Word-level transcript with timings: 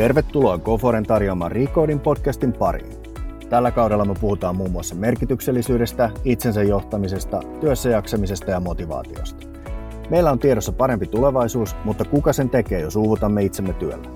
Tervetuloa 0.00 0.58
Goforen 0.58 1.04
tarjoamaan 1.04 1.52
Recording 1.52 2.02
podcastin 2.02 2.52
pariin. 2.52 2.96
Tällä 3.48 3.70
kaudella 3.70 4.04
me 4.04 4.14
puhutaan 4.20 4.56
muun 4.56 4.70
muassa 4.70 4.94
merkityksellisyydestä, 4.94 6.10
itsensä 6.24 6.62
johtamisesta, 6.62 7.40
työssä 7.60 7.88
jaksamisesta 7.88 8.50
ja 8.50 8.60
motivaatiosta. 8.60 9.46
Meillä 10.10 10.30
on 10.30 10.38
tiedossa 10.38 10.72
parempi 10.72 11.06
tulevaisuus, 11.06 11.76
mutta 11.84 12.04
kuka 12.04 12.32
sen 12.32 12.50
tekee, 12.50 12.80
jos 12.80 12.96
uuvutamme 12.96 13.42
itsemme 13.42 13.72
työllä? 13.72 14.08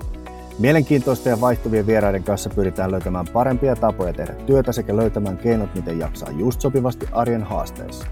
Mielenkiintoista 0.59 1.29
ja 1.29 1.41
vaihtuvien 1.41 1.87
vieraiden 1.87 2.23
kanssa 2.23 2.49
pyritään 2.55 2.91
löytämään 2.91 3.27
parempia 3.33 3.75
tapoja 3.75 4.13
tehdä 4.13 4.33
työtä 4.33 4.71
sekä 4.71 4.95
löytämään 4.95 5.37
keinot, 5.37 5.75
miten 5.75 5.99
jaksaa 5.99 6.31
just 6.31 6.61
sopivasti 6.61 7.07
arjen 7.11 7.43
haasteissa. 7.43 8.07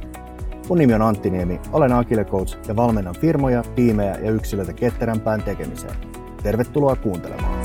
Mun 0.69 0.77
nimi 0.77 0.93
on 0.93 1.01
Antti 1.01 1.29
Niemi, 1.29 1.61
olen 1.71 1.93
Agile 1.93 2.25
Coach 2.25 2.57
ja 2.67 2.75
valmennan 2.75 3.15
firmoja, 3.15 3.63
tiimejä 3.75 4.17
ja 4.21 4.31
yksilöitä 4.31 4.73
ketterämpään 4.73 5.43
tekemiseen. 5.43 6.12
Tervetuloa 6.43 6.95
kuuntelemaan. 6.95 7.63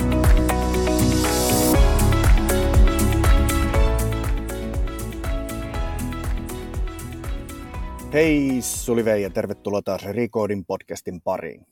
Hei, 8.12 8.59
Suli 8.60 9.05
Vei 9.05 9.22
ja 9.22 9.30
tervetuloa 9.30 9.83
taas 9.83 10.05
Recording 10.05 10.64
podcastin 10.66 11.20
pariin. 11.20 11.66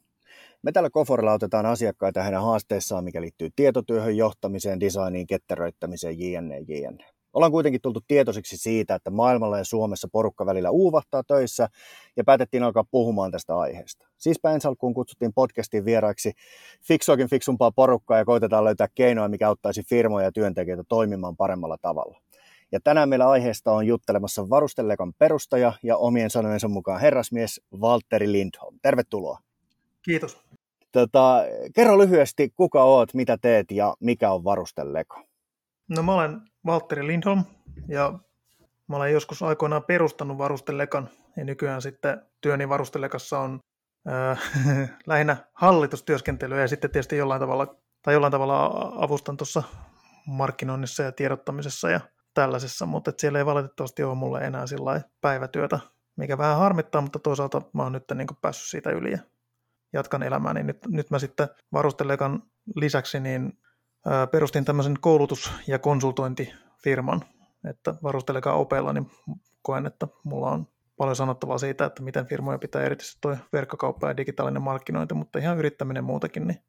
Me 0.63 0.73
täällä 0.73 0.91
Koforilla 0.91 1.33
otetaan 1.33 1.67
asiakkaita 1.67 2.23
heidän 2.23 2.43
haasteissaan, 2.43 3.05
mikä 3.05 3.21
liittyy 3.21 3.49
tietotyöhön, 3.57 4.17
johtamiseen, 4.17 4.81
designiin, 4.81 5.27
ketteröittämiseen, 5.27 6.19
jne. 6.19 6.59
jne. 6.59 7.16
Ollaan 7.37 7.53
kuitenkin 7.53 7.81
tultu 7.81 8.01
tietoisiksi 8.09 8.57
siitä, 8.57 8.95
että 8.95 9.11
maailmalla 9.11 9.59
ja 9.59 9.65
Suomessa 9.65 10.09
porukka 10.13 10.47
välillä 10.47 10.71
uuvahtaa 10.71 11.23
töissä 11.23 11.69
ja 12.17 12.25
päätettiin 12.25 12.63
alkaa 12.63 12.85
puhumaan 12.91 13.31
tästä 13.31 13.59
aiheesta. 13.59 14.09
Siispä 14.19 14.53
ensi 14.53 14.69
alkuun 14.69 14.95
kutsuttiin 14.95 15.33
podcastiin 15.35 15.85
vieraiksi 15.85 16.33
fiksuakin 16.83 17.31
fiksumpaa 17.31 17.71
porukkaa 17.71 18.19
ja 18.19 18.25
koitetaan 18.25 18.65
löytää 18.65 18.89
keinoja, 18.95 19.29
mikä 19.29 19.49
auttaisi 19.49 19.83
firmoja 19.83 20.25
ja 20.25 20.33
työntekijöitä 20.33 20.85
toimimaan 20.89 21.37
paremmalla 21.37 21.77
tavalla. 21.83 22.21
Ja 22.73 22.81
tänään 22.85 23.09
meillä 23.09 23.29
aiheesta 23.29 23.73
on 23.73 23.87
juttelemassa 23.87 24.51
Varustelekan 24.51 25.13
perustaja 25.19 25.73
ja 25.83 25.97
omien 25.97 26.31
sanojensa 26.31 26.69
mukaan 26.69 27.01
herrasmies 27.01 27.61
Valtteri 27.81 28.33
Lindholm. 28.33 28.79
Tervetuloa. 28.83 29.39
Kiitos. 30.03 30.41
Tota, 30.93 31.43
kerro 31.75 31.99
lyhyesti, 31.99 32.53
kuka 32.57 32.85
oot, 32.85 33.15
mitä 33.15 33.39
teet 33.39 33.71
ja 33.71 33.95
mikä 34.01 34.31
on 34.33 34.45
Varusteleko? 34.45 35.23
No 35.89 36.03
mä 36.03 36.15
olen 36.15 36.41
Valtteri 36.67 37.07
Lindholm 37.07 37.45
ja 37.89 38.19
mä 38.89 38.97
olen 38.97 39.13
joskus 39.13 39.43
aikoinaan 39.43 39.85
perustanut 39.85 40.39
Varustelekan 40.39 41.09
ja 41.37 41.45
nykyään 41.45 41.83
sitten 41.83 42.23
työni 42.41 42.69
Varustelekassa 42.69 43.39
on 43.39 43.61
äh, 44.09 44.41
lähinnä 45.07 45.37
hallitustyöskentelyä 45.53 46.61
ja 46.61 46.69
sitten 46.69 46.91
tietysti 46.91 47.17
jollain 47.17 47.41
tavalla, 47.41 47.75
tai 48.03 48.15
jollain 48.15 48.31
tavalla 48.31 48.93
avustan 48.97 49.37
tuossa 49.37 49.63
markkinoinnissa 50.27 51.03
ja 51.03 51.13
tiedottamisessa 51.13 51.91
ja 51.91 52.01
tällaisessa, 52.35 52.87
mutta 52.87 53.11
et 53.11 53.19
siellä 53.19 53.39
ei 53.39 53.47
valitettavasti 53.47 54.03
ole 54.03 54.15
mulle 54.15 54.41
enää 54.41 54.67
sillä 54.67 55.01
päivätyötä, 55.21 55.79
mikä 56.17 56.39
vähän 56.39 56.57
harmittaa, 56.59 57.01
mutta 57.01 57.19
toisaalta 57.19 57.63
mä 57.73 57.83
oon 57.83 57.93
nyt 57.93 58.05
niin 58.15 58.29
päässyt 58.41 58.71
siitä 58.71 58.91
yli 58.91 59.13
ja 59.13 59.19
jatkan 59.93 60.23
elämääni. 60.23 60.63
Nyt, 60.63 60.79
nyt 60.89 61.11
mä 61.11 61.19
sitten 61.19 61.49
varustelekan 61.73 62.43
lisäksi 62.77 63.21
niin 63.21 63.59
perustin 64.31 64.65
tämmöisen 64.65 64.97
koulutus- 65.01 65.53
ja 65.67 65.79
konsultointifirman, 65.79 67.25
että 67.71 67.95
varustelekaan 68.03 68.59
opeilla, 68.59 68.93
niin 68.93 69.11
koen, 69.63 69.87
että 69.87 70.09
mulla 70.25 70.51
on 70.51 70.67
paljon 70.97 71.17
sanottavaa 71.17 71.59
siitä, 71.59 71.85
että 71.85 72.03
miten 72.03 72.27
firmoja 72.27 72.59
pitää 72.59 72.83
erityisesti 72.83 73.19
tuo 73.21 73.37
verkkokauppa 73.53 74.09
ja 74.09 74.17
digitaalinen 74.17 74.63
markkinointi, 74.63 75.15
mutta 75.15 75.39
ihan 75.39 75.59
yrittäminen 75.59 76.05
muutakin 76.05 76.47
niin 76.47 76.65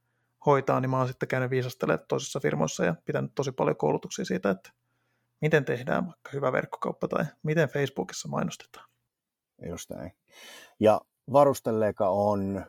hoitaa, 0.46 0.80
niin 0.80 0.90
mä 0.90 0.98
oon 0.98 1.08
sitten 1.08 1.30
käynyt 1.30 1.50
viisastelemaan 1.50 2.06
toisissa 2.08 2.40
firmoissa 2.40 2.86
ja 2.86 2.96
pitänyt 3.06 3.32
tosi 3.36 3.52
paljon 3.52 3.78
koulutuksia 3.78 4.26
siitä, 4.26 4.50
että 4.50 4.72
miten 5.42 5.66
tehdään 5.66 6.06
vaikka 6.06 6.30
hyvä 6.34 6.52
verkkokauppa 6.52 7.08
tai 7.08 7.26
miten 7.44 7.70
Facebookissa 7.70 8.28
mainostetaan. 8.28 8.90
Just 9.70 9.90
näin. 9.90 10.12
Ja 10.80 11.02
varusteleeka 11.32 12.10
on, 12.10 12.66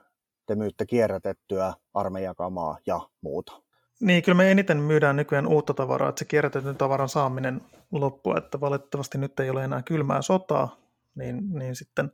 te 0.47 0.55
myytte 0.55 0.87
kierrätettyä 0.87 1.75
armeijakamaa 1.95 2.79
ja 2.87 3.01
muuta. 3.21 3.63
Niin, 4.01 4.23
kyllä 4.23 4.37
me 4.37 4.51
eniten 4.51 4.77
myydään 4.77 5.17
nykyään 5.17 5.47
uutta 5.47 5.75
tavaraa, 5.75 6.09
että 6.09 6.19
se 6.19 6.25
kierrätetyn 6.25 6.77
tavaran 6.77 7.09
saaminen 7.09 7.61
loppuu, 7.93 8.37
että 8.37 8.61
valitettavasti 8.61 9.19
nyt 9.19 9.41
ei 9.41 9.51
ole 9.51 9.65
enää 9.65 9.83
kylmää 9.83 10.23
sotaa, 10.23 10.77
niin, 11.15 11.59
niin 11.59 11.77
sitten 11.77 12.13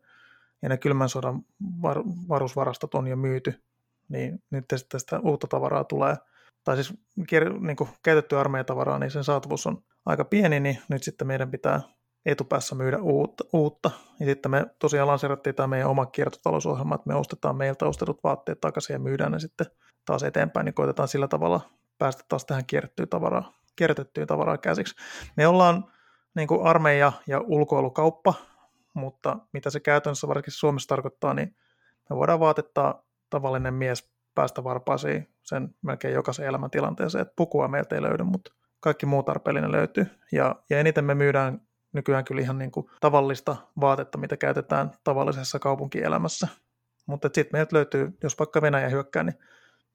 ja 0.62 0.68
ne 0.68 0.76
kylmän 0.76 1.08
sodan 1.08 1.42
var, 1.82 2.02
varusvarastot 2.28 2.94
on 2.94 3.06
jo 3.06 3.16
myyty, 3.16 3.62
niin 4.08 4.42
nyt 4.50 4.64
sitten 4.76 5.00
sitä 5.00 5.18
uutta 5.18 5.46
tavaraa 5.46 5.84
tulee, 5.84 6.16
tai 6.64 6.76
siis 6.76 6.94
niin 7.60 7.76
kuin 7.76 7.90
käytettyä 8.02 8.40
armeijatavaraa, 8.40 8.98
niin 8.98 9.10
sen 9.10 9.24
saatavuus 9.24 9.66
on 9.66 9.82
aika 10.06 10.24
pieni, 10.24 10.60
niin 10.60 10.78
nyt 10.88 11.02
sitten 11.02 11.26
meidän 11.26 11.50
pitää 11.50 11.80
etupäässä 12.26 12.74
myydä 12.74 12.98
uutta. 12.98 13.44
uutta. 13.52 13.90
Ja 14.20 14.26
sitten 14.26 14.50
me 14.50 14.66
tosiaan 14.78 15.08
lanseerattiin 15.08 15.54
tämä 15.54 15.66
meidän 15.66 15.90
oma 15.90 16.06
kiertotalousohjelma, 16.06 16.94
että 16.94 17.08
me 17.08 17.14
ostetaan 17.14 17.56
meiltä 17.56 17.86
ostetut 17.86 18.24
vaatteet 18.24 18.60
takaisin 18.60 18.94
ja 18.94 18.98
myydään 18.98 19.32
ne 19.32 19.38
sitten 19.38 19.66
taas 20.04 20.22
eteenpäin, 20.22 20.64
niin 20.64 20.74
koitetaan 20.74 21.08
sillä 21.08 21.28
tavalla 21.28 21.60
päästä 21.98 22.24
taas 22.28 22.44
tähän 22.44 22.66
kierrättyyn 22.66 23.08
tavaraa, 23.08 23.52
kierrätettyyn 23.76 24.26
tavaraa 24.26 24.58
käsiksi. 24.58 24.94
Me 25.36 25.46
ollaan 25.46 25.84
niin 26.34 26.48
kuin 26.48 26.66
armeija 26.66 27.12
ja 27.26 27.40
ulkoilukauppa, 27.40 28.34
mutta 28.94 29.38
mitä 29.52 29.70
se 29.70 29.80
käytännössä 29.80 30.28
varsinkin 30.28 30.52
Suomessa 30.52 30.88
tarkoittaa, 30.88 31.34
niin 31.34 31.56
me 32.10 32.16
voidaan 32.16 32.40
vaatettaa 32.40 33.02
tavallinen 33.30 33.74
mies 33.74 34.14
päästä 34.34 34.64
varpaisiin 34.64 35.28
sen 35.42 35.74
melkein 35.82 36.14
jokaisen 36.14 36.46
elämäntilanteeseen, 36.46 37.22
että 37.22 37.34
pukua 37.36 37.68
meiltä 37.68 37.94
ei 37.94 38.02
löydy, 38.02 38.22
mutta 38.22 38.52
kaikki 38.80 39.06
muu 39.06 39.22
tarpeellinen 39.22 39.72
löytyy. 39.72 40.06
Ja, 40.32 40.56
ja 40.70 40.80
eniten 40.80 41.04
me 41.04 41.14
myydään 41.14 41.60
nykyään 41.92 42.24
kyllä 42.24 42.40
ihan 42.40 42.58
niin 42.58 42.70
kuin 42.70 42.86
tavallista 43.00 43.56
vaatetta, 43.80 44.18
mitä 44.18 44.36
käytetään 44.36 44.90
tavallisessa 45.04 45.58
kaupunkielämässä. 45.58 46.48
Mutta 47.06 47.30
sitten 47.32 47.58
meiltä 47.58 47.76
löytyy, 47.76 48.18
jos 48.22 48.38
vaikka 48.38 48.62
Venäjä 48.62 48.88
hyökkää, 48.88 49.22
niin 49.22 49.38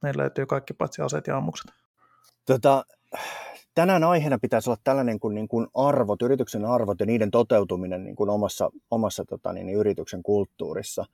meillä 0.01 0.21
löytyy 0.21 0.45
kaikki 0.45 0.73
paitsi 0.73 1.01
aseet 1.01 1.27
ja 1.27 1.37
ammukset. 1.37 1.71
Tota, 2.45 2.85
tänään 3.75 4.03
aiheena 4.03 4.39
pitäisi 4.39 4.69
olla 4.69 4.81
tällainen 4.83 5.19
kuin, 5.19 5.35
niin 5.35 5.47
kuin 5.47 5.67
arvot, 5.73 6.21
yrityksen 6.21 6.65
arvot 6.65 6.99
ja 6.99 7.05
niiden 7.05 7.31
toteutuminen 7.31 8.03
niin 8.03 8.15
kuin 8.15 8.29
omassa, 8.29 8.69
omassa 8.91 9.25
tota, 9.25 9.53
niin, 9.53 9.69
yrityksen 9.69 10.23
kulttuurissa. 10.23 11.05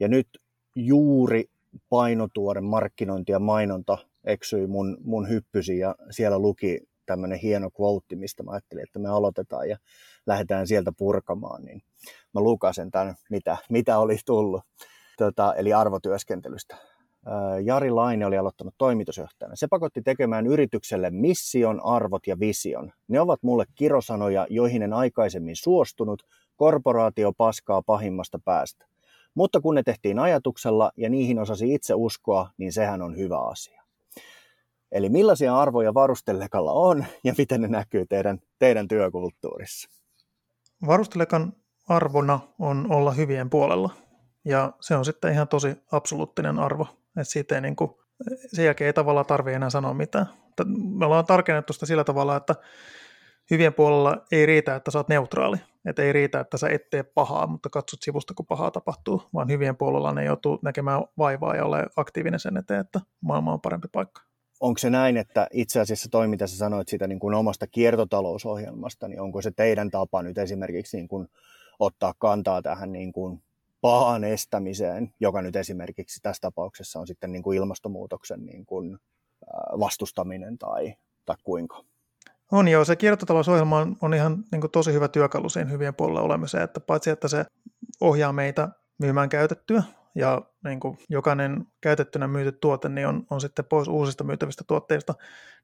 Ja 0.00 0.08
nyt 0.08 0.28
juuri 0.74 1.44
painotuoren 1.88 2.64
markkinointi 2.64 3.32
ja 3.32 3.38
mainonta 3.38 3.98
eksyi 4.24 4.66
mun, 4.66 4.96
mun 5.04 5.28
hyppysi 5.28 5.78
ja 5.78 5.94
siellä 6.10 6.38
luki 6.38 6.80
tämmöinen 7.06 7.38
hieno 7.38 7.70
quote, 7.80 8.16
mistä 8.16 8.42
mä 8.42 8.50
ajattelin, 8.50 8.84
että 8.84 8.98
me 8.98 9.08
aloitetaan 9.08 9.68
ja 9.68 9.78
lähdetään 10.26 10.66
sieltä 10.66 10.92
purkamaan, 10.98 11.64
niin 11.64 11.82
mä 12.34 12.40
lukasen 12.40 12.90
tämän, 12.90 13.14
mitä, 13.30 13.56
mitä 13.70 13.98
oli 13.98 14.16
tullut, 14.26 14.62
tota, 15.18 15.54
eli 15.54 15.72
arvotyöskentelystä. 15.72 16.76
Jari 17.64 17.90
Laine 17.90 18.26
oli 18.26 18.38
aloittanut 18.38 18.74
toimitusjohtajana. 18.78 19.56
Se 19.56 19.66
pakotti 19.66 20.02
tekemään 20.02 20.46
yritykselle 20.46 21.10
mission, 21.10 21.80
arvot 21.84 22.26
ja 22.26 22.40
vision. 22.40 22.92
Ne 23.08 23.20
ovat 23.20 23.42
mulle 23.42 23.64
kirosanoja, 23.74 24.46
joihin 24.50 24.82
en 24.82 24.92
aikaisemmin 24.92 25.56
suostunut, 25.56 26.22
korporaatio 26.56 27.32
paskaa 27.32 27.82
pahimmasta 27.82 28.38
päästä. 28.44 28.86
Mutta 29.34 29.60
kun 29.60 29.74
ne 29.74 29.82
tehtiin 29.82 30.18
ajatuksella 30.18 30.92
ja 30.96 31.10
niihin 31.10 31.38
osasi 31.38 31.74
itse 31.74 31.94
uskoa, 31.94 32.50
niin 32.56 32.72
sehän 32.72 33.02
on 33.02 33.16
hyvä 33.16 33.38
asia. 33.38 33.82
Eli 34.92 35.08
millaisia 35.08 35.58
arvoja 35.58 35.94
varustelekalla 35.94 36.72
on 36.72 37.04
ja 37.24 37.34
miten 37.38 37.60
ne 37.60 37.68
näkyy 37.68 38.06
teidän, 38.06 38.38
teidän 38.58 38.88
työkulttuurissa? 38.88 39.88
Varustelekan 40.86 41.52
arvona 41.88 42.40
on 42.58 42.92
olla 42.92 43.12
hyvien 43.12 43.50
puolella. 43.50 43.90
Ja 44.48 44.72
se 44.80 44.96
on 44.96 45.04
sitten 45.04 45.32
ihan 45.32 45.48
tosi 45.48 45.76
absoluuttinen 45.92 46.58
arvo. 46.58 46.86
Että 47.08 47.24
siitä 47.24 47.54
ei 47.54 47.60
niin 47.60 47.76
kuin, 47.76 47.90
sen 48.52 48.64
jälkeen 48.64 48.86
ei 48.86 48.92
tavallaan 48.92 49.26
tarvitse 49.26 49.56
enää 49.56 49.70
sanoa 49.70 49.94
mitään. 49.94 50.26
Me 50.98 51.06
ollaan 51.06 51.26
tarkennettu 51.26 51.72
sitä 51.72 51.86
sillä 51.86 52.04
tavalla, 52.04 52.36
että 52.36 52.54
hyvien 53.50 53.74
puolella 53.74 54.24
ei 54.32 54.46
riitä, 54.46 54.76
että 54.76 54.90
sä 54.90 54.98
oot 54.98 55.08
neutraali. 55.08 55.56
Että 55.86 56.02
ei 56.02 56.12
riitä, 56.12 56.40
että 56.40 56.58
sä 56.58 56.68
et 56.68 56.90
tee 56.90 57.02
pahaa, 57.02 57.46
mutta 57.46 57.70
katsot 57.70 58.02
sivusta, 58.02 58.34
kun 58.34 58.46
pahaa 58.46 58.70
tapahtuu, 58.70 59.22
vaan 59.34 59.48
hyvien 59.48 59.76
puolella 59.76 60.12
ne 60.12 60.24
joutuu 60.24 60.58
näkemään 60.62 61.02
vaivaa 61.18 61.56
ja 61.56 61.64
ole 61.64 61.86
aktiivinen 61.96 62.40
sen 62.40 62.56
eteen, 62.56 62.80
että 62.80 63.00
maailma 63.20 63.52
on 63.52 63.60
parempi 63.60 63.88
paikka. 63.92 64.22
Onko 64.60 64.78
se 64.78 64.90
näin, 64.90 65.16
että 65.16 65.48
itse 65.52 65.80
asiassa 65.80 66.08
toi, 66.10 66.28
mitä 66.28 66.46
sä 66.46 66.56
sanoit 66.56 66.88
siitä 66.88 67.06
niin 67.06 67.18
kuin 67.18 67.34
omasta 67.34 67.66
kiertotalousohjelmasta, 67.66 69.08
niin 69.08 69.20
onko 69.20 69.42
se 69.42 69.50
teidän 69.50 69.90
tapa 69.90 70.22
nyt 70.22 70.38
esimerkiksi 70.38 70.96
niin 70.96 71.08
kuin 71.08 71.28
ottaa 71.78 72.14
kantaa 72.18 72.62
tähän 72.62 72.92
niin 72.92 73.12
kuin 73.12 73.42
pahan 73.80 74.24
estämiseen, 74.24 75.14
joka 75.20 75.42
nyt 75.42 75.56
esimerkiksi 75.56 76.20
tässä 76.22 76.40
tapauksessa 76.40 77.00
on 77.00 77.06
sitten 77.06 77.32
niin 77.32 77.42
kuin 77.42 77.58
ilmastonmuutoksen 77.58 78.46
niin 78.46 78.66
kuin 78.66 78.98
vastustaminen 79.80 80.58
tai, 80.58 80.94
tai 81.26 81.36
kuinka? 81.44 81.84
On 82.52 82.68
joo, 82.68 82.84
se 82.84 82.96
kiertotalousohjelma 82.96 83.78
on, 83.78 83.96
on 84.02 84.14
ihan 84.14 84.44
niin 84.52 84.60
kuin 84.60 84.70
tosi 84.70 84.92
hyvä 84.92 85.08
työkalu 85.08 85.48
siinä 85.48 85.70
hyvien 85.70 85.94
puolella 85.94 86.20
olemiseen, 86.20 86.64
että 86.64 86.80
paitsi 86.80 87.10
että 87.10 87.28
se 87.28 87.44
ohjaa 88.00 88.32
meitä 88.32 88.68
myymään 88.98 89.28
käytettyä, 89.28 89.82
ja 90.14 90.42
niin 90.64 90.80
kuin 90.80 90.98
jokainen 91.08 91.66
käytettynä 91.80 92.28
myyty 92.28 92.52
tuote 92.52 92.88
niin 92.88 93.06
on, 93.06 93.26
on 93.30 93.40
sitten 93.40 93.64
pois 93.64 93.88
uusista 93.88 94.24
myytävistä 94.24 94.64
tuotteista, 94.66 95.14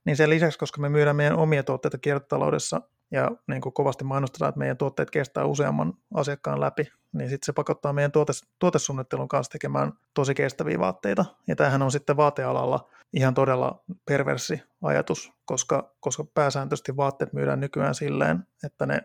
niin 0.05 0.17
sen 0.17 0.29
lisäksi, 0.29 0.59
koska 0.59 0.81
me 0.81 0.89
myydään 0.89 1.15
meidän 1.15 1.37
omia 1.37 1.63
tuotteita 1.63 1.97
kiertotaloudessa 1.97 2.81
ja 3.11 3.31
niin 3.47 3.61
kuin 3.61 3.73
kovasti 3.73 4.03
mainostetaan, 4.03 4.49
että 4.49 4.59
meidän 4.59 4.77
tuotteet 4.77 5.11
kestää 5.11 5.45
useamman 5.45 5.93
asiakkaan 6.13 6.59
läpi, 6.59 6.91
niin 7.13 7.29
sitten 7.29 7.45
se 7.45 7.53
pakottaa 7.53 7.93
meidän 7.93 8.11
tuote, 8.11 8.33
tuotesuunnittelun 8.59 9.27
kanssa 9.27 9.51
tekemään 9.51 9.93
tosi 10.13 10.35
kestäviä 10.35 10.79
vaatteita. 10.79 11.25
Ja 11.47 11.55
tämähän 11.55 11.81
on 11.81 11.91
sitten 11.91 12.17
vaatealalla 12.17 12.89
ihan 13.13 13.33
todella 13.33 13.83
perversi 14.05 14.61
ajatus, 14.81 15.31
koska, 15.45 15.95
koska 15.99 16.23
pääsääntöisesti 16.33 16.97
vaatteet 16.97 17.33
myydään 17.33 17.59
nykyään 17.59 17.95
silleen, 17.95 18.47
että 18.63 18.85
ne 18.85 19.01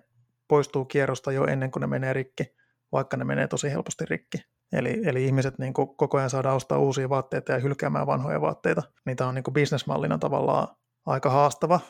poistuu 0.49 0.85
kierrosta 0.85 1.33
jo 1.33 1.47
ennen 1.47 1.71
kuin 1.71 1.81
ne 1.81 1.87
menee 1.87 2.13
rikki, 2.13 2.55
vaikka 2.93 3.17
ne 3.17 3.25
menee 3.25 3.49
tosi 3.49 3.71
helposti 3.71 4.05
rikki. 4.07 4.39
Eli, 4.73 5.03
eli 5.05 5.25
ihmiset 5.25 5.59
niin 5.59 5.75
kuin 5.75 5.97
koko 5.97 6.19
ajan 6.19 6.31
saadaan 6.31 6.57
ostaa 6.57 6.79
uusia 6.79 7.09
vaatteita 7.09 7.53
ja 7.53 7.59
hylkäämään 7.59 8.07
vanhoja 8.07 8.41
vaatteita. 8.41 8.83
Niitä 9.07 9.27
on 9.27 9.35
niin 9.35 9.43
kuin 9.43 9.55
bisnesmallina 9.55 10.19
tavallaan 10.19 10.69
aika 11.07 11.31
haastava, 11.31 11.81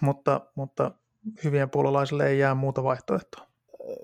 mutta, 0.00 0.40
mutta 0.54 0.90
hyvien 1.44 1.70
puolalaisille 1.70 2.26
ei 2.26 2.38
jää 2.38 2.54
muuta 2.54 2.84
vaihtoehtoa. 2.84 3.46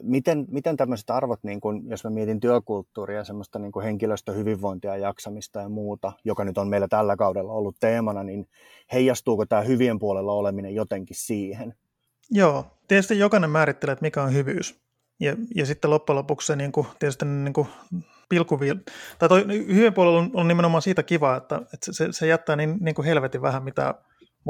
Miten, 0.02 0.46
miten 0.48 0.76
tämmöiset 0.76 1.10
arvot, 1.10 1.40
niin 1.42 1.60
kun, 1.60 1.90
jos 1.90 2.04
mä 2.04 2.10
mietin 2.10 2.40
työkulttuuria 2.40 3.16
ja 3.16 3.24
semmoista 3.24 3.58
niin 3.58 3.72
kuin 3.72 3.84
henkilöstöhyvinvointia 3.84 4.96
ja 4.96 5.06
jaksamista 5.06 5.60
ja 5.60 5.68
muuta, 5.68 6.12
joka 6.24 6.44
nyt 6.44 6.58
on 6.58 6.68
meillä 6.68 6.88
tällä 6.88 7.16
kaudella 7.16 7.52
ollut 7.52 7.76
teemana, 7.80 8.22
niin 8.22 8.48
heijastuuko 8.92 9.46
tämä 9.46 9.62
hyvien 9.62 9.98
puolella 9.98 10.32
oleminen 10.32 10.74
jotenkin 10.74 11.16
siihen? 11.16 11.74
Joo, 12.30 12.64
tietysti 12.88 13.18
jokainen 13.18 13.50
määrittelee, 13.50 13.92
että 13.92 14.04
mikä 14.04 14.22
on 14.22 14.34
hyvyys. 14.34 14.80
Ja, 15.20 15.36
ja 15.54 15.66
sitten 15.66 15.90
loppujen 15.90 16.16
lopuksi 16.16 16.46
se 16.46 16.56
niin 16.56 16.72
kuin, 16.72 16.86
tietysti 16.98 17.24
niin 17.24 17.52
kuin 17.52 17.68
pilkuvi, 18.28 18.70
tai 19.18 19.28
toi 19.28 19.46
hyvien 19.48 19.94
puolella 19.94 20.18
on, 20.18 20.30
on 20.34 20.48
nimenomaan 20.48 20.82
siitä 20.82 21.02
kiva, 21.02 21.36
että, 21.36 21.56
että 21.56 21.92
se, 21.92 22.08
se 22.10 22.26
jättää 22.26 22.56
niin, 22.56 22.76
niin 22.80 22.94
kuin 22.94 23.06
helvetin 23.06 23.42
vähän 23.42 23.64
mitä 23.64 23.94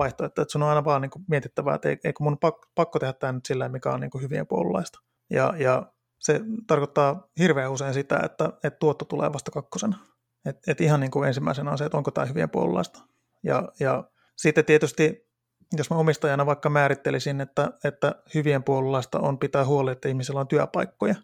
vaihtoehtoja, 0.00 0.42
että 0.42 0.52
sun 0.52 0.62
on 0.62 0.68
aina 0.68 0.84
vaan 0.84 1.02
niin 1.02 1.10
kuin 1.10 1.24
mietittävää, 1.28 1.74
että 1.74 1.88
eikö 1.88 2.12
mun 2.20 2.38
pakko, 2.38 2.68
pakko 2.74 2.98
tehdä 2.98 3.12
tämä 3.12 3.32
nyt 3.32 3.46
sillä 3.46 3.68
mikä 3.68 3.90
on 3.90 4.00
niin 4.00 4.10
kuin 4.10 4.22
hyvien 4.22 4.46
puolulaista. 4.46 4.98
Ja, 5.30 5.54
ja 5.58 5.92
se 6.18 6.40
tarkoittaa 6.66 7.28
hirveän 7.38 7.72
usein 7.72 7.94
sitä, 7.94 8.20
että, 8.24 8.44
että 8.64 8.78
tuotto 8.78 9.04
tulee 9.04 9.32
vasta 9.32 9.50
kakkosena. 9.50 9.98
Et, 10.46 10.56
et 10.66 10.80
ihan 10.80 11.00
niin 11.00 11.10
kuin 11.10 11.28
ensimmäisenä 11.28 11.70
on 11.70 11.78
se, 11.78 11.84
että 11.84 11.98
onko 11.98 12.10
tämä 12.10 12.26
hyvien 12.26 12.50
puolulaista. 12.50 13.00
Ja, 13.42 13.68
ja 13.80 14.04
sitten 14.36 14.64
tietysti 14.64 15.30
jos 15.76 15.90
mä 15.90 15.96
omistajana 15.96 16.46
vaikka 16.46 16.70
määrittelisin, 16.70 17.40
että, 17.40 17.70
että 17.84 18.14
hyvien 18.34 18.64
puolulaista 18.64 19.18
on 19.20 19.38
pitää 19.38 19.64
huoli, 19.64 19.92
että 19.92 20.08
ihmisillä 20.08 20.40
on 20.40 20.48
työpaikkoja, 20.48 21.14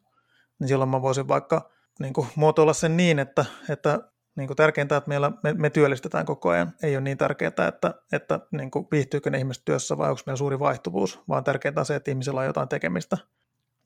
niin 0.61 0.69
silloin 0.69 0.90
mä 0.90 1.02
voisin 1.02 1.28
vaikka 1.28 1.70
niin 2.00 2.12
kuin, 2.12 2.28
muotoilla 2.37 2.73
sen 2.73 2.96
niin, 2.96 3.19
että, 3.19 3.44
että 3.70 4.00
niin 4.37 4.47
kuin 4.47 4.56
tärkeintä, 4.56 4.97
että 4.97 5.09
meillä, 5.09 5.33
me, 5.43 5.53
me 5.53 5.71
työllistetään 5.71 6.27
koko 6.27 6.49
ajan. 6.49 6.73
Ei 6.83 6.97
ole 6.97 7.00
niin 7.00 7.19
tärkeää, 7.19 7.69
että, 7.69 7.94
että 8.12 8.41
niin 8.50 8.71
kuin, 8.71 8.88
viihtyykö 8.93 9.31
ne 9.31 9.38
ihmiset 9.38 9.65
työssä 9.65 9.99
vai 9.99 10.11
onko 10.11 10.23
meillä 10.27 10.37
suuri 10.37 10.59
vaihtuvuus, 10.59 11.21
vaan 11.29 11.44
tärkeintä 11.44 11.81
on 11.81 11.87
se, 11.87 11.94
että 11.94 12.11
ihmisillä 12.11 12.41
on 12.41 12.47
jotain 12.47 12.69
tekemistä. 12.69 13.19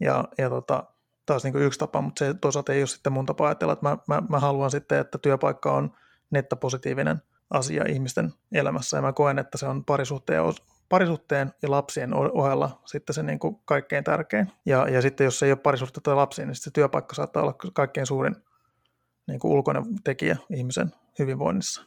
Ja, 0.01 0.25
ja 0.39 0.51
tota, 0.51 0.85
taas 1.27 1.45
niin 1.45 1.53
kuin 1.53 1.65
yksi 1.65 1.79
tapa, 1.79 2.01
mutta 2.01 2.19
se 2.19 2.35
toisaalta 2.35 2.73
ei 2.73 2.81
ole 2.81 2.87
sitten 2.87 3.13
mun 3.13 3.27
tapa 3.27 3.47
ajatella, 3.47 3.73
että 3.73 3.89
mä, 3.89 3.99
mä, 4.09 4.23
mä 4.29 4.39
haluan 4.39 4.71
sitten, 4.71 4.99
että 4.99 5.19
työpaikka 5.19 5.73
on 5.73 5.93
nettapositiivinen 6.31 7.23
asia 7.51 7.85
ihmisten 7.89 8.35
elämässä, 8.53 8.97
ja 8.97 9.03
mä 9.03 9.13
koen, 9.13 9.39
että 9.39 9.59
se 9.59 9.67
on 9.67 9.85
parisuhteen, 9.85 10.43
parisuhteen 10.89 11.55
ja 11.63 11.71
lapsien 11.71 12.15
ohella 12.15 12.83
sitten 12.85 13.15
se 13.15 13.23
niin 13.23 13.39
kuin 13.39 13.57
kaikkein 13.65 14.05
tärkein. 14.05 14.53
Ja, 14.67 14.89
ja 14.89 15.03
sitten 15.03 15.25
jos 15.25 15.43
ei 15.43 15.53
ole 15.53 15.59
parisuhteen 15.59 16.03
tai 16.03 16.15
lapsia, 16.15 16.47
niin 16.47 16.55
se 16.55 16.71
työpaikka 16.71 17.15
saattaa 17.15 17.43
olla 17.43 17.55
kaikkein 17.73 18.07
suurin 18.07 18.37
niin 19.27 19.41
kuin 19.41 19.53
ulkoinen 19.53 19.85
tekijä 20.05 20.37
ihmisen 20.51 20.93
hyvinvoinnissa. 21.19 21.85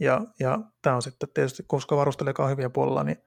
Ja, 0.00 0.20
ja 0.40 0.58
tämä 0.82 0.96
on 0.96 1.02
sitten 1.02 1.28
tietysti, 1.34 1.64
koska 1.66 1.96
varustelija 1.96 2.34
on 2.38 2.50
hyviä 2.50 2.70
puolella, 2.70 3.04
niin 3.04 3.18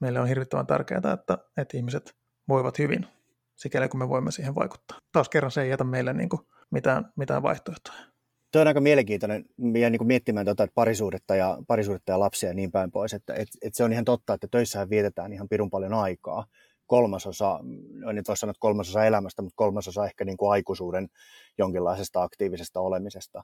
meille 0.00 0.20
on 0.20 0.28
hirvittävän 0.28 0.66
tärkeää, 0.66 1.12
että, 1.14 1.38
että 1.56 1.76
ihmiset 1.76 2.16
voivat 2.48 2.78
hyvin, 2.78 3.06
sikäli 3.56 3.88
kun 3.88 4.00
me 4.00 4.08
voimme 4.08 4.30
siihen 4.30 4.54
vaikuttaa. 4.54 4.98
Taas 5.12 5.28
kerran 5.28 5.50
se 5.50 5.62
ei 5.62 5.70
jätä 5.70 5.84
meille 5.84 6.12
niin 6.12 6.28
kuin 6.28 6.42
mitään, 6.70 7.12
mitään 7.16 7.42
vaihtoehtoja. 7.42 8.12
Tuo 8.52 8.60
on 8.60 8.68
aika 8.68 8.80
mielenkiintoinen 8.80 9.44
ja 9.74 9.90
niin 9.90 10.06
miettimään 10.06 10.46
tuota, 10.46 10.64
että 10.64 10.74
parisuudetta, 10.74 11.36
ja, 11.36 11.58
parisuudetta 11.66 12.12
ja 12.12 12.20
lapsia 12.20 12.48
ja 12.48 12.54
niin 12.54 12.72
päin 12.72 12.90
pois. 12.90 13.14
Että, 13.14 13.32
että, 13.34 13.58
että 13.62 13.76
se 13.76 13.84
on 13.84 13.92
ihan 13.92 14.04
totta, 14.04 14.34
että 14.34 14.48
töissähän 14.50 14.90
vietetään 14.90 15.32
ihan 15.32 15.48
pirun 15.48 15.70
paljon 15.70 15.94
aikaa. 15.94 16.46
Kolmasosa, 16.86 17.60
en 18.08 18.14
nyt 18.14 18.28
voi 18.28 18.36
sanoa, 18.36 18.54
kolmasosa 18.58 19.04
elämästä, 19.04 19.42
mutta 19.42 19.56
kolmasosa 19.56 20.06
ehkä 20.06 20.24
niin 20.24 20.36
kuin 20.36 20.52
aikuisuuden 20.52 21.08
jonkinlaisesta 21.58 22.22
aktiivisesta 22.22 22.80
olemisesta 22.80 23.42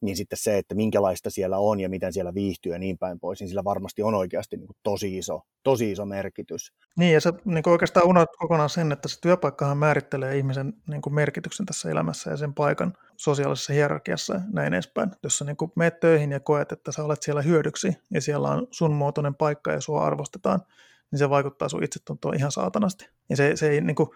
niin 0.00 0.16
sitten 0.16 0.38
se, 0.38 0.58
että 0.58 0.74
minkälaista 0.74 1.30
siellä 1.30 1.58
on 1.58 1.80
ja 1.80 1.88
miten 1.88 2.12
siellä 2.12 2.34
viihtyy 2.34 2.72
ja 2.72 2.78
niin 2.78 2.98
päin 2.98 3.20
pois, 3.20 3.40
niin 3.40 3.48
sillä 3.48 3.64
varmasti 3.64 4.02
on 4.02 4.14
oikeasti 4.14 4.56
niin 4.56 4.66
kuin 4.66 4.76
tosi, 4.82 5.18
iso, 5.18 5.40
tosi 5.62 5.90
iso 5.90 6.06
merkitys. 6.06 6.72
Niin, 6.96 7.14
ja 7.14 7.20
se 7.20 7.32
niin 7.44 7.62
kuin 7.62 7.72
oikeastaan 7.72 8.06
unohdat 8.06 8.36
kokonaan 8.38 8.70
sen, 8.70 8.92
että 8.92 9.08
se 9.08 9.20
työpaikkahan 9.20 9.78
määrittelee 9.78 10.36
ihmisen 10.36 10.72
niin 10.88 11.02
kuin 11.02 11.14
merkityksen 11.14 11.66
tässä 11.66 11.90
elämässä 11.90 12.30
ja 12.30 12.36
sen 12.36 12.54
paikan 12.54 12.92
sosiaalisessa 13.16 13.72
hierarkiassa 13.72 14.34
ja 14.34 14.40
näin 14.52 14.74
edespäin. 14.74 15.10
Jos 15.22 15.38
sä 15.38 15.44
niin 15.44 15.56
kuin 15.56 15.72
meet 15.76 16.00
töihin 16.00 16.32
ja 16.32 16.40
koet, 16.40 16.72
että 16.72 16.92
sä 16.92 17.04
olet 17.04 17.22
siellä 17.22 17.42
hyödyksi 17.42 17.96
ja 18.10 18.20
siellä 18.20 18.48
on 18.48 18.66
sun 18.70 18.92
muotoinen 18.92 19.34
paikka 19.34 19.72
ja 19.72 19.80
sua 19.80 20.04
arvostetaan, 20.04 20.60
niin 21.10 21.18
se 21.18 21.30
vaikuttaa 21.30 21.68
sun 21.68 21.84
itsetuntoon 21.84 22.34
ihan 22.34 22.52
saatanasti. 22.52 23.10
Ja 23.30 23.36
se, 23.36 23.56
se 23.56 23.70
ei, 23.70 23.80
niin 23.80 23.94
kuin, 23.94 24.08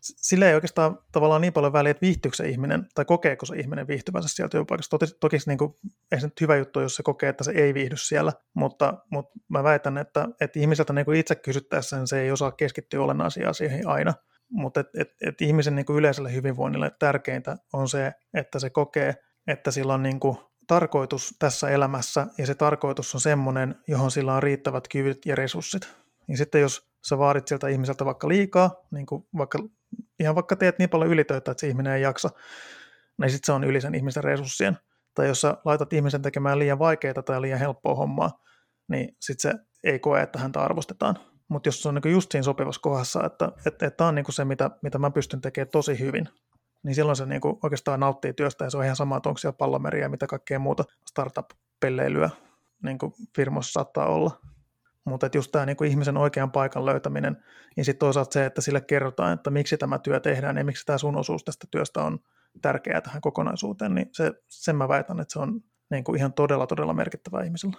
sillä 0.00 0.48
ei 0.48 0.54
oikeastaan 0.54 0.98
tavallaan 1.12 1.40
niin 1.40 1.52
paljon 1.52 1.72
väliä, 1.72 1.90
että 1.90 2.00
viihtyykö 2.00 2.36
se 2.36 2.48
ihminen 2.48 2.86
tai 2.94 3.04
kokeeko 3.04 3.46
se 3.46 3.56
ihminen 3.56 3.88
viihtyvänsä 3.88 4.28
siellä 4.28 4.48
työpaikassa. 4.48 4.90
Toki, 4.90 5.06
toki 5.20 5.36
niin 5.46 5.58
kuin, 5.58 5.74
ei 6.12 6.20
se 6.20 6.26
nyt 6.26 6.40
hyvä 6.40 6.56
juttu, 6.56 6.80
jos 6.80 6.96
se 6.96 7.02
kokee, 7.02 7.28
että 7.28 7.44
se 7.44 7.50
ei 7.50 7.74
viihdy 7.74 7.96
siellä, 7.96 8.32
mutta, 8.54 8.94
mutta 9.10 9.38
mä 9.48 9.62
väitän, 9.62 9.98
että, 9.98 10.28
että 10.40 10.60
ihmiseltä 10.60 10.92
niin 10.92 11.04
kuin 11.04 11.18
itse 11.18 11.34
kysyttäessä 11.34 11.96
niin 11.96 12.06
se 12.06 12.20
ei 12.20 12.30
osaa 12.30 12.52
keskittyä 12.52 13.02
olennaisiin 13.02 13.48
asioihin 13.48 13.88
aina. 13.88 14.14
Mutta 14.50 14.80
et, 14.80 14.88
et, 14.98 15.08
et 15.26 15.42
ihmisen 15.42 15.74
niin 15.74 15.86
kuin 15.86 15.98
yleiselle 15.98 16.34
hyvinvoinnille 16.34 16.90
tärkeintä 16.98 17.56
on 17.72 17.88
se, 17.88 18.12
että 18.34 18.58
se 18.58 18.70
kokee, 18.70 19.14
että 19.46 19.70
sillä 19.70 19.94
on 19.94 20.02
niin 20.02 20.20
kuin 20.20 20.36
tarkoitus 20.66 21.34
tässä 21.38 21.68
elämässä, 21.68 22.26
ja 22.38 22.46
se 22.46 22.54
tarkoitus 22.54 23.14
on 23.14 23.20
semmoinen, 23.20 23.74
johon 23.88 24.10
sillä 24.10 24.34
on 24.34 24.42
riittävät 24.42 24.88
kyvyt 24.88 25.26
ja 25.26 25.36
resurssit. 25.36 25.88
Niin 26.30 26.38
sitten 26.38 26.60
jos 26.60 26.90
sä 27.08 27.18
vaadit 27.18 27.48
sieltä 27.48 27.68
ihmiseltä 27.68 28.04
vaikka 28.04 28.28
liikaa, 28.28 28.70
niin 28.90 29.06
kuin 29.06 29.24
vaikka, 29.36 29.58
ihan 30.20 30.34
vaikka 30.34 30.56
teet 30.56 30.78
niin 30.78 30.90
paljon 30.90 31.10
ylitöitä, 31.10 31.50
että 31.50 31.60
se 31.60 31.68
ihminen 31.68 31.92
ei 31.92 32.02
jaksa, 32.02 32.30
niin 33.20 33.30
sitten 33.30 33.46
se 33.46 33.52
on 33.52 33.64
yli 33.64 33.80
sen 33.80 33.94
ihmisen 33.94 34.24
resurssien. 34.24 34.78
Tai 35.14 35.28
jos 35.28 35.40
sä 35.40 35.56
laitat 35.64 35.92
ihmisen 35.92 36.22
tekemään 36.22 36.58
liian 36.58 36.78
vaikeaa 36.78 37.22
tai 37.22 37.40
liian 37.40 37.58
helppoa 37.58 37.94
hommaa, 37.94 38.30
niin 38.88 39.16
sitten 39.20 39.52
se 39.52 39.58
ei 39.84 39.98
koe, 39.98 40.22
että 40.22 40.38
häntä 40.38 40.62
arvostetaan. 40.62 41.16
Mutta 41.48 41.68
jos 41.68 41.82
se 41.82 41.88
on 41.88 41.94
niin 41.94 42.12
just 42.12 42.32
siinä 42.32 42.42
sopivassa 42.42 42.80
kohdassa, 42.80 43.26
että 43.26 43.38
tämä 43.38 43.52
että, 43.66 43.86
että 43.86 44.06
on 44.06 44.14
niin 44.14 44.32
se, 44.32 44.44
mitä, 44.44 44.70
mitä 44.82 44.98
mä 44.98 45.10
pystyn 45.10 45.40
tekemään 45.40 45.70
tosi 45.70 45.98
hyvin, 45.98 46.28
niin 46.82 46.94
silloin 46.94 47.16
se 47.16 47.26
niin 47.26 47.40
oikeastaan 47.62 48.00
nauttii 48.00 48.32
työstä 48.32 48.64
ja 48.64 48.70
se 48.70 48.76
on 48.76 48.84
ihan 48.84 48.96
sama, 48.96 49.16
että 49.16 49.28
onko 49.28 49.38
siellä 49.38 49.56
pallomeriä 49.56 50.04
ja 50.04 50.08
mitä 50.08 50.26
kaikkea 50.26 50.58
muuta 50.58 50.84
startup-pelleilyä 51.10 52.30
niin 52.82 52.98
firmoissa 53.36 53.72
saattaa 53.72 54.06
olla. 54.06 54.40
Mutta 55.04 55.28
just 55.34 55.52
tämä 55.52 55.66
niinku 55.66 55.84
ihmisen 55.84 56.16
oikean 56.16 56.52
paikan 56.52 56.86
löytäminen, 56.86 57.36
niin 57.76 57.84
sitten 57.84 58.06
toisaalta 58.06 58.32
se, 58.32 58.46
että 58.46 58.60
sille 58.60 58.80
kerrotaan, 58.80 59.32
että 59.32 59.50
miksi 59.50 59.78
tämä 59.78 59.98
työ 59.98 60.20
tehdään 60.20 60.56
ja 60.56 60.64
miksi 60.64 60.86
tämä 60.86 60.98
sun 60.98 61.16
osuus 61.16 61.44
tästä 61.44 61.66
työstä 61.70 62.02
on 62.02 62.18
tärkeää 62.62 63.00
tähän 63.00 63.20
kokonaisuuteen, 63.20 63.94
niin 63.94 64.08
se, 64.12 64.32
sen 64.48 64.76
mä 64.76 64.88
väitän, 64.88 65.20
että 65.20 65.32
se 65.32 65.38
on 65.38 65.60
niinku 65.90 66.14
ihan 66.14 66.32
todella, 66.32 66.66
todella 66.66 66.92
merkittävää 66.92 67.42
ihmisellä. 67.42 67.76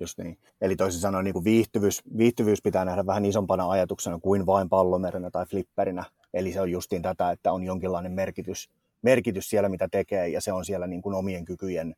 Just 0.00 0.18
niin. 0.18 0.38
Eli 0.60 0.76
toisin 0.76 1.00
sanoen 1.00 1.24
niin 1.24 1.32
kuin 1.32 1.44
viihtyvyys, 1.44 2.02
viihtyvyys 2.16 2.62
pitää 2.62 2.84
nähdä 2.84 3.06
vähän 3.06 3.24
isompana 3.24 3.70
ajatuksena 3.70 4.18
kuin 4.18 4.46
vain 4.46 4.68
pallomerenä 4.68 5.30
tai 5.30 5.46
flipperinä. 5.46 6.04
Eli 6.34 6.52
se 6.52 6.60
on 6.60 6.70
justiin 6.70 7.02
tätä, 7.02 7.30
että 7.30 7.52
on 7.52 7.62
jonkinlainen 7.64 8.12
merkitys, 8.12 8.70
merkitys 9.02 9.50
siellä, 9.50 9.68
mitä 9.68 9.88
tekee, 9.88 10.28
ja 10.28 10.40
se 10.40 10.52
on 10.52 10.64
siellä 10.64 10.86
niin 10.86 11.02
kuin 11.02 11.14
omien 11.14 11.44
kykyjen, 11.44 11.96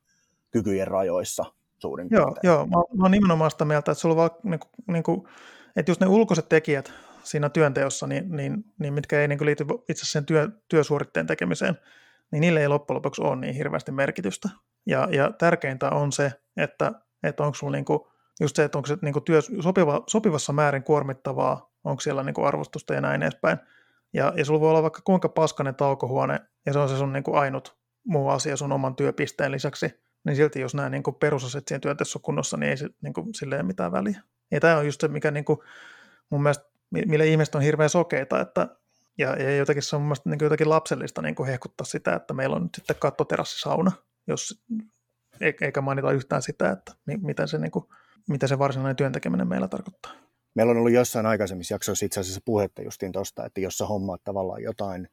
kykyjen 0.51 0.89
rajoissa 0.89 1.45
suurin 1.83 2.09
joo, 2.11 2.25
piirtein. 2.25 2.51
Joo, 2.53 2.67
mä, 2.67 2.77
mä 2.97 3.05
oon 3.05 3.11
nimenomaan 3.11 3.51
sitä 3.51 3.65
mieltä, 3.65 3.93
että 3.93 4.01
sulla 4.01 4.17
vaan, 4.17 4.31
niin 4.43 4.61
kuin, 4.61 4.71
niin 4.87 5.03
kuin, 5.03 5.29
että 5.77 5.91
just 5.91 6.01
ne 6.01 6.07
ulkoiset 6.07 6.49
tekijät 6.49 6.93
siinä 7.23 7.49
työnteossa, 7.49 8.07
niin, 8.07 8.37
niin, 8.37 8.65
niin 8.79 8.95
mitkä 8.95 9.21
ei 9.21 9.29
niin 9.29 9.39
kuin 9.39 9.47
liity 9.47 9.65
itse 9.89 10.07
sen 10.07 10.27
työ, 10.27 10.49
työsuoritteen 10.69 11.27
tekemiseen, 11.27 11.79
niin 12.33 12.41
niille 12.41 12.61
ei 12.61 12.69
loppujen 12.69 12.97
lopuksi 12.97 13.23
ole 13.23 13.37
niin 13.37 13.55
hirveästi 13.55 13.93
merkitystä. 13.93 14.49
Ja, 14.87 15.09
ja 15.11 15.33
tärkeintä 15.33 15.91
on 15.91 16.13
se, 16.13 16.33
että, 16.57 16.93
että 17.23 17.43
onko 17.43 17.55
sulla 17.55 17.73
niin 17.73 17.85
kuin, 17.85 18.01
just 18.41 18.57
se, 18.57 18.65
että 18.65 18.79
onko 18.79 18.87
se 18.87 18.97
niin 19.03 19.13
kuin 19.13 19.25
työ 19.25 19.41
sopiva, 19.61 20.03
sopivassa 20.07 20.53
määrin 20.53 20.83
kuormittavaa, 20.83 21.71
onko 21.85 22.01
siellä 22.01 22.23
niin 22.23 22.35
kuin 22.35 22.47
arvostusta 22.47 22.95
ja 22.95 23.01
näin 23.01 23.23
edespäin. 23.23 23.59
Ja, 24.13 24.33
ja 24.37 24.45
sulla 24.45 24.61
voi 24.61 24.71
olla 24.71 24.83
vaikka 24.83 25.01
kuinka 25.05 25.29
paskanen 25.29 25.75
taukohuone, 25.75 26.41
ja 26.67 26.73
se 26.73 26.79
on 26.79 26.89
se 26.89 26.97
sun 26.97 27.13
niin 27.13 27.25
kuin 27.25 27.39
ainut 27.39 27.77
muu 28.05 28.29
asia 28.29 28.57
sun 28.57 28.73
oman 28.73 28.97
työpisteen 28.97 29.53
lisäksi, 29.53 30.02
niin 30.25 30.37
silti 30.37 30.61
jos 30.61 30.75
nämä 30.75 30.89
niin 30.89 31.03
perusaset 31.21 31.69
siinä 31.69 31.81
työnteossa 31.81 32.19
on 32.19 32.23
kunnossa, 32.23 32.57
niin 32.57 32.71
ei 32.71 32.77
se, 32.77 32.89
niin 33.03 33.13
kuin, 33.13 33.35
sille 33.35 33.57
ei 33.57 33.63
mitään 33.63 33.93
väliä. 33.93 34.21
Ja 34.51 34.61
tämä 34.61 34.77
on 34.77 34.87
just 34.87 35.01
se, 35.01 35.09
mikä 35.09 35.31
niin 35.31 35.45
kuin, 35.45 35.59
mun 36.31 36.43
mielestä, 36.43 36.65
mille 36.91 37.27
ihmiset 37.27 37.55
on 37.55 37.63
hirveän 37.63 37.91
sokeita, 37.91 38.41
että, 38.41 38.69
Ja, 39.19 39.37
ja 39.37 39.57
jotenkin 39.57 39.83
se 39.83 39.97
on 39.97 40.03
mun 40.03 40.17
niin 40.25 40.39
jotenkin 40.43 40.69
lapsellista 40.69 41.23
niin 41.23 41.35
kuin 41.35 41.49
hehkuttaa 41.49 41.85
sitä, 41.85 42.15
että 42.15 42.35
meillä 42.35 42.57
on 42.57 42.63
nyt 42.63 42.75
sitten 42.75 42.97
kattoterassisauna, 42.99 43.93
jos, 44.27 44.65
e, 45.41 45.53
eikä 45.61 45.81
mainita 45.81 46.13
yhtään 46.13 46.43
sitä, 46.43 46.71
että 46.71 46.93
miten 47.07 47.49
se, 47.49 47.59
niin 47.59 47.71
kuin, 47.71 47.85
mitä 48.29 48.47
se 48.47 48.59
varsinainen 48.59 48.97
työntekeminen 48.97 49.49
meillä 49.49 49.69
tarkoittaa. 49.69 50.13
Meillä 50.55 50.71
on 50.71 50.77
ollut 50.77 50.93
jossain 50.93 51.27
aikaisemmissa 51.27 51.75
jaksoissa 51.75 52.07
itse 52.07 52.21
asiassa 52.21 52.41
puhetta 52.45 52.83
justiin 52.83 53.13
tuosta, 53.13 53.47
että 53.47 53.61
jos 53.61 53.79
sä 53.79 53.87
hommaat 53.87 54.25
tavallaan 54.25 54.63
jotain 54.63 55.09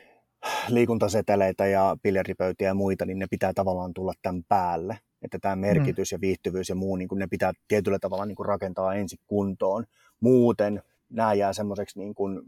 liikuntaseteleitä 0.69 1.65
ja 1.65 1.97
biljardipöytiä 2.03 2.67
ja 2.67 2.73
muita, 2.73 3.05
niin 3.05 3.19
ne 3.19 3.27
pitää 3.31 3.53
tavallaan 3.53 3.93
tulla 3.93 4.13
tämän 4.21 4.43
päälle. 4.47 4.99
Että 5.21 5.39
tämä 5.41 5.55
merkitys 5.55 6.11
mm. 6.11 6.15
ja 6.15 6.21
viihtyvyys 6.21 6.69
ja 6.69 6.75
muu, 6.75 6.95
niin 6.95 7.09
ne 7.15 7.27
pitää 7.27 7.51
tietyllä 7.67 7.99
tavalla 7.99 8.25
niin 8.25 8.35
kuin 8.35 8.45
rakentaa 8.45 8.95
ensin 8.95 9.19
kuntoon. 9.27 9.85
Muuten 10.19 10.83
nämä 11.09 11.33
jää 11.33 11.53
semmoiseksi 11.53 11.99
niin 11.99 12.15
kuin 12.15 12.41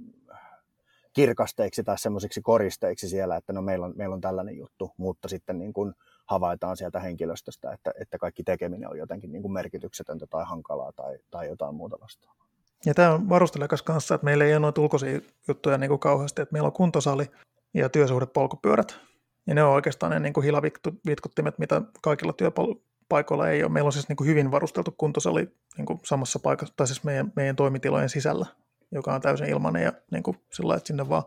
kirkasteiksi 1.13 1.83
tai 1.83 1.99
semmoisiksi 1.99 2.41
koristeiksi 2.41 3.09
siellä, 3.09 3.35
että 3.35 3.53
no 3.53 3.61
meillä 3.61 3.85
on, 3.85 3.93
meillä 3.95 4.13
on 4.13 4.21
tällainen 4.21 4.57
juttu, 4.57 4.91
mutta 4.97 5.27
sitten 5.27 5.57
niin 5.57 5.73
kuin 5.73 5.93
havaitaan 6.25 6.77
sieltä 6.77 6.99
henkilöstöstä, 6.99 7.71
että, 7.71 7.93
että 7.99 8.17
kaikki 8.17 8.43
tekeminen 8.43 8.89
on 8.89 8.97
jotenkin 8.97 9.31
niin 9.31 9.41
kuin 9.41 9.51
merkityksetöntä 9.51 10.27
tai 10.27 10.45
hankalaa 10.45 10.91
tai, 10.95 11.17
tai 11.31 11.47
jotain 11.47 11.75
muuta 11.75 11.97
vastaavaa. 12.01 12.47
Ja 12.85 12.93
tämä 12.93 13.13
on 13.13 13.29
varustelekas 13.29 13.81
kanssa, 13.81 14.15
että 14.15 14.25
meillä 14.25 14.45
ei 14.45 14.53
ole 14.53 14.59
noita 14.59 14.81
ulkoisia 14.81 15.19
juttuja 15.47 15.77
niin 15.77 15.89
kuin 15.89 15.99
kauheasti, 15.99 16.41
että 16.41 16.53
meillä 16.53 16.67
on 16.67 16.73
kuntosali 16.73 17.25
ja 17.73 17.89
työsuhdepolkupyörät. 17.89 18.99
Ja 19.47 19.55
ne 19.55 19.63
on 19.63 19.73
oikeastaan 19.73 20.11
ne 20.11 20.19
niin 20.19 20.33
kuin 20.33 20.43
hilavitkuttimet, 20.43 21.59
mitä 21.59 21.81
kaikilla 22.01 22.33
työpaikoilla 22.33 23.49
ei 23.49 23.63
ole. 23.63 23.71
Meillä 23.71 23.87
on 23.87 23.93
siis 23.93 24.09
niin 24.09 24.15
kuin 24.15 24.27
hyvin 24.27 24.51
varusteltu 24.51 24.91
kuntosali 24.97 25.51
niin 25.77 25.85
kuin 25.85 25.99
samassa 26.05 26.39
paikassa, 26.39 26.73
tai 26.77 26.87
siis 26.87 27.03
meidän, 27.03 27.33
meidän 27.35 27.55
toimitilojen 27.55 28.09
sisällä, 28.09 28.45
joka 28.91 29.13
on 29.13 29.21
täysin 29.21 29.49
ilmainen 29.49 29.83
ja 29.83 29.93
niin 30.11 30.23
kuin 30.23 30.37
sillä 30.53 30.75
että 30.75 30.87
sinne 30.87 31.09
vaan. 31.09 31.23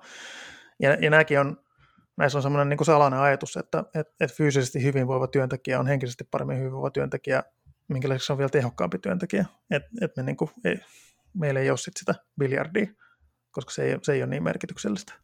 Ja, 0.82 0.90
ja 0.90 1.10
nämäkin 1.10 1.40
on, 1.40 1.56
näissä 2.16 2.38
on 2.38 2.42
semmoinen 2.42 2.68
niin 2.68 2.78
kuin 2.78 2.86
salainen 2.86 3.20
ajatus, 3.20 3.56
että 3.56 3.84
et, 3.94 4.06
et 4.20 4.32
fyysisesti 4.32 4.82
hyvinvoiva 4.82 5.26
työntekijä 5.26 5.80
on 5.80 5.86
henkisesti 5.86 6.24
paremmin 6.30 6.58
hyvinvoiva 6.58 6.90
työntekijä, 6.90 7.42
minkä 7.88 8.08
lisäksi 8.08 8.32
on 8.32 8.38
vielä 8.38 8.48
tehokkaampi 8.48 8.98
työntekijä. 8.98 9.44
Et, 9.70 9.82
et 10.00 10.16
me 10.16 10.22
niin 10.22 10.36
kuin, 10.36 10.50
ei, 10.64 10.80
meillä 11.34 11.60
ei 11.60 11.70
ole 11.70 11.78
sit 11.78 11.96
sitä 11.96 12.14
biljardia, 12.38 12.86
koska 13.50 13.70
se 13.70 13.82
ei, 13.84 13.98
se 14.02 14.12
ei 14.12 14.22
ole 14.22 14.30
niin 14.30 14.42
merkityksellistä. 14.42 15.23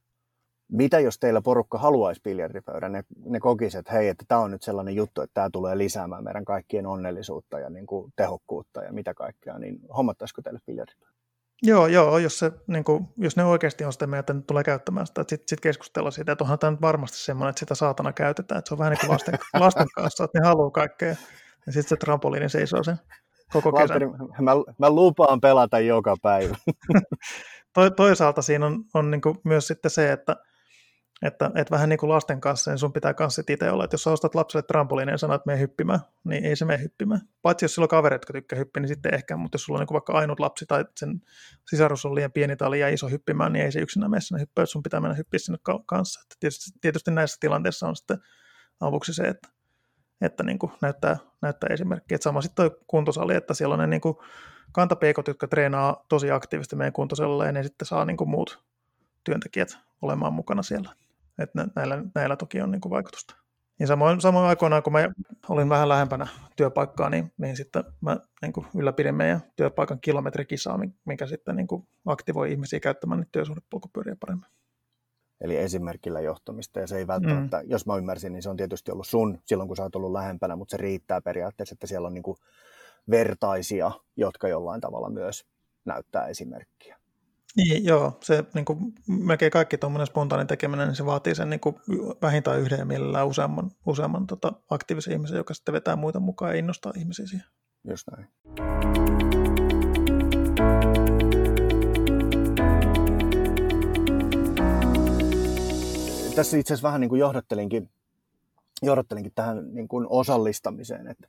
Mitä 0.71 1.01
jos 1.01 1.19
teillä 1.19 1.43
porukka 1.43 1.79
haluaisi 1.79 2.21
biljardipöydän, 2.25 2.93
ne, 2.93 3.05
ne 3.25 3.41
kokisivat, 3.41 3.81
että 3.81 3.93
hei, 3.93 4.09
että 4.09 4.25
tämä 4.29 4.41
on 4.41 4.51
nyt 4.51 4.63
sellainen 4.63 4.95
juttu, 4.95 5.21
että 5.21 5.35
tämä 5.35 5.51
tulee 5.53 5.79
lisäämään 5.79 6.25
meidän 6.25 6.45
kaikkien 6.45 6.87
onnellisuutta 6.87 7.59
ja 7.59 7.71
niin 7.71 7.87
kuin 7.87 8.13
tehokkuutta 8.17 8.83
ja 8.83 8.93
mitä 8.93 9.15
kaikkea, 9.15 9.59
niin 9.59 9.79
hommattaisiko 9.97 10.43
teille 10.43 10.61
biljardipöydän? 10.67 11.15
Joo, 11.63 11.87
joo, 11.87 12.19
jos, 12.19 12.39
se, 12.39 12.53
niin 12.67 12.85
kuin, 12.85 13.09
jos 13.17 13.37
ne 13.37 13.45
oikeasti 13.45 13.85
on 13.85 13.93
sitä 13.93 14.07
mieltä, 14.07 14.33
että 14.33 14.45
tulee 14.47 14.65
käyttämään 14.65 15.07
sitä, 15.07 15.25
sitten 15.29 15.49
sit 15.49 15.61
keskustella 15.61 16.11
siitä, 16.11 16.33
että 16.33 16.45
onhan 16.45 16.59
tämä 16.59 16.71
nyt 16.71 16.81
varmasti 16.81 17.19
semmoinen, 17.19 17.51
että 17.51 17.61
sitä 17.61 17.75
saatana 17.75 18.13
käytetään, 18.13 18.59
että 18.59 18.69
se 18.69 18.75
on 18.75 18.79
vähän 18.79 18.91
niin 18.91 19.01
kuin 19.01 19.11
lasten, 19.11 19.35
lasten 19.61 19.87
kanssa, 19.95 20.25
että 20.25 20.39
ne 20.41 20.47
haluaa 20.47 20.71
kaikkea, 20.71 21.09
ja 21.67 21.73
sitten 21.73 21.89
se 21.89 21.97
trampoliini 21.97 22.49
seisoo 22.49 22.83
sen 22.83 22.97
koko 23.53 23.73
kesän. 23.73 24.03
mä, 24.41 24.53
mä 24.79 24.91
lupaan 24.91 25.41
pelata 25.41 25.81
joka 25.81 26.17
päivä. 26.23 26.57
Toisaalta 27.97 28.43
siinä 28.43 28.67
on, 28.67 28.85
on 28.95 29.11
niin 29.11 29.21
myös 29.45 29.67
sitten 29.67 29.91
se, 29.91 30.13
että 30.13 30.37
että, 31.23 31.51
että 31.55 31.71
vähän 31.71 31.89
niin 31.89 31.99
kuin 31.99 32.11
lasten 32.11 32.41
kanssa, 32.41 32.71
niin 32.71 32.79
sun 32.79 32.93
pitää 32.93 33.15
kanssa 33.15 33.43
itse 33.49 33.71
olla, 33.71 33.85
että 33.85 33.95
jos 33.95 34.03
sä 34.03 34.11
ostat 34.11 34.35
lapselle 34.35 34.63
trampoliinin 34.63 35.13
ja 35.13 35.19
sanot, 35.19 35.41
että 35.41 35.57
hyppimään, 35.57 36.01
niin 36.25 36.45
ei 36.45 36.57
se 36.57 36.65
mene 36.65 36.83
hyppimään. 36.83 37.21
Paitsi 37.43 37.65
jos 37.65 37.75
sulla 37.75 37.85
on 37.85 37.89
kavereita, 37.89 38.23
jotka 38.23 38.33
tykkää 38.33 38.59
hyppiä, 38.59 38.81
niin 38.81 38.89
sitten 38.89 39.15
ehkä, 39.15 39.37
mutta 39.37 39.57
jos 39.57 39.65
sulla 39.65 39.79
on 39.79 39.87
niin 39.87 39.93
vaikka 39.93 40.13
ainut 40.13 40.41
lapsi 40.41 40.67
tai 40.67 40.85
sen 40.97 41.23
sisarus 41.71 42.05
on 42.05 42.15
liian 42.15 42.33
pieni 42.33 42.57
tai 42.57 42.71
liian 42.71 42.93
iso 42.93 43.09
hyppimään, 43.09 43.53
niin 43.53 43.65
ei 43.65 43.73
se 43.73 43.81
yksinään 43.81 44.11
mene 44.11 44.21
sinne 44.21 44.41
hyppää, 44.41 44.67
sun 44.67 44.83
pitää 44.83 45.01
mennä 45.01 45.15
hyppiä 45.15 45.39
sinne 45.39 45.59
kanssa. 45.87 46.21
Että 46.23 46.37
tietysti, 46.41 46.71
tietysti 46.81 47.11
näissä 47.11 47.37
tilanteissa 47.41 47.89
on 47.89 47.97
sitten 47.97 48.19
avuksi 48.81 49.15
se, 49.15 49.23
että, 49.23 49.49
että 50.21 50.43
niin 50.43 50.59
kuin 50.59 50.73
näyttää, 50.83 51.17
näyttää 51.43 51.69
esimerkkiä. 51.73 52.15
Että 52.15 52.25
sama 52.25 52.43
sitten 52.43 52.71
kuntosali, 52.87 53.35
että 53.35 53.55
siellä 53.55 53.73
on 53.73 53.79
ne 53.79 53.87
niin 53.87 54.01
kuin 54.01 54.17
kantapeikot, 54.73 55.29
jotka 55.29 55.49
treenaa 55.49 56.05
tosi 56.09 56.31
aktiivisesti 56.31 56.77
meidän 56.77 56.93
kuntosalilla 56.93 57.47
ja 57.47 57.53
ne 57.53 57.63
sitten 57.63 57.87
saa 57.87 58.05
niin 58.05 58.17
kuin 58.17 58.31
muut 58.31 58.65
työntekijät 59.25 59.79
olemaan 60.03 60.33
mukana 60.33 60.63
siellä. 60.63 60.95
Että 61.41 61.67
näillä, 61.77 62.03
näillä 62.15 62.37
toki 62.37 62.61
on 62.61 62.71
niin 62.71 62.81
kuin 62.81 62.91
vaikutusta. 62.91 63.37
Ja 63.79 63.87
samoin, 63.87 64.21
samoin 64.21 64.47
aikoinaan, 64.47 64.83
kun 64.83 64.93
mä 64.93 65.09
olin 65.49 65.69
vähän 65.69 65.89
lähempänä 65.89 66.27
työpaikkaa, 66.57 67.11
niin, 67.11 67.33
niin 67.39 67.57
sitten 67.57 67.85
mä 68.01 68.17
niin 68.43 68.53
kuin 68.53 68.67
ylläpidin 68.77 69.15
meidän 69.15 69.41
työpaikan 69.57 70.01
kilometrikisaa, 70.01 70.79
mikä 71.05 71.27
sitten 71.27 71.57
niin 71.57 71.67
kuin 71.67 71.89
aktivoi 72.07 72.53
ihmisiä 72.53 72.81
käyttämään 72.81 73.21
niitä 73.21 73.33
työsuhdepolkupyöriä 73.33 74.17
paremmin. 74.21 74.51
Eli 75.41 75.57
esimerkillä 75.57 76.21
johtamista, 76.21 76.81
ja 76.81 76.87
se 76.87 76.97
ei 76.97 77.07
välttämättä, 77.07 77.63
mm. 77.63 77.71
jos 77.71 77.87
mä 77.87 77.97
ymmärsin, 77.97 78.33
niin 78.33 78.43
se 78.43 78.51
on 78.51 78.57
tietysti 78.57 78.91
ollut 78.91 79.07
sun 79.07 79.39
silloin, 79.45 79.69
kun 79.69 79.77
sä 79.77 79.83
oot 79.83 79.97
ollut 79.97 80.13
lähempänä, 80.13 80.57
mutta 80.57 80.71
se 80.71 80.77
riittää 80.77 81.21
periaatteessa, 81.21 81.73
että 81.73 81.87
siellä 81.87 82.07
on 82.07 82.15
niin 82.15 82.23
kuin 82.23 82.37
vertaisia, 83.11 83.91
jotka 84.17 84.49
jollain 84.49 84.81
tavalla 84.81 85.11
myös 85.11 85.47
näyttää 85.85 86.27
esimerkkiä. 86.27 87.00
Niin, 87.57 87.85
joo, 87.85 88.19
se 88.23 88.45
niin 88.55 88.65
kuin, 88.65 88.79
melkein 89.07 89.51
kaikki 89.53 89.79
tuommoinen 89.79 90.07
spontaani 90.07 90.47
tekeminen, 90.47 90.89
niin 90.89 90.97
se 90.97 91.07
vaatii 91.07 91.35
sen 91.35 91.51
niin 91.51 91.61
kuin, 91.61 91.77
vähintään 92.23 92.61
yhden 92.61 92.87
mielellään 92.87 93.27
useamman, 93.27 93.71
useamman 93.87 94.27
tota, 94.27 94.53
aktiivisen 94.71 95.13
ihmisen, 95.13 95.37
joka 95.37 95.55
sitten 95.55 95.73
vetää 95.73 95.97
muita 95.97 96.21
mukaan 96.21 96.53
ja 96.53 96.59
innostaa 96.59 96.93
ihmisiä 96.97 97.27
siihen. 97.27 97.47
Just 97.85 98.09
näin. 98.17 98.29
Tässä 106.35 106.57
itse 106.57 106.75
asiassa 106.75 106.89
vähän 106.89 107.01
niin 107.01 107.09
kuin 107.09 107.19
johdattelinkin, 107.19 107.91
johdattelinkin 108.83 109.33
tähän 109.35 109.75
niin 109.75 109.89
kuin 109.89 110.07
osallistamiseen, 110.11 111.07
että 111.07 111.29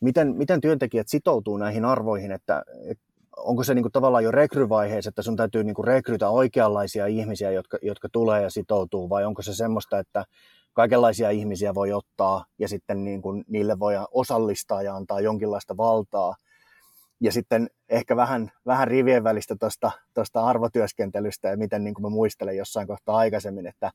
miten, 0.00 0.36
miten 0.36 0.60
työntekijät 0.60 1.08
sitoutuu 1.08 1.56
näihin 1.56 1.84
arvoihin, 1.84 2.32
että, 2.32 2.64
että 2.90 3.07
onko 3.38 3.64
se 3.64 3.74
niin 3.74 3.82
kuin 3.82 3.92
tavallaan 3.92 4.24
jo 4.24 4.30
rekryvaiheessa, 4.30 5.08
että 5.08 5.22
sun 5.22 5.36
täytyy 5.36 5.64
niin 5.64 5.74
kuin 5.74 5.86
rekrytä 5.86 6.28
oikeanlaisia 6.28 7.06
ihmisiä, 7.06 7.50
jotka, 7.50 7.78
jotka 7.82 8.08
tulee 8.12 8.42
ja 8.42 8.50
sitoutuu, 8.50 9.10
vai 9.10 9.24
onko 9.24 9.42
se 9.42 9.54
semmoista, 9.54 9.98
että 9.98 10.24
kaikenlaisia 10.72 11.30
ihmisiä 11.30 11.74
voi 11.74 11.92
ottaa 11.92 12.44
ja 12.58 12.68
sitten 12.68 13.04
niin 13.04 13.22
kuin 13.22 13.44
niille 13.48 13.78
voi 13.78 13.94
osallistaa 14.10 14.82
ja 14.82 14.96
antaa 14.96 15.20
jonkinlaista 15.20 15.76
valtaa. 15.76 16.34
Ja 17.20 17.32
sitten 17.32 17.70
ehkä 17.88 18.16
vähän, 18.16 18.52
vähän 18.66 18.88
rivien 18.88 19.24
välistä 19.24 19.56
tuosta 20.14 20.44
arvotyöskentelystä 20.46 21.48
ja 21.48 21.56
miten 21.56 21.84
niin 21.84 21.94
kuin 21.94 22.02
mä 22.02 22.08
muistelen 22.08 22.56
jossain 22.56 22.86
kohtaa 22.86 23.16
aikaisemmin, 23.16 23.66
että 23.66 23.90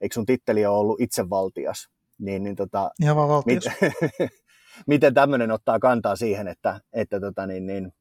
eikö 0.00 0.14
sun 0.14 0.26
titteli 0.26 0.66
ole 0.66 0.78
ollut 0.78 1.00
itsevaltias? 1.00 1.88
Niin, 2.18 2.44
niin 2.44 2.56
tota, 2.56 2.90
Ihan 3.02 3.16
vaan 3.16 3.28
valtias. 3.28 3.64
Mit, 3.64 4.30
miten 4.86 5.14
tämmöinen 5.14 5.50
ottaa 5.50 5.78
kantaa 5.78 6.16
siihen, 6.16 6.48
että, 6.48 6.80
että 6.92 7.20
tota, 7.20 7.46
niin, 7.46 7.66
niin, 7.66 7.92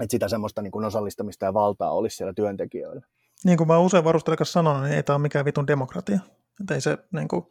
että 0.00 0.10
sitä 0.10 0.28
semmoista 0.28 0.62
niin 0.62 0.70
kuin 0.70 0.84
osallistamista 0.84 1.44
ja 1.44 1.54
valtaa 1.54 1.92
olisi 1.92 2.16
siellä 2.16 2.32
työntekijöillä. 2.34 3.06
Niin 3.44 3.58
kuin 3.58 3.68
mä 3.68 3.78
usein 3.78 4.04
varustelikas 4.04 4.52
sanon, 4.52 4.82
niin 4.82 4.94
ei 4.94 5.02
tämä 5.02 5.14
ole 5.14 5.22
mikään 5.22 5.44
vitun 5.44 5.66
demokratia. 5.66 6.20
Että 6.60 6.74
ei 6.74 6.80
se, 6.80 6.98
niin 7.12 7.28
kuin, 7.28 7.46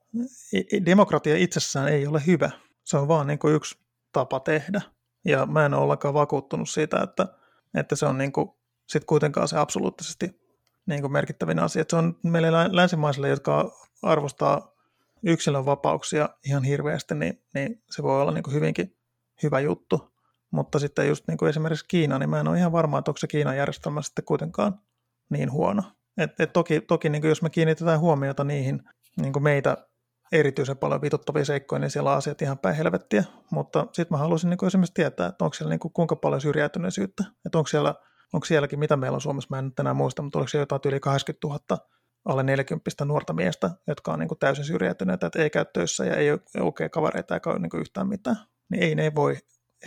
demokratia 0.85 1.37
itsessään 1.37 1.87
ei 1.87 2.07
ole 2.07 2.21
hyvä. 2.27 2.51
Se 2.83 2.97
on 2.97 3.07
vaan 3.07 3.27
niin 3.27 3.39
kuin 3.39 3.55
yksi 3.55 3.77
tapa 4.13 4.39
tehdä. 4.39 4.81
Ja 5.25 5.45
mä 5.45 5.65
en 5.65 5.73
ole 5.73 5.83
ollenkaan 5.83 6.13
vakuuttunut 6.13 6.69
siitä, 6.69 7.01
että, 7.03 7.27
että 7.73 7.95
se 7.95 8.05
on 8.05 8.17
niin 8.17 8.31
kuin, 8.31 8.49
sit 8.87 9.05
kuitenkaan 9.05 9.47
se 9.47 9.57
absoluuttisesti 9.57 10.41
niin 10.85 11.01
kuin 11.01 11.11
merkittävin 11.11 11.59
asia. 11.59 11.81
Että 11.81 11.91
se 11.91 11.97
on 11.97 12.15
meille 12.23 12.51
länsimaisille, 12.51 13.29
jotka 13.29 13.71
arvostaa 14.03 14.75
yksilön 15.23 15.65
vapauksia 15.65 16.29
ihan 16.45 16.63
hirveästi, 16.63 17.15
niin, 17.15 17.43
niin 17.53 17.83
se 17.89 18.03
voi 18.03 18.21
olla 18.21 18.31
niin 18.31 18.43
kuin 18.43 18.53
hyvinkin 18.53 18.95
hyvä 19.43 19.59
juttu. 19.59 20.11
Mutta 20.51 20.79
sitten 20.79 21.07
just 21.07 21.27
niin 21.27 21.37
kuin 21.37 21.49
esimerkiksi 21.49 21.85
Kiina, 21.87 22.19
niin 22.19 22.29
mä 22.29 22.39
en 22.39 22.47
ole 22.47 22.57
ihan 22.57 22.71
varma, 22.71 22.99
että 22.99 23.11
onko 23.11 23.17
se 23.17 23.27
Kiinan 23.27 23.57
järjestelmä 23.57 24.01
sitten 24.01 24.25
kuitenkaan 24.25 24.79
niin 25.29 25.51
huono. 25.51 25.83
Et, 26.17 26.39
et 26.39 26.53
toki 26.53 26.81
toki 26.81 27.09
niin 27.09 27.21
kuin 27.21 27.29
jos 27.29 27.41
me 27.41 27.49
kiinnitetään 27.49 27.99
huomiota 27.99 28.43
niihin 28.43 28.83
niin 29.21 29.33
kuin 29.33 29.43
meitä 29.43 29.77
erityisen 30.31 30.77
paljon 30.77 31.01
vituttavia 31.01 31.45
seikkoja, 31.45 31.79
niin 31.79 31.91
siellä 31.91 32.11
on 32.11 32.17
asiat 32.17 32.41
ihan 32.41 32.57
päin 32.57 32.75
helvettiä. 32.75 33.23
Mutta 33.51 33.87
sitten 33.91 34.15
mä 34.15 34.17
haluaisin 34.17 34.49
niin 34.49 34.57
kuin 34.57 34.67
esimerkiksi 34.67 34.93
tietää, 34.93 35.27
että 35.27 35.45
onko 35.45 35.53
siellä 35.53 35.69
niin 35.69 35.79
kuin 35.79 35.93
kuinka 35.93 36.15
paljon 36.15 36.41
syrjäytyneisyyttä. 36.41 37.23
Että 37.45 37.57
onko, 37.57 37.67
siellä, 37.67 37.95
onko 38.33 38.45
sielläkin, 38.45 38.79
mitä 38.79 38.97
meillä 38.97 39.15
on 39.15 39.21
Suomessa, 39.21 39.47
mä 39.49 39.59
en 39.59 39.65
nyt 39.65 39.79
enää 39.79 39.93
muista, 39.93 40.21
mutta 40.21 40.39
oliko 40.39 40.47
siellä 40.47 40.61
jotain 40.61 40.81
yli 40.85 40.99
80 40.99 41.47
000 41.47 41.87
alle 42.25 42.43
40 42.43 43.05
nuorta 43.05 43.33
miestä, 43.33 43.71
jotka 43.87 44.13
on 44.13 44.19
niin 44.19 44.27
kuin 44.27 44.39
täysin 44.39 44.65
syrjäytyneitä, 44.65 45.27
että 45.27 45.41
ei 45.41 45.49
käy 45.49 45.65
töissä 45.73 46.05
ja 46.05 46.15
ei 46.15 46.31
ole 46.31 46.39
oikein 46.59 46.91
kavereita 46.91 47.33
eikä 47.33 47.49
ole 47.49 47.59
niin 47.59 47.69
kuin 47.69 47.81
yhtään 47.81 48.07
mitään. 48.07 48.37
Niin 48.69 48.83
ei 48.83 48.95
ne 48.95 49.15
voi 49.15 49.37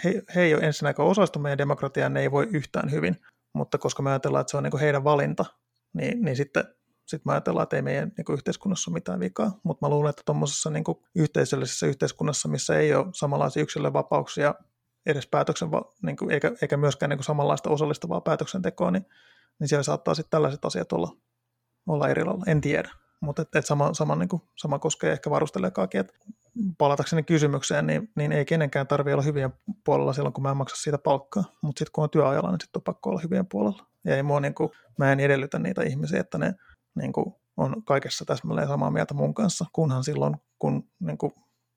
he, 0.05 0.23
he 0.35 0.43
ei 0.43 0.55
ole 0.55 0.63
ensinnäkään 0.63 1.09
osastu 1.09 1.39
meidän 1.39 1.59
demokratiaan, 1.59 2.15
ne 2.15 2.21
ei 2.21 2.31
voi 2.31 2.49
yhtään 2.53 2.91
hyvin, 2.91 3.17
mutta 3.53 3.79
koska 3.79 4.03
me 4.03 4.11
ajatellaan, 4.11 4.41
että 4.41 4.51
se 4.51 4.57
on 4.57 4.63
niin 4.63 4.81
heidän 4.81 5.05
valinta, 5.05 5.45
niin, 5.93 6.23
niin 6.23 6.37
sitten 6.37 6.65
sit 7.07 7.25
me 7.25 7.33
ajatellaan, 7.33 7.63
että 7.63 7.77
ei 7.77 7.83
meidän 7.83 8.13
niin 8.17 8.35
yhteiskunnassa 8.35 8.91
ole 8.91 8.95
mitään 8.95 9.21
vikaa, 9.21 9.61
mutta 9.63 9.87
mä 9.87 9.91
luulen, 9.91 10.11
että 10.11 10.23
tuommoisessa 10.27 10.71
niin 10.71 10.85
yhteisöllisessä 11.15 11.87
yhteiskunnassa, 11.87 12.49
missä 12.49 12.79
ei 12.79 12.95
ole 12.95 13.07
samanlaisia 13.13 13.63
yksilövapauksia 13.63 14.55
edes 15.07 15.27
päätöksen, 15.27 15.69
niin 16.03 16.17
kuin, 16.17 16.31
eikä, 16.31 16.53
eikä 16.63 16.77
myöskään 16.77 17.11
niin 17.11 17.19
kuin 17.19 17.25
samanlaista 17.25 17.71
osallistavaa 17.71 18.21
päätöksentekoa, 18.21 18.91
niin, 18.91 19.07
niin 19.59 19.69
siellä 19.69 19.83
saattaa 19.83 20.15
sitten 20.15 20.31
tällaiset 20.31 20.65
asiat 20.65 20.93
olla 20.93 21.17
olla 21.87 22.09
eri 22.09 22.25
lailla, 22.25 22.45
en 22.47 22.61
tiedä. 22.61 22.91
Mutta 23.21 23.43
et, 23.43 23.49
et 23.55 23.67
sama, 23.67 23.95
sama, 23.95 24.17
niin 24.17 24.29
kuin, 24.29 24.43
sama 24.57 24.79
koskee 24.79 25.13
ehkä 25.13 25.31
varustelijakaakin, 25.31 26.01
että 26.01 26.15
palatakseni 26.79 27.23
kysymykseen, 27.23 27.87
niin, 27.87 28.09
niin 28.17 28.33
ei 28.33 28.45
kenenkään 28.45 28.87
tarvitse 28.87 29.15
olla 29.15 29.23
hyvien 29.23 29.53
puolella 29.85 30.13
silloin, 30.13 30.33
kun 30.33 30.43
mä 30.43 30.51
en 30.51 30.57
maksa 30.57 30.77
siitä 30.77 30.99
palkkaa. 30.99 31.45
Mutta 31.63 31.79
sitten 31.79 31.93
kun 31.93 32.05
on 32.05 32.11
työajalla, 32.11 32.51
niin 32.51 32.61
sitten 32.61 32.79
on 32.79 32.85
pakko 32.85 33.11
olla 33.11 33.21
hyvien 33.21 33.47
puolella. 33.47 33.87
Ja 34.05 34.17
ei 34.17 34.23
mua, 34.23 34.41
niin 34.41 34.55
kuin, 34.55 34.71
mä 34.99 35.13
en 35.13 35.21
edellytä 35.21 35.59
niitä 35.59 35.83
ihmisiä, 35.83 36.21
että 36.21 36.39
ne 36.39 36.55
niin 36.95 37.13
kuin, 37.13 37.35
on 37.57 37.85
kaikessa 37.85 38.25
täsmälleen 38.25 38.69
samaa 38.69 38.91
mieltä 38.91 39.15
mun 39.15 39.35
kanssa, 39.35 39.65
kunhan 39.73 40.05
silloin, 40.05 40.37
kun 40.59 40.89
niin 41.01 41.19
kuin, 41.19 41.33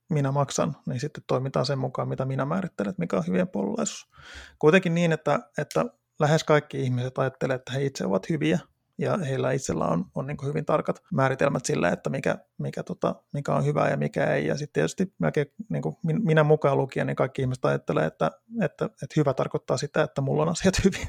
minä 0.09 0.31
maksan, 0.31 0.77
niin 0.85 0.99
sitten 0.99 1.23
toimitaan 1.27 1.65
sen 1.65 1.79
mukaan, 1.79 2.09
mitä 2.09 2.25
minä 2.25 2.45
määrittelen, 2.45 2.89
että 2.89 2.99
mikä 2.99 3.17
on 3.17 3.27
hyvien 3.27 3.47
puolelaisuus. 3.47 4.09
Kuitenkin 4.59 4.95
niin, 4.95 5.11
että, 5.11 5.39
että 5.57 5.85
lähes 6.19 6.43
kaikki 6.43 6.81
ihmiset 6.83 7.17
ajattelee, 7.17 7.55
että 7.55 7.71
he 7.71 7.85
itse 7.85 8.05
ovat 8.05 8.29
hyviä, 8.29 8.59
ja 8.97 9.17
heillä 9.17 9.51
itsellä 9.51 9.85
on, 9.85 10.05
on 10.15 10.27
niin 10.27 10.37
hyvin 10.45 10.65
tarkat 10.65 11.01
määritelmät 11.13 11.65
sillä, 11.65 11.89
että 11.89 12.09
mikä, 12.09 12.37
mikä, 12.57 12.83
tota, 12.83 13.15
mikä 13.33 13.55
on 13.55 13.65
hyvä 13.65 13.89
ja 13.89 13.97
mikä 13.97 14.25
ei. 14.25 14.47
Ja 14.47 14.57
sitten 14.57 14.73
tietysti 14.73 15.13
melkein, 15.19 15.47
niin 15.69 15.81
kuin 15.81 15.95
minä 16.03 16.43
mukaan 16.43 16.77
lukien, 16.77 17.07
niin 17.07 17.15
kaikki 17.15 17.41
ihmiset 17.41 17.65
ajattelee, 17.65 18.05
että, 18.05 18.31
että, 18.61 18.85
että 18.85 19.13
hyvä 19.15 19.33
tarkoittaa 19.33 19.77
sitä, 19.77 20.03
että 20.03 20.21
mulla 20.21 20.41
on 20.41 20.49
asiat 20.49 20.83
hyvin. 20.83 21.07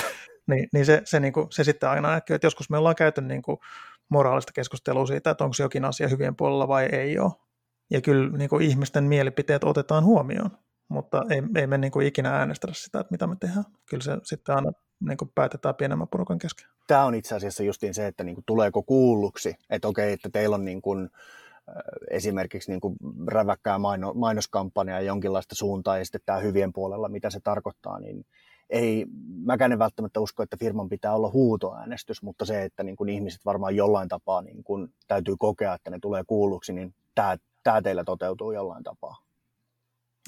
niin, 0.50 0.68
niin, 0.72 0.86
se, 0.86 1.02
se, 1.04 1.20
niin 1.20 1.32
kuin, 1.32 1.46
se 1.50 1.64
sitten 1.64 1.88
aina 1.88 2.10
näkyy, 2.10 2.36
että 2.36 2.46
joskus 2.46 2.70
me 2.70 2.78
ollaan 2.78 2.96
käyty 2.96 3.20
niin 3.20 3.42
kuin 3.42 3.58
moraalista 4.08 4.52
keskustelua 4.52 5.06
siitä, 5.06 5.30
että 5.30 5.44
onko 5.44 5.56
jokin 5.58 5.84
asia 5.84 6.08
hyvien 6.08 6.36
puolella 6.36 6.68
vai 6.68 6.84
ei 6.84 7.18
ole. 7.18 7.32
Ja 7.90 8.00
kyllä 8.00 8.36
niin 8.38 8.50
kuin 8.50 8.62
ihmisten 8.62 9.04
mielipiteet 9.04 9.64
otetaan 9.64 10.04
huomioon, 10.04 10.50
mutta 10.88 11.24
ei, 11.30 11.42
ei 11.56 11.66
me 11.66 11.78
niin 11.78 11.92
kuin 11.92 12.06
ikinä 12.06 12.36
äänestä 12.36 12.68
sitä, 12.72 13.00
että 13.00 13.12
mitä 13.12 13.26
me 13.26 13.36
tehdään. 13.40 13.64
Kyllä 13.90 14.02
se 14.02 14.16
sitten 14.22 14.54
aina 14.54 14.72
niin 15.00 15.18
kuin 15.18 15.30
päätetään 15.34 15.74
pienemmän 15.74 16.08
porukan 16.08 16.38
kesken. 16.38 16.66
Tämä 16.86 17.04
on 17.04 17.14
itse 17.14 17.34
asiassa 17.34 17.62
justiin 17.62 17.94
se, 17.94 18.06
että 18.06 18.24
niin 18.24 18.34
kuin, 18.34 18.44
tuleeko 18.44 18.82
kuulluksi, 18.82 19.54
että 19.70 19.88
okei, 19.88 20.12
että 20.12 20.28
teillä 20.32 20.54
on 20.54 20.64
niin 20.64 20.82
kuin, 20.82 21.10
esimerkiksi 22.10 22.70
niin 22.70 22.80
kuin 22.80 22.96
räväkkää 23.26 23.78
maino, 23.78 24.14
mainoskampanjaa 24.14 25.00
ja 25.00 25.06
jonkinlaista 25.06 25.54
suuntaa 25.54 25.98
ja 25.98 26.04
sitten 26.04 26.20
tämä 26.26 26.38
hyvien 26.38 26.72
puolella, 26.72 27.08
mitä 27.08 27.30
se 27.30 27.40
tarkoittaa, 27.40 28.00
niin 28.00 28.26
ei, 28.70 29.06
mäkään 29.44 29.72
en 29.72 29.78
välttämättä 29.78 30.20
usko, 30.20 30.42
että 30.42 30.56
firman 30.60 30.88
pitää 30.88 31.14
olla 31.14 31.30
huutoäänestys, 31.30 32.22
mutta 32.22 32.44
se, 32.44 32.62
että 32.62 32.82
niin 32.82 32.96
kuin 32.96 33.08
ihmiset 33.08 33.44
varmaan 33.44 33.76
jollain 33.76 34.08
tapaa 34.08 34.42
niin 34.42 34.64
kuin 34.64 34.94
täytyy 35.08 35.34
kokea, 35.38 35.74
että 35.74 35.90
ne 35.90 35.98
tulee 36.02 36.22
kuulluksi, 36.26 36.72
niin 36.72 36.94
tämä, 37.14 37.36
tämä 37.62 37.82
teillä 37.82 38.04
toteutuu 38.04 38.52
jollain 38.52 38.84
tapaa. 38.84 39.27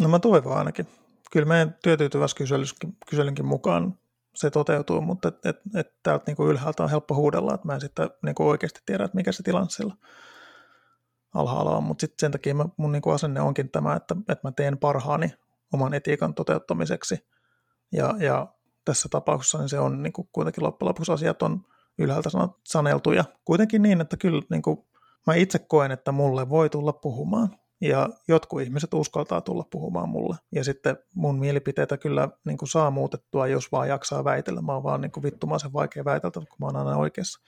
No 0.00 0.08
mä 0.08 0.18
toivon 0.18 0.56
ainakin. 0.56 0.86
Kyllä 1.30 1.46
meidän 1.46 1.78
työtyytyväisyyskyselynkin 1.82 3.46
mukaan 3.46 3.98
se 4.34 4.50
toteutuu, 4.50 5.00
mutta 5.00 5.28
et, 5.28 5.46
et, 5.46 5.56
et 5.74 5.92
täältä 6.02 6.24
niinku 6.26 6.46
ylhäältä 6.48 6.82
on 6.82 6.90
helppo 6.90 7.14
huudella, 7.14 7.54
että 7.54 7.66
mä 7.66 7.74
en 7.74 7.80
sitten 7.80 8.10
niinku 8.22 8.48
oikeasti 8.48 8.80
tiedä, 8.86 9.04
että 9.04 9.16
mikä 9.16 9.32
se 9.32 9.42
tilanne 9.42 9.70
siellä 9.70 9.94
alhaalla 11.34 11.76
on, 11.76 11.84
mutta 11.84 12.00
sitten 12.00 12.16
sen 12.20 12.32
takia 12.32 12.54
mä, 12.54 12.64
mun 12.76 12.92
niinku 12.92 13.10
asenne 13.10 13.40
onkin 13.40 13.70
tämä, 13.70 13.96
että, 13.96 14.16
että 14.28 14.48
mä 14.48 14.52
teen 14.52 14.78
parhaani 14.78 15.34
oman 15.72 15.94
etiikan 15.94 16.34
toteuttamiseksi, 16.34 17.26
ja, 17.92 18.14
ja 18.18 18.46
tässä 18.84 19.08
tapauksessa 19.08 19.58
niin 19.58 19.68
se 19.68 19.78
on 19.78 20.02
niin 20.02 20.12
kuin 20.12 20.28
kuitenkin 20.32 20.64
loppujen 20.64 20.88
lopuksi 20.88 21.12
asiat 21.12 21.42
on 21.42 21.60
ylhäältä 21.98 22.30
saneltuja. 22.64 23.24
Kuitenkin 23.44 23.82
niin, 23.82 24.00
että 24.00 24.16
kyllä 24.16 24.42
niin 24.50 24.62
kuin, 24.62 24.86
mä 25.26 25.34
itse 25.34 25.58
koen, 25.58 25.90
että 25.90 26.12
mulle 26.12 26.48
voi 26.48 26.70
tulla 26.70 26.92
puhumaan. 26.92 27.56
Ja 27.80 28.08
jotkut 28.28 28.62
ihmiset 28.62 28.94
uskaltaa 28.94 29.40
tulla 29.40 29.66
puhumaan 29.70 30.08
mulle. 30.08 30.36
Ja 30.52 30.64
sitten 30.64 30.98
mun 31.14 31.38
mielipiteitä 31.38 31.96
kyllä 31.96 32.28
niin 32.44 32.58
kuin 32.58 32.68
saa 32.68 32.90
muutettua, 32.90 33.46
jos 33.46 33.72
vaan 33.72 33.88
jaksaa 33.88 34.24
väitellä. 34.24 34.62
Mä 34.62 34.72
oon 34.72 34.82
vaan 34.82 35.00
niin 35.00 35.12
kuin 35.12 35.22
vittumaisen 35.22 35.72
vaikea 35.72 36.04
väiteltä, 36.04 36.40
kun 36.40 36.56
mä 36.60 36.66
oon 36.66 36.76
aina 36.76 36.96
oikeassa. 36.96 37.40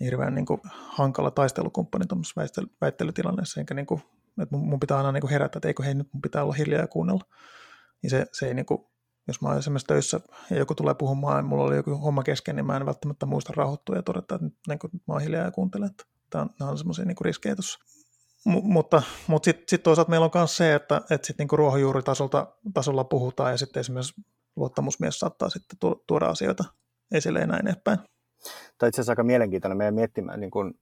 Hirveän 0.00 0.34
niin 0.34 0.46
kuin 0.46 0.60
hankala 0.72 1.30
taistelukumppani 1.30 2.06
tuommoisessa 2.06 2.62
väittelytilanteessa. 2.80 3.60
Enkä 3.60 3.74
niin 3.74 3.86
kuin, 3.86 4.02
että 4.42 4.56
mun 4.56 4.80
pitää 4.80 4.96
aina 4.96 5.12
niin 5.12 5.20
kuin 5.20 5.30
herätä, 5.30 5.58
että 5.58 5.68
eikö 5.68 5.82
hei 5.82 5.94
nyt 5.94 6.08
mun 6.12 6.22
pitää 6.22 6.42
olla 6.42 6.52
hiljaa 6.52 6.80
ja 6.80 6.88
kuunnella. 6.88 7.24
Niin 8.02 8.10
se, 8.10 8.26
se 8.32 8.46
ei 8.46 8.54
niin 8.54 8.66
kuin, 8.66 8.80
jos 9.28 9.40
mä 9.40 9.48
oon 9.48 9.58
esimerkiksi 9.58 9.86
töissä 9.86 10.20
ja 10.50 10.56
joku 10.56 10.74
tulee 10.74 10.94
puhumaan 10.94 11.36
ja 11.36 11.42
mulla 11.42 11.64
oli 11.64 11.76
joku 11.76 11.96
homma 11.96 12.22
kesken, 12.22 12.56
niin 12.56 12.66
mä 12.66 12.76
en 12.76 12.86
välttämättä 12.86 13.26
muista 13.26 13.52
rauhoittua 13.56 13.96
ja 13.96 14.02
todeta, 14.02 14.34
että 14.34 14.44
nyt, 14.44 14.54
niin 14.68 14.78
kuin, 14.78 14.90
mä 14.94 15.14
oon 15.14 15.22
hiljaa 15.22 15.44
ja 15.44 15.50
kuuntelen, 15.50 15.90
tämä 16.30 16.42
on, 16.42 16.50
nämä 16.60 16.70
on 16.70 16.78
semmoisia 16.78 17.04
niin 17.04 17.16
riskejä 17.20 17.56
tuossa. 17.56 17.78
M- 18.46 18.62
mutta 18.62 19.02
mutta 19.26 19.44
sitten 19.44 19.64
sit 19.68 19.82
toisaalta 19.82 20.10
meillä 20.10 20.24
on 20.24 20.30
myös 20.34 20.56
se, 20.56 20.74
että, 20.74 21.00
että 21.10 21.26
sitten 21.26 21.46
niin 21.50 21.58
ruohonjuuritasolla 21.58 22.56
tasolla 22.74 23.04
puhutaan 23.04 23.50
ja 23.50 23.56
sitten 23.56 23.80
esimerkiksi 23.80 24.14
luottamusmies 24.56 25.18
saattaa 25.18 25.48
sitten 25.48 25.78
tuoda 26.06 26.26
asioita 26.26 26.64
esille 27.12 27.40
ja 27.40 27.46
näin 27.46 27.68
eteenpäin. 27.68 27.98
Tämä 27.98 28.86
on 28.86 28.88
itse 28.88 29.00
asiassa 29.00 29.12
aika 29.12 29.22
mielenkiintoinen 29.22 29.78
meidän 29.78 29.94
miettimään 29.94 30.40
niin 30.40 30.50
kuin 30.50 30.74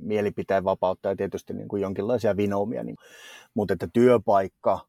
mielipiteen 0.00 0.64
vapautta 0.64 1.08
ja 1.08 1.16
tietysti 1.16 1.52
niin 1.54 1.68
kuin 1.68 1.82
jonkinlaisia 1.82 2.36
vinoumia, 2.36 2.84
niin, 2.84 2.96
mutta 3.54 3.74
että 3.74 3.88
työpaikka 3.92 4.80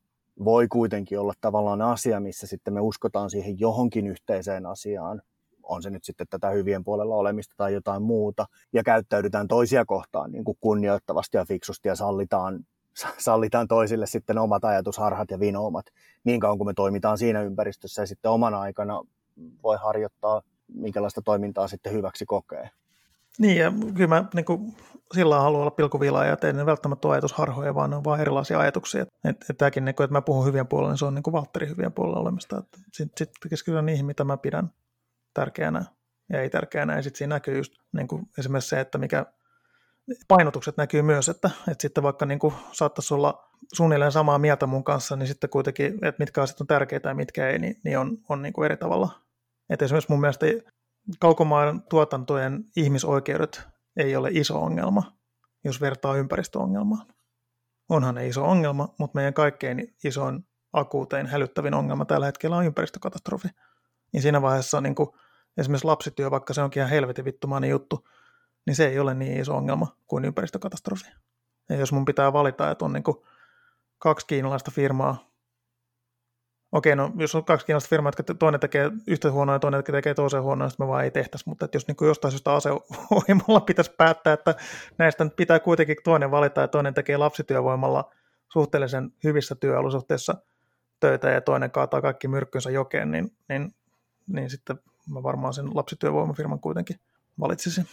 voi 0.44 0.68
kuitenkin 0.68 1.20
olla 1.20 1.34
tavallaan 1.42 1.82
asia, 1.82 2.20
missä 2.20 2.48
sitten 2.48 2.74
me 2.74 2.82
uskotaan 2.82 3.30
siihen 3.30 3.60
johonkin 3.60 4.08
yhteiseen 4.08 4.66
asiaan, 4.66 5.22
on 5.64 5.84
se 5.84 5.90
nyt 5.90 6.04
sitten 6.04 6.28
tätä 6.30 6.50
hyvien 6.50 6.84
puolella 6.84 7.16
olemista 7.16 7.54
tai 7.58 7.74
jotain 7.74 8.02
muuta, 8.02 8.46
ja 8.74 8.84
käyttäydytään 8.84 9.48
toisia 9.48 9.86
kohtaan 9.86 10.32
niin 10.32 10.44
kuin 10.44 10.58
kunnioittavasti 10.62 11.38
ja 11.38 11.46
fiksusti 11.46 11.88
ja 11.88 11.96
sallitaan, 11.96 12.66
sallitaan 13.18 13.68
toisille 13.68 14.08
sitten 14.08 14.38
omat 14.38 14.66
ajatusharhat 14.66 15.32
ja 15.32 15.40
vinoomat 15.40 15.86
niin 16.24 16.40
kauan 16.40 16.58
kuin 16.58 16.68
me 16.68 16.74
toimitaan 16.74 17.18
siinä 17.18 17.42
ympäristössä 17.42 18.02
ja 18.02 18.06
sitten 18.06 18.32
omana 18.32 18.60
aikana 18.60 19.02
voi 19.64 19.78
harjoittaa 19.84 20.42
minkälaista 20.74 21.22
toimintaa 21.22 21.68
sitten 21.68 21.94
hyväksi 21.94 22.26
kokee. 22.26 22.70
Niin, 23.40 23.58
ja 23.58 23.74
kyllä 23.94 24.08
mä 24.08 24.26
niin 24.34 24.46
kuin, 24.46 24.76
sillä 25.14 25.40
haluan 25.40 25.62
olla 25.62 25.72
pilkuvila 25.72 26.26
ja 26.26 26.38
teen 26.38 26.66
välttämättä 26.66 27.10
ajatusharhoja, 27.10 27.76
vaan 27.76 27.90
ne 27.90 27.96
on 27.96 28.04
vaan 28.04 28.22
erilaisia 28.22 28.60
ajatuksia. 28.60 29.02
Että 29.02 29.46
et, 29.50 29.58
tämäkin, 29.58 29.86
niin 29.86 29.96
kuin, 29.96 30.06
että 30.06 30.14
mä 30.14 30.22
puhun 30.22 30.46
hyvien 30.46 30.68
puolella, 30.68 30.92
niin 30.92 30.98
se 30.98 31.06
on 31.06 31.16
niin 31.16 31.24
kuin 31.24 31.32
Valtteri 31.32 31.68
hyvien 31.68 31.94
puolella 31.94 32.20
olemista. 32.20 32.64
Sitten 32.94 33.18
sit 33.18 33.32
keskitytään 33.50 33.86
niihin, 33.86 34.06
mitä 34.06 34.24
mä 34.24 34.38
pidän 34.38 34.72
tärkeänä 35.34 35.86
ja 36.30 36.42
ei 36.42 36.50
tärkeänä. 36.50 36.96
Ja 36.96 37.04
sitten 37.04 37.18
siinä 37.18 37.36
näkyy 37.36 37.58
just 37.58 37.74
niin 37.94 38.08
kuin 38.08 38.30
esimerkiksi 38.38 38.70
se, 38.70 38.80
että 38.80 38.98
mikä 38.98 39.26
painotukset 40.28 40.78
näkyy 40.78 41.02
myös, 41.02 41.30
että, 41.30 41.50
että 41.68 41.82
sitten 41.82 42.04
vaikka 42.04 42.26
niin 42.26 42.40
kuin 42.40 42.54
saattaisi 42.72 43.14
olla 43.14 43.50
suunnilleen 43.74 44.12
samaa 44.12 44.38
mieltä 44.38 44.68
mun 44.68 44.84
kanssa, 44.84 45.16
niin 45.16 45.28
sitten 45.28 45.50
kuitenkin, 45.50 45.94
että 45.94 46.20
mitkä 46.20 46.42
asiat 46.42 46.62
on 46.62 46.68
tärkeitä 46.68 47.10
ja 47.10 47.16
mitkä 47.16 47.50
ei, 47.50 47.60
niin, 47.60 47.76
niin 47.84 48.00
on, 48.00 48.18
on 48.30 48.42
niin 48.42 48.54
kuin 48.54 48.66
eri 48.66 48.78
tavalla. 48.78 49.10
Että 49.70 49.86
esimerkiksi 49.86 50.12
mun 50.12 50.22
mielestä 50.22 50.46
kaukomaan 51.20 51.84
tuotantojen 51.90 52.64
ihmisoikeudet 52.76 53.62
ei 53.98 54.16
ole 54.16 54.30
iso 54.32 54.62
ongelma, 54.62 55.18
jos 55.64 55.82
vertaa 55.82 56.16
ympäristöongelmaan. 56.16 57.08
Onhan 57.90 58.16
ne 58.16 58.28
iso 58.28 58.46
ongelma, 58.46 58.96
mutta 59.00 59.16
meidän 59.16 59.34
kaikkein 59.34 59.96
isoin 60.04 60.48
akuutein 60.74 61.28
hälyttävin 61.28 61.74
ongelma 61.74 62.06
tällä 62.06 62.26
hetkellä 62.26 62.58
on 62.58 62.66
ympäristökatastrofi. 62.66 63.48
Ja 64.14 64.22
siinä 64.22 64.42
vaiheessa 64.42 64.82
niin 64.82 64.96
kuin 64.96 65.10
esimerkiksi 65.58 65.88
lapsityö, 65.88 66.32
vaikka 66.32 66.54
se 66.54 66.62
onkin 66.62 66.80
ihan 66.80 66.90
helvetin 66.90 67.26
vittumainen 67.26 67.70
juttu, 67.70 68.08
niin 68.66 68.76
se 68.76 68.88
ei 68.88 69.00
ole 69.00 69.14
niin 69.14 69.42
iso 69.42 69.56
ongelma 69.56 69.98
kuin 70.08 70.26
ympäristökatastrofi. 70.26 71.12
Ja 71.70 71.76
jos 71.76 71.92
mun 71.92 72.06
pitää 72.06 72.34
valita, 72.34 72.72
että 72.72 72.86
on 72.86 72.94
niin 72.94 73.04
kuin 73.04 73.18
kaksi 73.98 74.28
kiinalaista 74.28 74.72
firmaa, 74.72 75.32
okei, 76.72 76.96
no 76.96 77.12
jos 77.18 77.36
on 77.36 77.46
kaksi 77.46 77.66
kiinalaista 77.66 77.90
firmaa, 77.90 78.10
jotka 78.10 78.34
toinen 78.34 78.60
tekee 78.60 78.92
yhtä 79.08 79.32
huonoa 79.32 79.56
ja 79.56 79.60
toinen 79.60 79.84
tekee 79.84 80.14
toiseen 80.14 80.44
huonoa, 80.44 80.68
niin 80.68 80.76
me 80.80 80.88
vaan 80.88 81.04
ei 81.04 81.12
tehtäisi, 81.12 81.50
mutta 81.50 81.66
että 81.66 81.76
jos 81.76 81.88
niin 81.88 81.96
kuin 81.96 82.08
jostain 82.08 82.32
syystä 82.32 82.54
aseohjelmalla 82.54 83.60
pitäisi 83.72 83.92
päättää, 83.98 84.34
että 84.34 84.56
näistä 84.98 85.26
pitää 85.36 85.60
kuitenkin 85.60 85.98
toinen 86.04 86.32
valita 86.32 86.62
ja 86.62 86.68
toinen 86.68 86.94
tekee 86.94 87.18
lapsityövoimalla 87.18 88.12
suhteellisen 88.54 89.12
hyvissä 89.24 89.56
työolosuhteissa 89.56 90.36
töitä 91.00 91.30
ja 91.30 91.42
toinen 91.42 91.72
kaataa 91.72 92.02
kaikki 92.02 92.28
myrkkynsä 92.28 92.72
jokeen, 92.72 93.12
niin, 93.12 93.32
niin, 93.50 93.74
niin 94.28 94.50
sitten 94.50 94.80
mä 95.10 95.24
varmaan 95.24 95.54
sen 95.54 95.76
lapsityövoimafirman 95.76 96.60
kuitenkin 96.60 97.00
valitsisin. 97.40 97.88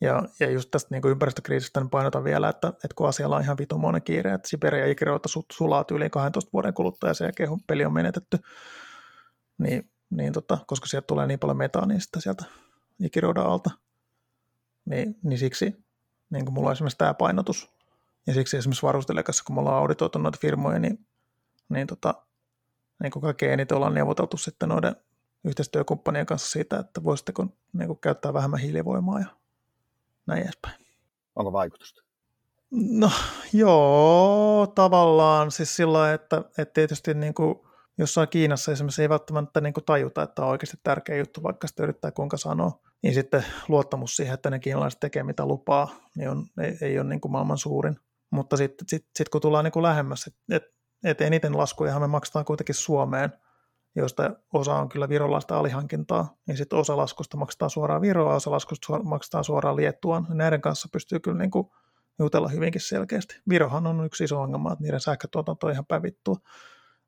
Ja, 0.00 0.22
ja 0.40 0.50
just 0.50 0.70
tästä 0.70 0.88
niin 0.94 1.06
ympäristökriisistä 1.06 1.80
niin 1.80 1.90
painotan 1.90 2.24
vielä, 2.24 2.48
että, 2.48 2.68
että 2.68 2.94
kun 2.94 3.08
asialla 3.08 3.36
on 3.36 3.42
ihan 3.42 3.58
vitumoinen 3.58 4.02
kiire, 4.02 4.32
että 4.32 4.48
Siberia 4.48 4.86
ikirouta 4.86 5.28
sulaa 5.52 5.84
yli 5.90 6.10
12 6.10 6.50
vuoden 6.52 6.74
kuluttua 6.74 7.10
ja 7.10 7.14
sen 7.14 7.24
jälkeen 7.24 7.50
peli 7.66 7.84
on 7.84 7.92
menetetty, 7.92 8.38
niin, 9.58 9.90
niin 10.10 10.32
tota, 10.32 10.58
koska 10.66 10.86
sieltä 10.86 11.06
tulee 11.06 11.26
niin 11.26 11.38
paljon 11.38 11.56
metaania 11.56 12.00
sitten 12.00 12.22
sieltä 12.22 12.44
ikiroudan 13.00 13.46
alta, 13.46 13.70
niin, 14.84 15.16
niin 15.22 15.38
siksi 15.38 15.86
niin 16.30 16.44
kuin 16.44 16.54
mulla 16.54 16.68
on 16.68 16.72
esimerkiksi 16.72 16.98
tämä 16.98 17.14
painotus. 17.14 17.70
Ja 18.26 18.34
siksi 18.34 18.56
esimerkiksi 18.56 18.86
varustelekassa, 18.86 19.44
kun 19.44 19.56
me 19.56 19.60
ollaan 19.60 19.78
auditoitu 19.78 20.18
noita 20.18 20.38
firmoja, 20.40 20.78
niin, 20.78 21.06
niin, 21.68 21.86
tota, 21.86 22.14
niin 23.02 23.10
kuin 23.10 23.22
kaikkein 23.22 23.52
eniten 23.52 23.76
ollaan 23.76 23.94
neuvoteltu 23.94 24.36
sitten 24.36 24.68
noiden 24.68 24.96
yhteistyökumppanien 25.46 26.26
kanssa 26.26 26.50
siitä, 26.50 26.78
että 26.78 27.04
voisitteko 27.04 27.46
niin 27.72 27.86
kuin 27.86 27.98
käyttää 27.98 28.32
vähemmän 28.32 28.60
hiilivoimaa 28.60 29.20
ja 29.20 29.26
näin 30.26 30.42
edespäin. 30.42 30.86
Onko 31.36 31.52
vaikutusta? 31.52 32.02
No 32.70 33.10
joo, 33.52 34.72
tavallaan 34.74 35.50
siis 35.50 35.76
sillä 35.76 36.12
että, 36.12 36.44
että 36.58 36.74
tietysti 36.74 37.14
niin 37.14 37.34
kuin 37.34 37.58
jossain 37.98 38.28
Kiinassa 38.28 38.72
esimerkiksi 38.72 39.02
ei 39.02 39.08
välttämättä 39.08 39.60
niin 39.60 39.74
kuin 39.74 39.84
tajuta, 39.84 40.22
että 40.22 40.42
on 40.42 40.48
oikeasti 40.48 40.76
tärkeä 40.82 41.16
juttu, 41.16 41.42
vaikka 41.42 41.66
sitä 41.66 41.82
yrittää 41.82 42.10
kuinka 42.10 42.36
sanoa. 42.36 42.80
niin 43.02 43.14
sitten 43.14 43.44
luottamus 43.68 44.16
siihen, 44.16 44.34
että 44.34 44.50
ne 44.50 44.58
kiinalaiset 44.58 45.00
tekee 45.00 45.22
mitä 45.22 45.46
lupaa, 45.46 45.88
niin 46.16 46.30
on, 46.30 46.46
ei, 46.60 46.78
ei 46.80 46.98
ole 46.98 47.08
niin 47.08 47.20
kuin 47.20 47.32
maailman 47.32 47.58
suurin. 47.58 47.96
Mutta 48.30 48.56
sitten 48.56 48.88
sit, 48.88 49.06
sit 49.14 49.28
kun 49.28 49.40
tullaan 49.40 49.64
niin 49.64 49.72
kuin 49.72 49.82
lähemmäs, 49.82 50.26
että 50.26 50.40
et, 50.56 50.62
et 51.04 51.20
eniten 51.20 51.58
laskujahan 51.58 52.02
me 52.02 52.06
maksetaan 52.06 52.44
kuitenkin 52.44 52.74
Suomeen, 52.74 53.32
joista 53.96 54.30
osa 54.52 54.74
on 54.74 54.88
kyllä 54.88 55.08
virolaista 55.08 55.58
alihankintaa, 55.58 56.36
niin 56.46 56.56
sitten 56.56 56.78
osa 56.78 56.96
laskusta 56.96 57.36
maksetaan 57.36 57.70
suoraan 57.70 58.00
Viroa, 58.00 58.34
osa 58.34 58.50
laskusta 58.50 59.02
maksetaan 59.02 59.44
suoraan 59.44 59.76
Liettuaan. 59.76 60.26
Näiden 60.28 60.60
kanssa 60.60 60.88
pystyy 60.92 61.20
kyllä 61.20 61.38
niin 61.38 61.50
kuin 61.50 61.68
jutella 62.18 62.48
hyvinkin 62.48 62.80
selkeästi. 62.80 63.40
Virohan 63.48 63.86
on 63.86 64.04
yksi 64.04 64.24
iso 64.24 64.40
ongelma, 64.40 64.72
että 64.72 64.82
niiden 64.82 65.00
sähkötuotanto 65.00 65.66
on 65.66 65.72
ihan 65.72 65.86
pävittua, 65.86 66.36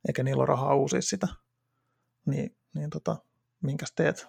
eikä 0.09 0.23
niillä 0.23 0.41
ole 0.41 0.47
rahaa 0.47 0.75
uusia 0.75 1.03
sitä. 1.03 1.29
Niin, 2.27 2.57
niin 2.75 2.91
tota, 2.91 3.17
minkäs 3.63 3.93
teet? 3.93 4.29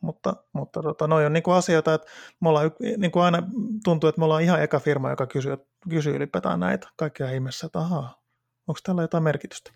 Mutta, 0.00 0.36
mutta 0.52 0.82
tota, 0.82 1.06
noi 1.06 1.26
on 1.26 1.32
niinku 1.32 1.50
asioita, 1.50 1.94
että 1.94 2.06
me 2.40 2.48
ollaan, 2.48 2.70
niinku 2.96 3.18
aina 3.18 3.42
tuntuu, 3.84 4.08
että 4.08 4.18
me 4.18 4.24
ollaan 4.24 4.42
ihan 4.42 4.62
eka 4.62 4.80
firma, 4.80 5.10
joka 5.10 5.26
kysyy, 5.26 5.56
kysyy 5.90 6.16
ylipäätään 6.16 6.60
näitä 6.60 6.88
kaikkia 6.96 7.30
ihmeessä, 7.30 7.66
että 7.66 7.78
ahaa, 7.78 8.22
onko 8.66 8.80
tällä 8.82 9.02
jotain 9.02 9.24
merkitystä? 9.24 9.72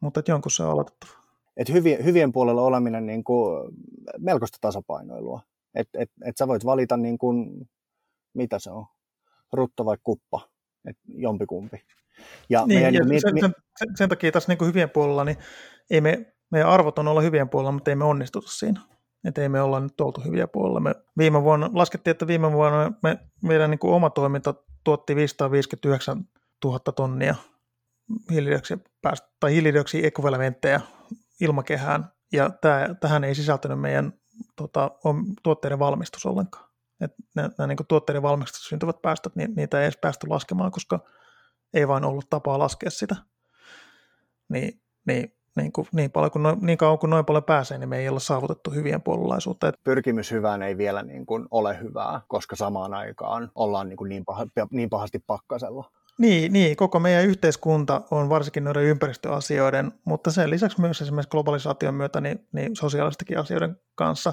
Mutta 0.00 0.20
että 0.20 0.32
jonkun 0.32 0.50
se 0.50 0.62
on 0.62 0.70
aloitettava. 0.70 1.19
Et 1.60 1.68
hyvien, 1.68 2.04
hyvien 2.04 2.32
puolella 2.32 2.62
oleminen 2.62 3.06
niin 3.06 3.24
kuin 3.24 3.72
melkoista 4.18 4.58
tasapainoilua. 4.60 5.42
Että 5.74 5.98
et, 6.02 6.10
et 6.24 6.36
sä 6.36 6.48
voit 6.48 6.64
valita, 6.64 6.96
niin 6.96 7.18
kuin, 7.18 7.68
mitä 8.34 8.58
se 8.58 8.70
on, 8.70 8.86
rutto 9.52 9.84
vai 9.84 9.96
kuppa, 10.04 10.48
et 10.88 10.96
jompikumpi. 11.14 11.84
Ja 12.48 12.66
niin, 12.66 12.80
meidän, 12.80 12.94
ja 12.94 13.04
mi, 13.04 13.20
sen, 13.20 13.38
sen, 13.78 13.96
sen 13.96 14.08
takia 14.08 14.32
tässä 14.32 14.50
niin 14.52 14.58
kuin 14.58 14.68
hyvien 14.68 14.90
puolella, 14.90 15.24
niin 15.24 15.36
ei 15.90 16.00
me, 16.00 16.32
meidän 16.50 16.68
arvot 16.68 16.98
on 16.98 17.08
olla 17.08 17.20
hyvien 17.20 17.48
puolella, 17.48 17.72
mutta 17.72 17.90
ei 17.90 17.96
me 17.96 18.04
onnistuta 18.04 18.48
siinä. 18.50 18.80
Että 19.24 19.42
ei 19.42 19.48
me 19.48 19.62
olla 19.62 19.80
nyt 19.80 20.00
oltu 20.00 20.20
hyviä 20.20 20.46
puolella. 20.46 20.80
Me 20.80 20.94
viime 21.18 21.42
vuonna, 21.42 21.70
laskettiin, 21.72 22.12
että 22.12 22.26
viime 22.26 22.52
vuonna 22.52 22.92
me, 23.02 23.18
meidän 23.42 23.70
niin 23.70 23.78
kuin 23.78 23.94
oma 23.94 24.10
toiminta 24.10 24.54
tuotti 24.84 25.16
559 25.16 26.24
000 26.64 26.78
tonnia 26.78 27.34
hiilidioksidipäästöjä 28.30 29.30
tai 29.40 29.52
hiilidioksiekvivalentteja 29.52 30.80
ilmakehään, 31.40 32.12
ja 32.32 32.50
tämä, 32.50 32.94
tähän 33.00 33.24
ei 33.24 33.34
sisältynyt 33.34 33.80
meidän 33.80 34.12
tota, 34.56 34.90
tuotteiden 35.42 35.78
valmistus 35.78 36.26
ollenkaan. 36.26 36.70
Et 37.00 37.14
nämä, 37.34 37.50
nämä 37.58 37.66
niin 37.66 37.86
tuotteiden 37.88 38.22
valmistus 38.22 38.68
syntyvät 38.68 39.02
päästöt, 39.02 39.36
niin 39.36 39.54
niitä 39.56 39.78
ei 39.78 39.84
edes 39.84 39.96
päästy 39.96 40.26
laskemaan, 40.26 40.70
koska 40.70 41.00
ei 41.74 41.88
vain 41.88 42.04
ollut 42.04 42.30
tapaa 42.30 42.58
laskea 42.58 42.90
sitä. 42.90 43.16
Niin, 44.48 44.82
niin 45.06 45.32
niin, 45.56 45.72
kuin, 45.72 45.86
niin, 45.92 46.10
paljon 46.10 46.30
kuin 46.30 46.42
noin, 46.42 46.58
niin 46.60 46.78
kauan 46.78 46.98
kuin 46.98 47.10
noin 47.10 47.24
paljon 47.24 47.44
pääsee, 47.44 47.78
niin 47.78 47.88
me 47.88 47.98
ei 47.98 48.08
ole 48.08 48.20
saavutettu 48.20 48.70
hyvien 48.70 49.02
puolulaisuutta. 49.02 49.72
Pyrkimys 49.84 50.30
hyvään 50.30 50.62
ei 50.62 50.76
vielä 50.76 51.02
niin 51.02 51.26
kuin 51.26 51.46
ole 51.50 51.80
hyvää, 51.80 52.20
koska 52.28 52.56
samaan 52.56 52.94
aikaan 52.94 53.50
ollaan 53.54 53.88
niin, 53.88 53.96
kuin 53.96 54.08
niin, 54.08 54.24
pah, 54.24 54.38
niin 54.70 54.90
pahasti 54.90 55.18
pakkasella. 55.18 55.90
Niin, 56.18 56.52
niin, 56.52 56.76
koko 56.76 57.00
meidän 57.00 57.24
yhteiskunta 57.24 58.02
on 58.10 58.28
varsinkin 58.28 58.64
noiden 58.64 58.82
ympäristöasioiden, 58.82 59.92
mutta 60.04 60.30
sen 60.30 60.50
lisäksi 60.50 60.80
myös 60.80 61.02
esimerkiksi 61.02 61.30
globalisaation 61.30 61.94
myötä 61.94 62.20
niin, 62.20 62.48
niin 62.52 62.76
sosiaalistakin 62.76 63.38
asioiden 63.38 63.76
kanssa 63.94 64.32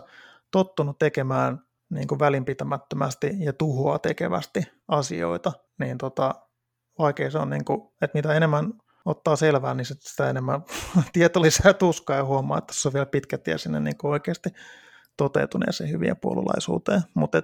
tottunut 0.51 0.99
tekemään 0.99 1.59
niin 1.89 2.07
kuin 2.07 2.19
välinpitämättömästi 2.19 3.31
ja 3.39 3.53
tuhoa 3.53 3.99
tekevästi 3.99 4.63
asioita, 4.87 5.51
niin 5.79 5.97
tota, 5.97 6.35
vaikea 6.99 7.31
se 7.31 7.37
on, 7.37 7.49
niin 7.49 7.65
kuin, 7.65 7.81
että 8.01 8.17
mitä 8.17 8.33
enemmän 8.33 8.73
ottaa 9.05 9.35
selvää, 9.35 9.73
niin 9.73 9.85
sitä 9.85 10.29
enemmän 10.29 10.63
tieto 11.13 11.41
lisää 11.41 11.73
tuskaa 11.73 12.17
ja 12.17 12.25
huomaa, 12.25 12.57
että 12.57 12.73
se 12.73 12.87
on 12.87 12.93
vielä 12.93 13.05
pitkä 13.05 13.37
tie 13.37 13.57
sinne 13.57 13.79
niin 13.79 13.97
kuin 13.97 14.11
oikeasti 14.11 14.49
toteutuneeseen 15.17 15.91
hyvien 15.91 16.17
puolulaisuuteen. 16.17 17.01
Mutta 17.13 17.41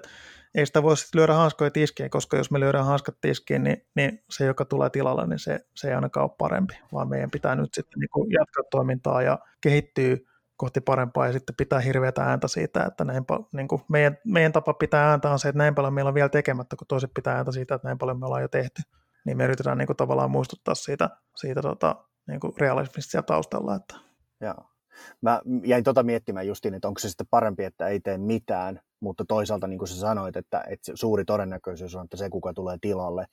ei 0.55 0.65
sitä 0.65 0.83
voi 0.83 0.97
sitten 0.97 1.19
lyödä 1.19 1.33
hanskoja 1.33 1.71
tiskiin, 1.71 2.09
koska 2.09 2.37
jos 2.37 2.51
me 2.51 2.59
lyödään 2.59 2.85
hanskat 2.85 3.15
tiskiin, 3.21 3.63
niin, 3.63 3.77
niin 3.95 4.23
se, 4.29 4.45
joka 4.45 4.65
tulee 4.65 4.89
tilalla, 4.89 5.25
niin 5.25 5.39
se, 5.39 5.59
se 5.75 5.87
ei 5.87 5.93
ainakaan 5.93 6.23
ole 6.23 6.35
parempi, 6.37 6.79
vaan 6.93 7.09
meidän 7.09 7.31
pitää 7.31 7.55
nyt 7.55 7.73
sitten 7.73 7.99
niin 7.99 8.31
jatkaa 8.31 8.63
toimintaa 8.71 9.21
ja 9.21 9.39
kehittyä 9.61 10.17
kohti 10.57 10.81
parempaa 10.81 11.27
ja 11.27 11.33
sitten 11.33 11.55
pitää 11.55 11.79
hirveätä 11.79 12.23
ääntä 12.23 12.47
siitä, 12.47 12.83
että 12.83 13.05
näin, 13.05 13.23
niin 13.53 13.67
kuin 13.67 13.81
meidän, 13.89 14.17
meidän 14.25 14.51
tapa 14.51 14.73
pitää 14.73 15.09
ääntä 15.09 15.31
on 15.31 15.39
se, 15.39 15.49
että 15.49 15.57
näin 15.57 15.75
paljon 15.75 15.93
meillä 15.93 16.09
on 16.09 16.15
vielä 16.15 16.29
tekemättä, 16.29 16.75
kun 16.75 16.87
toiset 16.87 17.11
pitää 17.15 17.35
ääntä 17.35 17.51
siitä, 17.51 17.75
että 17.75 17.87
näin 17.87 17.97
paljon 17.97 18.19
me 18.19 18.25
ollaan 18.25 18.41
jo 18.41 18.47
tehty 18.47 18.81
niin 19.25 19.37
me 19.37 19.43
yritetään 19.43 19.77
niin 19.77 19.87
kuin 19.87 19.97
tavallaan 19.97 20.31
muistuttaa 20.31 20.75
siitä, 20.75 21.09
siitä 21.35 21.61
tota, 21.61 21.95
niin 22.27 22.39
kuin 22.39 22.53
realismista 22.57 23.11
siellä 23.11 23.25
taustalla. 23.25 23.75
Että. 23.75 23.95
Joo. 24.41 24.69
Mä 25.21 25.41
jäin 25.63 25.83
tota 25.83 26.03
miettimään 26.03 26.47
justiin, 26.47 26.73
että 26.73 26.87
onko 26.87 26.99
se 26.99 27.09
sitten 27.09 27.27
parempi, 27.29 27.63
että 27.63 27.87
ei 27.87 27.99
tee 27.99 28.17
mitään, 28.17 28.79
mutta 29.03 29.25
toisaalta 29.27 29.67
niin 29.67 29.77
kuin 29.77 29.87
sä 29.87 29.99
sanoit, 29.99 30.35
että, 30.35 30.63
että 30.69 30.91
suuri 30.95 31.25
todennäköisyys 31.25 31.95
on, 31.95 32.03
että 32.03 32.17
se 32.17 32.29
kuka 32.29 32.53
tulee 32.53 32.77
tilalle, 32.81 33.25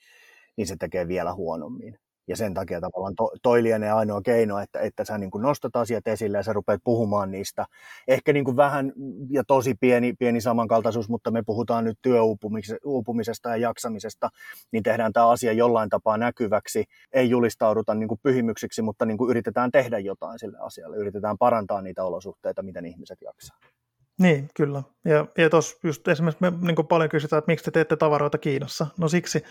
niin 0.56 0.66
se 0.66 0.76
tekee 0.78 1.08
vielä 1.08 1.34
huonommin. 1.34 1.98
Ja 2.28 2.36
sen 2.36 2.54
takia 2.54 2.80
tavallaan 2.80 3.14
to, 3.16 3.30
toi 3.42 3.62
lienee 3.62 3.90
ainoa 3.90 4.20
keino, 4.22 4.58
että, 4.58 4.80
että 4.80 5.04
sä 5.04 5.18
niin 5.18 5.30
kuin 5.30 5.42
nostat 5.42 5.76
asiat 5.76 6.08
esille 6.08 6.36
ja 6.36 6.42
sä 6.42 6.52
rupeat 6.52 6.80
puhumaan 6.84 7.30
niistä. 7.30 7.66
Ehkä 8.08 8.32
niin 8.32 8.44
kuin 8.44 8.56
vähän 8.56 8.92
ja 9.30 9.44
tosi 9.46 9.74
pieni, 9.80 10.12
pieni 10.18 10.40
samankaltaisuus, 10.40 11.08
mutta 11.08 11.30
me 11.30 11.42
puhutaan 11.46 11.84
nyt 11.84 11.98
työuupumisesta 12.02 13.48
ja 13.48 13.56
jaksamisesta, 13.56 14.28
niin 14.72 14.82
tehdään 14.82 15.12
tämä 15.12 15.28
asia 15.28 15.52
jollain 15.52 15.88
tapaa 15.88 16.16
näkyväksi. 16.16 16.84
Ei 17.12 17.30
julistauduta 17.30 17.94
niin 17.94 18.08
kuin 18.08 18.20
pyhimyksiksi, 18.22 18.82
mutta 18.82 19.06
niin 19.06 19.18
kuin 19.18 19.30
yritetään 19.30 19.70
tehdä 19.70 19.98
jotain 19.98 20.38
sille 20.38 20.58
asialle. 20.60 20.96
Yritetään 20.96 21.38
parantaa 21.38 21.82
niitä 21.82 22.04
olosuhteita, 22.04 22.62
miten 22.62 22.86
ihmiset 22.86 23.18
jaksaa. 23.22 23.58
Niin, 24.20 24.48
kyllä. 24.54 24.82
Ja, 25.04 25.26
ja 25.38 25.50
tuossa 25.50 25.76
just 25.84 26.08
esimerkiksi 26.08 26.42
me 26.42 26.52
niin 26.60 26.86
paljon 26.86 27.10
kysytään, 27.10 27.38
että 27.38 27.52
miksi 27.52 27.64
te 27.64 27.70
teette 27.70 27.96
tavaroita 27.96 28.38
Kiinassa. 28.38 28.86
No 28.98 29.08
siksi, 29.08 29.42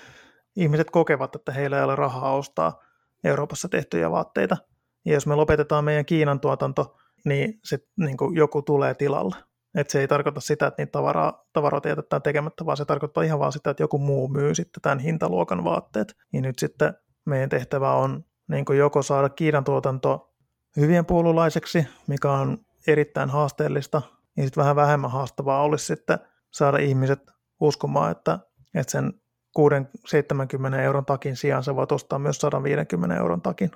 ihmiset 0.55 0.89
kokevat, 0.89 1.35
että 1.35 1.51
heillä 1.51 1.77
ei 1.77 1.83
ole 1.83 1.95
rahaa 1.95 2.35
ostaa 2.35 2.83
Euroopassa 3.23 3.69
tehtyjä 3.69 4.11
vaatteita. 4.11 4.57
Ja 5.05 5.13
jos 5.13 5.27
me 5.27 5.35
lopetetaan 5.35 5.85
meidän 5.85 6.05
Kiinan 6.05 6.39
tuotanto, 6.39 6.97
niin 7.25 7.59
se 7.63 7.79
niin 7.97 8.17
joku 8.35 8.61
tulee 8.61 8.93
tilalle. 8.93 9.35
Et 9.75 9.89
se 9.89 9.99
ei 9.99 10.07
tarkoita 10.07 10.39
sitä, 10.39 10.67
että 10.67 10.81
niitä 10.81 10.91
tavaraa, 10.91 11.45
tavaroita 11.53 11.89
jätetään 11.89 12.21
tekemättä, 12.21 12.65
vaan 12.65 12.77
se 12.77 12.85
tarkoittaa 12.85 13.23
ihan 13.23 13.39
vaan 13.39 13.51
sitä, 13.51 13.69
että 13.69 13.83
joku 13.83 13.97
muu 13.97 14.27
myy 14.27 14.55
sitten 14.55 14.81
tämän 14.81 14.99
hintaluokan 14.99 15.63
vaatteet. 15.63 16.15
Niin 16.33 16.41
nyt 16.41 16.59
sitten 16.59 16.93
meidän 17.25 17.49
tehtävä 17.49 17.93
on 17.93 18.23
niin 18.47 18.65
joko 18.77 19.01
saada 19.01 19.29
Kiinan 19.29 19.63
tuotanto 19.63 20.33
hyvien 20.77 21.05
puolulaiseksi, 21.05 21.87
mikä 22.07 22.31
on 22.31 22.57
erittäin 22.87 23.29
haasteellista, 23.29 24.01
niin 24.35 24.47
sitten 24.47 24.61
vähän 24.61 24.75
vähemmän 24.75 25.11
haastavaa 25.11 25.63
olisi 25.63 25.85
sitten 25.85 26.19
saada 26.51 26.77
ihmiset 26.77 27.19
uskomaan, 27.59 28.11
että, 28.11 28.39
että 28.75 28.91
sen 28.91 29.13
6-70 29.59 30.75
euron 30.83 31.05
takin 31.05 31.35
sijaan 31.35 31.63
sä 31.63 31.75
voit 31.75 31.91
ostaa 31.91 32.19
myös 32.19 32.37
150 32.37 33.15
euron 33.15 33.41
takin. 33.41 33.71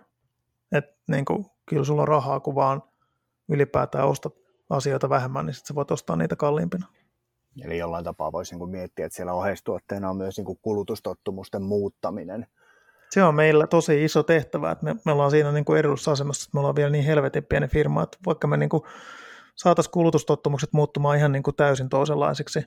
Et 0.71 0.85
niin 1.07 1.25
kuin, 1.25 1.45
kyllä 1.65 1.83
sulla 1.83 2.01
on 2.01 2.07
rahaa, 2.07 2.39
kun 2.39 2.55
vaan 2.55 2.83
ylipäätään 3.49 4.07
ostat 4.07 4.33
asioita 4.69 5.09
vähemmän, 5.09 5.45
niin 5.45 5.53
sitten 5.53 5.67
sä 5.67 5.75
voit 5.75 5.91
ostaa 5.91 6.15
niitä 6.15 6.35
kalliimpina. 6.35 6.87
Eli 7.65 7.77
jollain 7.77 8.03
tapaa 8.03 8.31
voisi 8.31 8.55
niin 8.55 8.69
miettiä, 8.69 9.05
että 9.05 9.15
siellä 9.15 9.33
oheistuotteena 9.33 10.09
on 10.09 10.17
myös 10.17 10.37
niin 10.37 10.57
kulutustottumusten 10.61 11.61
muuttaminen. 11.61 12.47
Se 13.09 13.23
on 13.23 13.35
meillä 13.35 13.67
tosi 13.67 14.03
iso 14.03 14.23
tehtävä, 14.23 14.71
että 14.71 14.85
me, 14.85 14.95
me 15.05 15.11
ollaan 15.11 15.31
siinä 15.31 15.51
niin 15.51 15.65
kuin 15.65 15.83
asemassa, 16.11 16.43
että 16.43 16.55
me 16.55 16.59
ollaan 16.59 16.75
vielä 16.75 16.89
niin 16.89 17.03
helvetin 17.03 17.43
pieni 17.43 17.67
firma, 17.67 18.03
että 18.03 18.17
vaikka 18.25 18.47
me 18.47 18.57
niin 18.57 18.69
saataisiin 19.55 19.91
kulutustottumukset 19.91 20.73
muuttumaan 20.73 21.17
ihan 21.17 21.31
niin 21.31 21.43
kuin 21.43 21.55
täysin 21.55 21.89
toisenlaisiksi, 21.89 22.65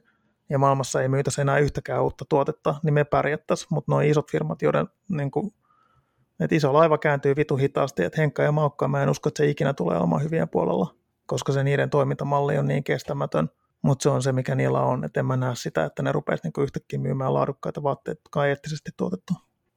ja 0.50 0.58
maailmassa 0.58 1.02
ei 1.02 1.08
myytäisi 1.08 1.40
enää 1.40 1.58
yhtäkään 1.58 2.02
uutta 2.02 2.24
tuotetta, 2.28 2.74
niin 2.82 2.94
me 2.94 3.04
pärjättäisiin, 3.04 3.68
mutta 3.70 3.92
nuo 3.92 4.00
isot 4.00 4.30
firmat, 4.30 4.62
joiden 4.62 4.86
niin 5.08 5.30
kuin, 5.30 5.54
että 6.40 6.56
iso 6.56 6.72
laiva 6.72 6.98
kääntyy 6.98 7.36
vitu 7.36 7.56
hitaasti, 7.56 8.04
että 8.04 8.20
Henkka 8.20 8.42
ja 8.42 8.52
Maukka, 8.52 8.88
mä 8.88 9.02
en 9.02 9.08
usko, 9.08 9.28
että 9.28 9.38
se 9.38 9.50
ikinä 9.50 9.72
tulee 9.74 9.98
olemaan 9.98 10.22
hyvien 10.22 10.48
puolella, 10.48 10.94
koska 11.26 11.52
se 11.52 11.64
niiden 11.64 11.90
toimintamalli 11.90 12.58
on 12.58 12.66
niin 12.66 12.84
kestämätön, 12.84 13.50
mutta 13.82 14.02
se 14.02 14.08
on 14.08 14.22
se, 14.22 14.32
mikä 14.32 14.54
niillä 14.54 14.80
on, 14.80 15.04
että 15.04 15.20
en 15.20 15.26
mä 15.26 15.36
näe 15.36 15.54
sitä, 15.54 15.84
että 15.84 16.02
ne 16.02 16.12
rupeaisi 16.12 16.44
niin 16.44 16.64
yhtäkkiä 16.64 16.98
myymään 16.98 17.34
laadukkaita 17.34 17.82
vaatteita, 17.82 18.20
jotka 18.24 18.40
on 18.40 18.46
eettisesti 18.46 18.90
tuotettu. 18.96 19.32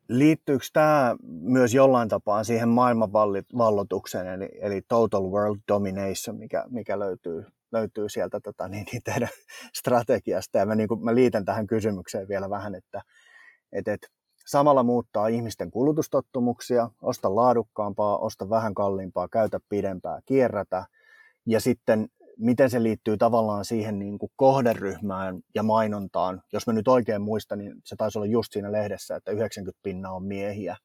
Liittyykö 0.10 0.65
tämä 0.74 1.15
myös 1.41 1.74
jollain 1.74 2.10
tapaa 2.10 2.43
siihen 2.43 2.69
maailmanvallotukseen, 2.69 4.28
eli, 4.28 4.50
eli 4.62 4.82
total 4.82 5.24
world 5.24 5.60
domination, 5.67 6.38
mikä, 6.38 6.65
mikä 6.69 7.00
löytyy 7.00 7.45
löytyy 7.72 8.10
sieltä 8.10 8.39
tota, 8.39 8.67
niin, 8.67 8.86
niin 8.91 9.02
teidän 9.04 9.30
strategiasta. 9.80 10.58
Ja 10.58 10.65
mä, 10.65 10.76
niin 10.76 10.88
kuin, 10.88 11.04
mä 11.04 11.15
liitän 11.15 11.45
tähän 11.45 11.67
kysymykseen 11.67 12.28
vielä 12.28 12.50
vähän, 12.50 12.76
että 12.76 13.02
et, 13.72 13.88
et, 13.88 14.08
samalla 14.45 14.84
muuttaa 14.84 15.28
ihmisten 15.28 15.72
kulutustottumuksia, 15.72 16.89
osta 17.02 17.36
laadukkaampaa, 17.36 18.17
osta 18.17 18.50
vähän 18.50 18.74
kalliimpaa, 18.74 19.28
käytä 19.28 19.60
pidempää, 19.69 20.19
kierrätä. 20.26 20.86
Ja 21.45 21.60
sitten 21.60 22.08
miten 22.39 22.69
se 22.69 22.84
liittyy 22.84 23.17
tavallaan 23.17 23.65
siihen 23.65 23.99
niin 23.99 24.19
kuin 24.19 24.32
kohderyhmään 24.36 25.39
ja 25.56 25.63
mainontaan. 25.63 26.41
Jos 26.54 26.67
mä 26.67 26.73
nyt 26.73 26.88
oikein 26.88 27.21
muistan, 27.21 27.58
niin 27.58 27.75
se 27.86 27.95
taisi 27.95 28.17
olla 28.17 28.25
just 28.25 28.54
siinä 28.54 28.71
lehdessä, 28.71 29.15
että 29.15 29.32
90 29.32 29.80
pinnaa 29.84 30.13
on 30.13 30.23
miehiä, 30.23 30.78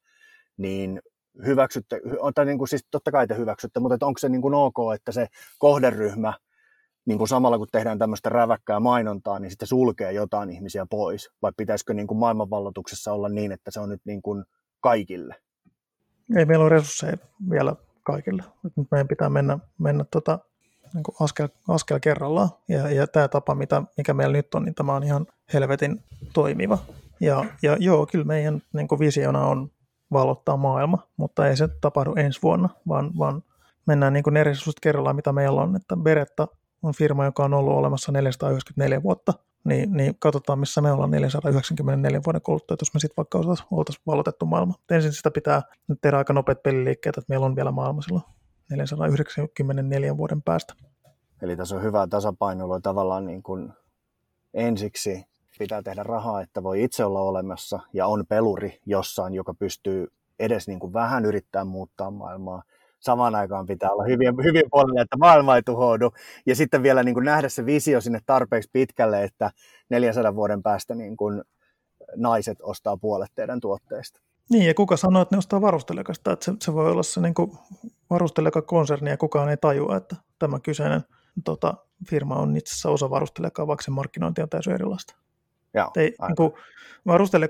niin 0.57 1.01
hyväksytte, 1.45 2.01
tai 2.35 2.45
niin 2.45 2.57
kuin, 2.57 2.67
siis 2.67 2.87
totta 2.91 3.11
kai 3.11 3.27
te 3.27 3.37
hyväksytte, 3.37 3.79
mutta 3.79 4.05
onko 4.05 4.17
se 4.17 4.29
niin 4.29 4.41
kuin 4.41 4.53
ok, 4.53 4.75
että 4.95 5.11
se 5.11 5.27
kohderyhmä 5.57 6.33
niin 7.05 7.17
kuin 7.17 7.27
samalla 7.27 7.57
kun 7.57 7.67
tehdään 7.71 7.99
tämmöistä 7.99 8.29
räväkkää 8.29 8.79
mainontaa, 8.79 9.39
niin 9.39 9.51
sitten 9.51 9.67
sulkee 9.67 10.11
jotain 10.11 10.49
ihmisiä 10.49 10.85
pois? 10.89 11.29
Vai 11.41 11.51
pitäisikö 11.57 11.93
niin 11.93 12.07
kuin 12.07 12.17
maailmanvalloituksessa 12.17 13.13
olla 13.13 13.29
niin, 13.29 13.51
että 13.51 13.71
se 13.71 13.79
on 13.79 13.89
nyt 13.89 14.01
niin 14.05 14.21
kuin 14.21 14.43
kaikille? 14.81 15.35
Ei 16.37 16.45
meillä 16.45 16.63
ole 16.63 16.69
resursseja 16.69 17.17
vielä 17.49 17.75
kaikille. 18.03 18.43
Nyt 18.63 18.87
meidän 18.91 19.07
pitää 19.07 19.29
mennä, 19.29 19.59
mennä 19.77 20.05
tota, 20.11 20.39
niin 20.95 21.03
kuin 21.03 21.15
askel, 21.19 21.47
askel 21.67 21.99
kerrallaan. 21.99 22.49
Ja, 22.69 22.89
ja 22.91 23.07
tämä 23.07 23.27
tapa, 23.27 23.55
mitä, 23.55 23.83
mikä 23.97 24.13
meillä 24.13 24.33
nyt 24.33 24.55
on, 24.55 24.65
niin 24.65 24.75
tämä 24.75 24.95
on 24.95 25.03
ihan 25.03 25.27
helvetin 25.53 26.03
toimiva. 26.33 26.77
Ja, 27.19 27.45
ja 27.61 27.77
joo, 27.79 28.05
kyllä 28.05 28.25
meidän 28.25 28.61
niin 28.73 28.87
kuin 28.87 28.99
visiona 28.99 29.45
on 29.47 29.71
valottaa 30.11 30.57
maailma, 30.57 31.07
mutta 31.17 31.47
ei 31.47 31.57
se 31.57 31.67
tapahdu 31.81 32.13
ensi 32.15 32.41
vuonna, 32.43 32.69
vaan, 32.87 33.11
vaan 33.17 33.43
mennään 33.87 34.13
niin 34.13 34.23
kuin 34.23 34.33
ne 34.33 34.43
kerrallaan, 34.81 35.15
mitä 35.15 35.33
meillä 35.33 35.61
on. 35.61 35.75
Että 35.75 35.97
Beretta 35.97 36.47
on 36.83 36.93
firma, 36.93 37.25
joka 37.25 37.43
on 37.43 37.53
ollut 37.53 37.73
olemassa 37.73 38.11
494 38.11 39.03
vuotta, 39.03 39.33
niin, 39.65 39.93
niin 39.93 40.15
katsotaan, 40.19 40.59
missä 40.59 40.81
me 40.81 40.91
ollaan 40.91 41.11
494 41.11 42.21
vuoden 42.25 42.41
kuluttua, 42.41 42.77
jos 42.81 42.93
me 42.93 42.99
sitten 42.99 43.17
vaikka 43.17 43.37
oltaisiin 43.71 44.03
valotettu 44.07 44.45
maailma. 44.45 44.73
Ensin 44.91 45.13
sitä 45.13 45.31
pitää 45.31 45.61
tehdä 46.01 46.17
aika 46.17 46.33
nopeat 46.33 46.63
peliliikkeet, 46.63 47.17
että 47.17 47.29
meillä 47.29 47.45
on 47.45 47.55
vielä 47.55 47.71
maailma 47.71 48.01
silloin 48.01 48.23
494 48.69 50.17
vuoden 50.17 50.41
päästä. 50.41 50.73
Eli 51.41 51.55
tässä 51.55 51.75
on 51.75 51.83
hyvä 51.83 52.07
tasapainoilu 52.07 52.81
tavallaan 52.81 53.25
niin 53.25 53.43
kuin 53.43 53.73
ensiksi 54.53 55.25
pitää 55.59 55.81
tehdä 55.81 56.03
rahaa, 56.03 56.41
että 56.41 56.63
voi 56.63 56.83
itse 56.83 57.05
olla 57.05 57.21
olemassa 57.21 57.79
ja 57.93 58.07
on 58.07 58.25
peluri 58.29 58.79
jossain, 58.85 59.33
joka 59.33 59.53
pystyy 59.53 60.07
edes 60.39 60.67
niin 60.67 60.79
kuin 60.79 60.93
vähän 60.93 61.25
yrittää 61.25 61.65
muuttaa 61.65 62.11
maailmaa. 62.11 62.63
Samaan 62.99 63.35
aikaan 63.35 63.65
pitää 63.65 63.91
olla 63.91 64.03
hyvin, 64.03 64.43
hyvin 64.43 64.63
puolella, 64.71 65.01
että 65.01 65.17
maailma 65.17 65.55
ei 65.55 65.63
tuhoudu. 65.63 66.11
Ja 66.45 66.55
sitten 66.55 66.83
vielä 66.83 67.03
niin 67.03 67.13
kuin 67.13 67.25
nähdä 67.25 67.49
se 67.49 67.65
visio 67.65 68.01
sinne 68.01 68.19
tarpeeksi 68.25 68.69
pitkälle, 68.73 69.23
että 69.23 69.51
400 69.89 70.35
vuoden 70.35 70.63
päästä 70.63 70.95
niin 70.95 71.17
kuin 71.17 71.43
naiset 72.15 72.57
ostaa 72.61 72.97
puolet 72.97 73.31
teidän 73.35 73.59
tuotteista. 73.59 74.21
Niin, 74.49 74.65
ja 74.65 74.73
kuka 74.73 74.97
sanoo, 74.97 75.21
että 75.21 75.35
ne 75.35 75.37
ostaa 75.37 75.61
varustelekasta, 75.61 76.31
että 76.31 76.45
se, 76.45 76.53
se 76.61 76.73
voi 76.73 76.91
olla 76.91 77.03
se 77.03 77.21
niin 77.21 77.33
varusteleka-konserni, 78.09 79.09
ja 79.09 79.17
kukaan 79.17 79.49
ei 79.49 79.57
tajua, 79.57 79.95
että 79.97 80.15
tämä 80.39 80.59
kyseinen 80.59 81.01
tota, 81.43 81.73
firma 82.09 82.35
on 82.35 82.57
itse 82.57 82.71
asiassa 82.71 82.89
osa 82.89 83.09
varustelekaa, 83.09 83.67
vaikka 83.67 83.83
se 83.83 83.91
markkinointi 83.91 84.41
on 84.41 84.49
täysin 84.49 84.73
erilaista. 84.73 85.15
Joo, 85.73 85.91
ei, 85.95 86.15
niin 86.27 86.35
kuin, 86.35 86.51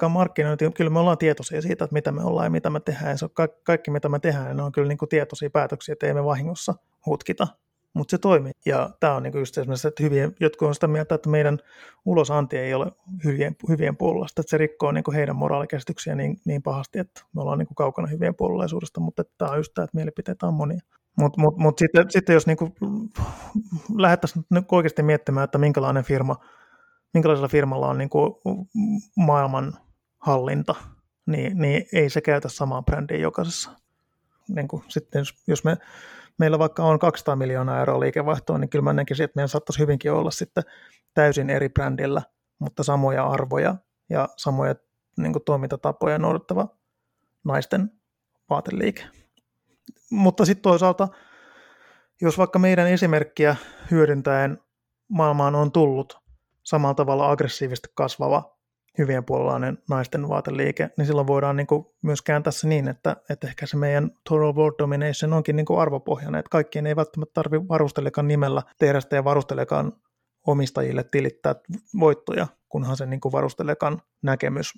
markkinointi, 0.09 0.71
kyllä 0.71 0.89
me 0.89 0.99
ollaan 0.99 1.17
tietoisia 1.17 1.61
siitä, 1.61 1.85
että 1.85 1.93
mitä 1.93 2.11
me 2.11 2.23
ollaan 2.23 2.45
ja 2.45 2.49
mitä 2.49 2.69
me 2.69 2.79
tehdään. 2.79 3.11
Ja 3.11 3.17
se 3.17 3.25
on 3.25 3.31
kaikki, 3.33 3.61
kaikki, 3.63 3.91
mitä 3.91 4.09
me 4.09 4.19
tehdään, 4.19 4.57
ne 4.57 4.63
on 4.63 4.71
kyllä 4.71 4.87
niin 4.87 4.97
kuin 4.97 5.09
tietoisia 5.09 5.49
päätöksiä, 5.49 5.93
että 5.93 6.07
ei 6.07 6.13
me 6.13 6.25
vahingossa 6.25 6.75
hutkita. 7.05 7.47
Mutta 7.95 8.11
se 8.11 8.17
toimii. 8.17 8.51
Ja 8.65 8.89
tämä 8.99 9.15
on 9.15 9.23
niin 9.23 9.39
just 9.39 9.57
esimerkiksi, 9.57 9.87
että 9.87 10.03
hyvien, 10.03 10.35
jotkut 10.39 10.67
on 10.67 10.73
sitä 10.73 10.87
mieltä, 10.87 11.15
että 11.15 11.29
meidän 11.29 11.59
ulosanti 12.05 12.57
ei 12.57 12.73
ole 12.73 12.91
hyvien, 13.23 13.55
hyvien 13.69 13.97
puolella. 13.97 14.27
Että 14.29 14.49
se 14.49 14.57
rikkoo 14.57 14.91
niin 14.91 15.03
kuin 15.03 15.15
heidän 15.15 15.35
moraalikäsityksiä 15.35 16.15
niin, 16.15 16.37
niin 16.45 16.63
pahasti, 16.63 16.99
että 16.99 17.21
me 17.35 17.41
ollaan 17.41 17.59
niin 17.59 17.67
kuin 17.67 17.75
kaukana 17.75 18.07
hyvien 18.07 18.35
puolelaisuudesta, 18.35 18.99
mutta 18.99 19.23
tämä 19.37 19.51
on 19.51 19.57
just 19.57 19.73
tämä, 19.73 19.83
että 19.83 19.97
mielipiteitä 19.97 20.47
on 20.47 20.53
monia. 20.53 20.79
Mutta 21.19 21.41
mut, 21.41 21.57
mut 21.57 21.79
sitten, 21.79 22.05
sitten 22.09 22.33
jos 22.33 22.47
niin 22.47 22.57
lähdettäisiin 23.97 24.45
oikeasti 24.71 25.03
miettimään, 25.03 25.43
että 25.43 25.57
minkälainen 25.57 26.03
firma– 26.03 26.35
minkälaisella 27.15 27.47
firmalla 27.47 27.87
on 27.87 27.97
niin 27.97 28.09
kuin 28.09 28.33
maailman 29.15 29.73
hallinta, 30.17 30.75
niin, 31.25 31.57
niin 31.57 31.85
ei 31.93 32.09
se 32.09 32.21
käytä 32.21 32.49
samaa 32.49 32.81
brändiä 32.81 33.17
jokaisessa. 33.17 33.71
Niin 34.47 34.67
kuin 34.67 34.83
sitten 34.87 35.19
jos, 35.19 35.33
jos 35.47 35.63
me, 35.63 35.77
meillä 36.39 36.59
vaikka 36.59 36.83
on 36.83 36.99
200 36.99 37.35
miljoonaa 37.35 37.79
euroa 37.79 37.99
liikevaihtoa, 37.99 38.57
niin 38.57 38.69
kyllä 38.69 38.83
mä 38.83 38.93
näkisin, 38.93 39.23
että 39.23 39.37
meidän 39.37 39.49
saattaisi 39.49 39.79
hyvinkin 39.79 40.11
olla 40.11 40.31
sitten 40.31 40.63
täysin 41.13 41.49
eri 41.49 41.69
brändillä, 41.69 42.21
mutta 42.59 42.83
samoja 42.83 43.27
arvoja 43.27 43.75
ja 44.09 44.29
samoja 44.37 44.75
niin 45.17 45.33
kuin 45.33 45.43
toimintatapoja 45.43 46.19
noudattava 46.19 46.67
naisten 47.43 47.91
vaateliike. 48.49 49.03
Mutta 50.11 50.45
sitten 50.45 50.63
toisaalta, 50.63 51.07
jos 52.21 52.37
vaikka 52.37 52.59
meidän 52.59 52.87
esimerkkiä 52.87 53.55
hyödyntäen 53.91 54.57
maailmaan 55.07 55.55
on 55.55 55.71
tullut 55.71 56.19
samalla 56.63 56.93
tavalla 56.93 57.31
aggressiivisesti 57.31 57.87
kasvava 57.95 58.54
hyvien 58.97 59.25
puolelainen 59.25 59.77
naisten 59.89 60.29
vaateliike, 60.29 60.89
niin 60.97 61.05
silloin 61.05 61.27
voidaan 61.27 61.55
niin 61.55 61.67
kuin 61.67 61.85
myös 62.01 62.21
kääntää 62.21 62.51
se 62.51 62.67
niin, 62.67 62.87
että, 62.87 63.15
että 63.29 63.47
ehkä 63.47 63.65
se 63.65 63.77
meidän 63.77 64.11
total 64.29 64.55
world 64.55 64.75
domination 64.79 65.33
onkin 65.33 65.55
niin 65.55 65.65
kuin 65.65 65.79
arvopohjainen, 65.79 66.39
että 66.39 66.49
kaikkien 66.49 66.87
ei 66.87 66.95
välttämättä 66.95 67.33
tarvitse 67.33 67.67
varustelekaan 67.67 68.27
nimellä 68.27 68.61
tehdä 68.79 69.01
sitä 69.01 69.15
ja 69.15 69.23
varustelekaan 69.23 69.93
omistajille 70.47 71.03
tilittää 71.03 71.55
voittoja, 71.99 72.47
kunhan 72.69 72.97
se 72.97 73.05
niin 73.05 73.21
kuin 73.21 73.33
näkemys 74.23 74.73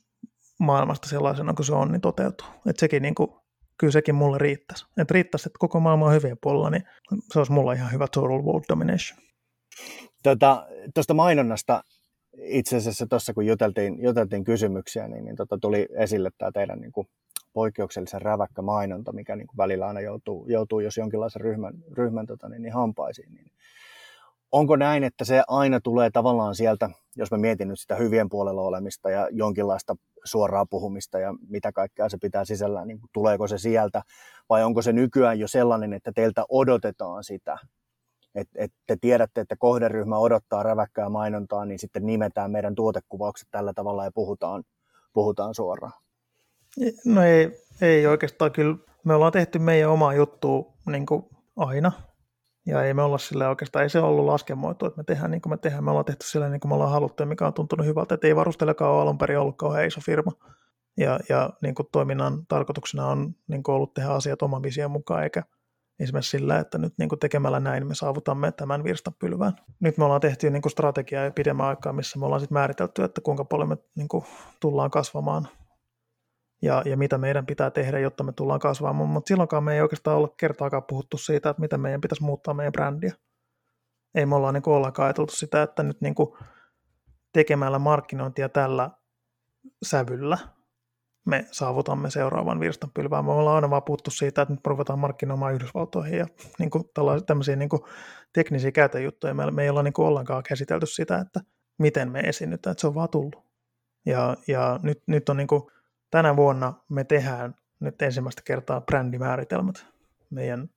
maailmasta 0.60 1.10
sellaisena 1.10 1.54
kuin 1.54 1.66
se 1.66 1.74
on, 1.74 1.92
niin 1.92 2.02
toteutuu. 2.02 2.48
Että 2.70 2.80
sekin 2.80 3.02
niin 3.02 3.16
kuin, 3.16 3.30
kyllä 3.78 3.92
sekin 3.92 4.16
mulle 4.16 4.38
riittäisi. 4.38 4.86
Että 4.98 5.14
riittäisi, 5.14 5.50
että 5.50 5.60
koko 5.60 5.80
maailma 5.80 6.06
on 6.06 6.14
hyvien 6.14 6.38
puolella, 6.42 6.70
niin 6.70 6.84
se 7.34 7.40
olisi 7.40 7.52
mulla 7.52 7.74
ihan 7.74 7.92
hyvä 7.92 8.08
total 8.08 8.44
world 8.44 8.64
domination. 8.70 9.20
Tuota, 10.24 10.68
tuosta 10.94 11.14
mainonnasta 11.14 11.84
itse 12.42 12.78
asiassa 12.78 13.08
tuossa 13.08 13.34
kun 13.34 13.46
juteltiin, 13.46 14.04
juteltiin 14.04 14.44
kysymyksiä, 14.44 15.08
niin, 15.08 15.26
niin 15.26 15.36
tota, 15.36 15.58
tuli 15.62 15.88
esille 15.96 16.30
tämä 16.38 16.52
teidän 16.52 16.80
niin 16.80 16.92
kuin, 16.92 17.08
poikkeuksellisen 17.54 18.22
räväkkä 18.22 18.62
mainonta, 18.62 19.14
mikä 19.14 19.36
niin 19.36 19.48
kuin 19.48 19.58
välillä 19.58 19.88
aina 19.88 20.02
joutuu, 20.02 20.48
joutuu 20.48 20.80
jos 20.80 20.98
jonkinlaisen 20.98 21.42
ryhmän, 21.42 21.74
ryhmän 21.92 22.26
tota, 22.26 22.50
niin, 22.50 22.62
niin 22.62 22.74
hampaisiin. 22.74 23.34
Niin 23.34 23.52
onko 24.52 24.76
näin, 24.76 25.04
että 25.04 25.26
se 25.26 25.44
aina 25.48 25.80
tulee 25.80 26.10
tavallaan 26.10 26.56
sieltä, 26.56 26.90
jos 27.16 27.32
mä 27.32 27.38
mietin 27.38 27.68
nyt 27.68 27.80
sitä 27.80 27.96
hyvien 27.96 28.30
puolella 28.30 28.62
olemista 28.62 29.10
ja 29.10 29.28
jonkinlaista 29.32 29.96
suoraa 30.24 30.66
puhumista 30.66 31.20
ja 31.20 31.34
mitä 31.50 31.72
kaikkea 31.72 32.10
se 32.10 32.18
pitää 32.22 32.46
sisällään, 32.46 32.88
niin 32.88 33.00
tuleeko 33.14 33.48
se 33.48 33.58
sieltä, 33.58 34.02
vai 34.50 34.64
onko 34.64 34.82
se 34.82 34.94
nykyään 34.94 35.40
jo 35.40 35.48
sellainen, 35.48 35.94
että 35.94 36.12
teiltä 36.16 36.46
odotetaan 36.50 37.24
sitä, 37.24 37.58
että 38.36 38.60
et 38.60 38.74
te 38.88 38.98
tiedätte, 39.02 39.42
että 39.42 39.56
kohderyhmä 39.56 40.18
odottaa 40.18 40.64
räväkkää 40.64 41.10
mainontaa, 41.10 41.66
niin 41.66 41.80
sitten 41.80 42.06
nimetään 42.06 42.52
meidän 42.52 42.76
tuotekuvaukset 42.76 43.48
tällä 43.52 43.74
tavalla 43.74 44.04
ja 44.04 44.12
puhutaan, 44.12 44.64
puhutaan 45.14 45.56
suoraan. 45.56 45.94
No 47.06 47.24
ei, 47.24 47.66
ei 47.82 48.08
oikeastaan 48.08 48.52
kyllä. 48.52 48.78
Me 49.04 49.14
ollaan 49.14 49.32
tehty 49.32 49.60
meidän 49.60 49.90
omaa 49.90 50.14
juttua 50.14 50.74
niin 50.86 51.06
aina. 51.58 51.92
Ja 52.66 52.84
ei 52.84 52.94
me 52.94 53.02
olla 53.02 53.18
sille 53.18 53.48
oikeastaan, 53.48 53.84
ei 53.84 53.90
se 53.90 54.00
ollut 54.00 54.26
laskemoitu, 54.26 54.86
että 54.86 54.98
me 54.98 55.04
tehdään 55.04 55.32
niin 55.32 55.42
kuin 55.42 55.54
me 55.54 55.58
tehdään. 55.58 55.84
Me 55.84 55.90
ollaan 55.90 56.06
tehty 56.06 56.26
sillä 56.26 56.50
niin 56.50 56.60
kuin 56.60 56.70
me 56.70 56.76
ollaan 56.76 56.92
haluttu 56.92 57.24
ja 57.24 57.28
mikä 57.28 57.48
on 57.48 57.54
tuntunut 57.54 57.86
hyvältä, 57.86 58.16
että 58.16 58.28
ei 58.28 58.36
varustelekaan 58.36 58.92
ole 58.92 59.02
alun 59.02 59.18
perin 59.18 59.40
ollut 59.40 59.58
kauhean 59.58 59.88
iso 59.88 60.02
firma. 60.02 60.32
Ja, 60.98 61.20
ja 61.30 61.50
niin 61.62 61.76
kuin 61.76 61.88
toiminnan 61.92 62.46
tarkoituksena 62.48 63.08
on 63.08 63.36
niin 63.48 63.64
kuin 63.64 63.76
ollut 63.76 63.94
tehdä 63.94 64.10
asiat 64.10 64.42
oman 64.42 64.64
vision 64.64 64.92
mukaan, 64.92 65.24
eikä, 65.24 65.44
esimerkiksi 66.00 66.38
sillä, 66.38 66.60
että 66.60 66.78
nyt 66.78 66.94
niin 66.98 67.10
kuin 67.10 67.20
tekemällä 67.20 67.60
näin 67.60 67.88
me 67.88 67.96
saavutamme 67.96 68.52
tämän 68.52 68.84
virstapylvään. 68.84 69.54
Nyt 69.80 69.98
me 69.98 70.04
ollaan 70.06 70.22
tehty 70.22 70.50
niin 70.50 70.62
kuin 70.62 70.72
strategiaa 70.72 71.26
jo 71.26 71.32
pidemmän 71.32 71.66
aikaa, 71.66 71.94
missä 71.94 72.20
me 72.20 72.26
ollaan 72.26 72.42
sitten 72.42 72.54
määritelty, 72.54 73.04
että 73.04 73.22
kuinka 73.22 73.46
paljon 73.46 73.70
me 73.70 73.78
niin 73.96 74.08
kuin 74.08 74.26
tullaan 74.60 74.92
kasvamaan 74.92 75.48
ja, 76.62 76.82
ja 76.86 76.98
mitä 76.98 77.18
meidän 77.18 77.46
pitää 77.46 77.72
tehdä, 77.72 78.00
jotta 78.00 78.24
me 78.24 78.32
tullaan 78.32 78.60
kasvamaan. 78.60 79.10
Mutta 79.10 79.28
silloinkaan 79.28 79.64
me 79.64 79.76
ei 79.76 79.82
oikeastaan 79.82 80.18
ole 80.18 80.30
kertaakaan 80.38 80.84
puhuttu 80.84 81.18
siitä, 81.18 81.50
että 81.50 81.62
mitä 81.62 81.78
meidän 81.78 82.02
pitäisi 82.02 82.24
muuttaa 82.24 82.54
meidän 82.54 82.74
brändiä. 82.74 83.14
Ei 84.16 84.26
me 84.26 84.36
ollaan 84.36 84.54
niin 84.54 84.70
ollenkaan 84.70 85.06
ajateltu 85.06 85.34
sitä, 85.34 85.64
että 85.64 85.84
nyt 85.84 86.02
niin 86.02 86.16
kuin 86.16 86.30
tekemällä 87.34 87.80
markkinointia 87.80 88.50
tällä 88.50 88.90
sävyllä– 89.84 90.38
me 91.28 91.46
saavutamme 91.52 92.10
seuraavan 92.10 92.60
virstanpylvään. 92.60 93.26
Me 93.26 93.32
ollaan 93.32 93.56
aina 93.56 93.70
vaan 93.70 93.84
puhuttu 93.84 94.12
siitä, 94.12 94.42
että 94.42 94.54
nyt 94.54 94.68
ruvetaan 94.68 95.00
markkinoimaan 95.00 95.54
Yhdysvaltoihin 95.54 96.18
ja 96.20 96.28
niin 96.60 96.70
kuin 96.70 96.84
tämmöisiä 97.26 97.56
niin 97.56 97.70
kuin 97.70 97.82
teknisiä 98.34 98.72
käytäjuttuja. 98.72 99.34
Me, 99.34 99.52
me 99.52 99.64
ei 99.64 99.70
olla 99.70 99.84
niin 99.84 99.94
kuin 99.94 100.06
ollenkaan 100.06 100.44
käsitelty 100.44 100.86
sitä, 100.86 101.18
että 101.18 101.40
miten 101.78 102.12
me 102.12 102.20
esiinnytään, 102.20 102.72
että 102.72 102.82
se 102.82 102.88
on 102.88 102.96
vaan 102.96 103.10
tullut. 103.10 103.48
Ja, 104.06 104.38
ja 104.48 104.80
nyt, 104.84 105.04
nyt 105.08 105.30
on 105.30 105.38
niin 105.38 105.48
kuin, 105.48 105.64
tänä 106.12 106.36
vuonna 106.36 106.74
me 106.90 107.04
tehdään 107.04 107.56
nyt 107.80 108.02
ensimmäistä 108.02 108.42
kertaa 108.46 108.82
brändimääritelmät 108.82 109.86
meidän 110.30 110.70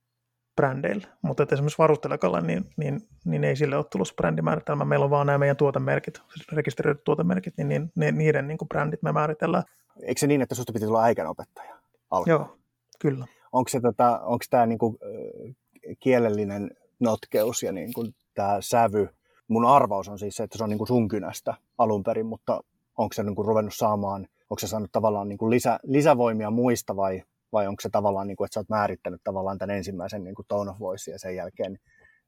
brändeille. 0.55 1.07
Mutta 1.21 1.47
esimerkiksi 1.51 1.77
varustelekalla, 1.77 2.41
niin, 2.41 2.65
niin, 2.77 3.01
niin, 3.25 3.43
ei 3.43 3.55
sille 3.55 3.75
ole 3.77 3.85
tullut 3.91 4.13
brändimääritelmä. 4.15 4.85
Meillä 4.85 5.03
on 5.03 5.09
vaan 5.09 5.27
nämä 5.27 5.37
meidän 5.37 5.57
tuotemerkit, 5.57 6.21
siis 6.33 6.47
rekisteröidyt 6.51 7.03
tuotemerkit, 7.03 7.53
niin, 7.57 7.67
niin 7.67 7.91
ne, 7.95 8.11
niiden 8.11 8.47
niin 8.47 8.57
kuin 8.57 8.69
brändit 8.69 9.03
me 9.03 9.11
määritellään 9.11 9.63
Eikö 10.03 10.19
se 10.19 10.27
niin, 10.27 10.41
että 10.41 10.55
sinusta 10.55 10.73
piti 10.73 10.85
tulla 10.85 11.01
aikanopettaja? 11.01 11.75
Joo, 12.25 12.57
kyllä. 12.99 13.27
Onko, 13.51 13.69
se, 13.69 13.81
tota, 13.81 14.19
onko 14.19 14.45
tämä 14.49 14.65
niinku, 14.65 14.99
kielellinen 15.99 16.71
notkeus 16.99 17.63
ja 17.63 17.71
niinku, 17.71 18.07
tämä 18.33 18.57
sävy, 18.59 19.09
mun 19.47 19.65
arvaus 19.65 20.07
on 20.07 20.19
siis 20.19 20.35
se, 20.35 20.43
että 20.43 20.57
se 20.57 20.63
on 20.63 20.69
niinku 20.69 20.85
sun 20.85 21.07
kynästä 21.07 21.53
alun 21.77 22.03
perin, 22.03 22.25
mutta 22.25 22.61
onko 22.97 23.13
se 23.13 23.23
niinku 23.23 23.43
ruvennut 23.43 23.75
saamaan, 23.75 24.27
onko 24.49 24.59
se 24.59 24.67
saanut 24.67 24.91
tavallaan 24.91 25.29
niinku 25.29 25.49
lisä, 25.49 25.79
lisävoimia 25.83 26.51
muista 26.51 26.95
vai, 26.95 27.23
vai 27.51 27.67
onko 27.67 27.81
se 27.81 27.89
tavallaan, 27.89 28.27
niinku, 28.27 28.43
että 28.43 28.53
sä 28.53 28.59
oot 28.59 28.69
määrittänyt 28.69 29.21
tavallaan 29.23 29.57
tämän 29.57 29.75
ensimmäisen 29.75 30.23
niinku 30.23 30.43
tone 30.47 30.71
of 30.71 30.79
voice 30.79 31.11
ja 31.11 31.19
sen 31.19 31.35
jälkeen 31.35 31.79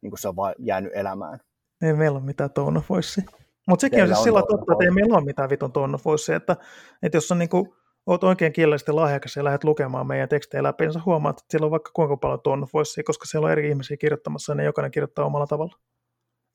niinku 0.01 0.17
se 0.17 0.27
on 0.27 0.35
vaan 0.35 0.55
jäänyt 0.59 0.91
elämään? 0.95 1.39
ei 1.83 1.93
meillä 1.93 2.17
ole 2.17 2.25
mitään 2.25 2.51
tone 2.51 2.79
of 2.79 2.89
voice. 2.89 3.23
Mutta 3.67 3.81
sekin 3.81 4.01
on 4.01 4.07
siis 4.07 4.23
sillä 4.23 4.41
totta, 4.41 4.73
että 4.73 4.83
ei 4.83 4.91
meillä 4.91 5.17
ole 5.17 5.25
mitään 5.25 5.49
vitun 5.49 5.71
tone 5.71 5.95
of 5.95 6.05
voice, 6.05 6.35
että, 6.35 6.57
että 7.03 7.17
jos 7.17 7.31
on 7.31 7.39
niinku, 7.39 7.75
oot 8.05 8.23
oikein 8.23 8.53
kielellisesti 8.53 8.91
lahjakas 8.91 9.35
ja 9.35 9.43
lähdet 9.43 9.63
lukemaan 9.63 10.07
meidän 10.07 10.29
tekstejä 10.29 10.63
läpi, 10.63 10.83
niin 10.83 10.93
sä 10.93 11.01
huomaat, 11.05 11.39
että 11.39 11.51
siellä 11.51 11.65
on 11.65 11.71
vaikka 11.71 11.91
kuinka 11.93 12.17
paljon 12.17 12.41
tone 12.41 12.63
of 12.63 12.73
voice, 12.73 13.03
koska 13.03 13.25
siellä 13.25 13.45
on 13.45 13.51
eri 13.51 13.69
ihmisiä 13.69 13.97
kirjoittamassa 13.97 14.51
ja 14.51 14.55
ne 14.55 14.63
jokainen 14.63 14.91
kirjoittaa 14.91 15.25
omalla 15.25 15.47
tavalla. 15.47 15.77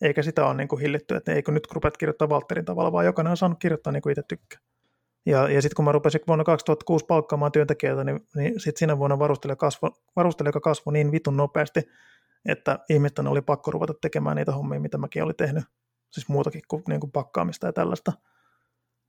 Eikä 0.02 0.22
sitä 0.22 0.46
ole 0.46 0.54
niin 0.54 0.68
kuin 0.68 0.80
hillitty, 0.80 1.16
että 1.16 1.32
eikö 1.32 1.52
nyt 1.52 1.68
rupeat 1.72 1.96
kirjoittaa 1.96 2.28
Walterin 2.28 2.64
tavalla, 2.64 2.92
vaan 2.92 3.04
jokainen 3.06 3.30
on 3.30 3.36
saanut 3.36 3.58
kirjoittaa 3.58 3.92
niin 3.92 4.02
kuin 4.02 4.10
itse 4.10 4.22
tykkää. 4.28 4.60
Ja, 5.26 5.48
ja 5.48 5.62
sitten 5.62 5.76
kun 5.76 5.84
mä 5.84 5.92
rupesin 5.92 6.20
vuonna 6.26 6.44
2006 6.44 7.04
palkkaamaan 7.06 7.52
työntekijöitä, 7.52 8.04
niin, 8.04 8.20
niin 8.34 8.60
sitten 8.60 8.78
siinä 8.78 8.98
vuonna 8.98 9.18
varustelija 10.16 10.60
kasvoi 10.60 10.92
niin 10.92 11.12
vitun 11.12 11.36
nopeasti, 11.36 11.82
että 12.48 12.78
ihmisten 12.88 13.26
oli 13.26 13.40
pakko 13.40 13.70
ruveta 13.70 13.94
tekemään 14.00 14.36
niitä 14.36 14.52
hommia, 14.52 14.80
mitä 14.80 14.98
mäkin 14.98 15.22
olin 15.22 15.36
tehnyt. 15.36 15.64
Siis 16.10 16.28
muutakin 16.28 16.62
kuin, 16.68 16.82
niin 16.88 17.00
kuin 17.00 17.12
pakkaamista 17.12 17.66
ja 17.66 17.72
tällaista. 17.72 18.12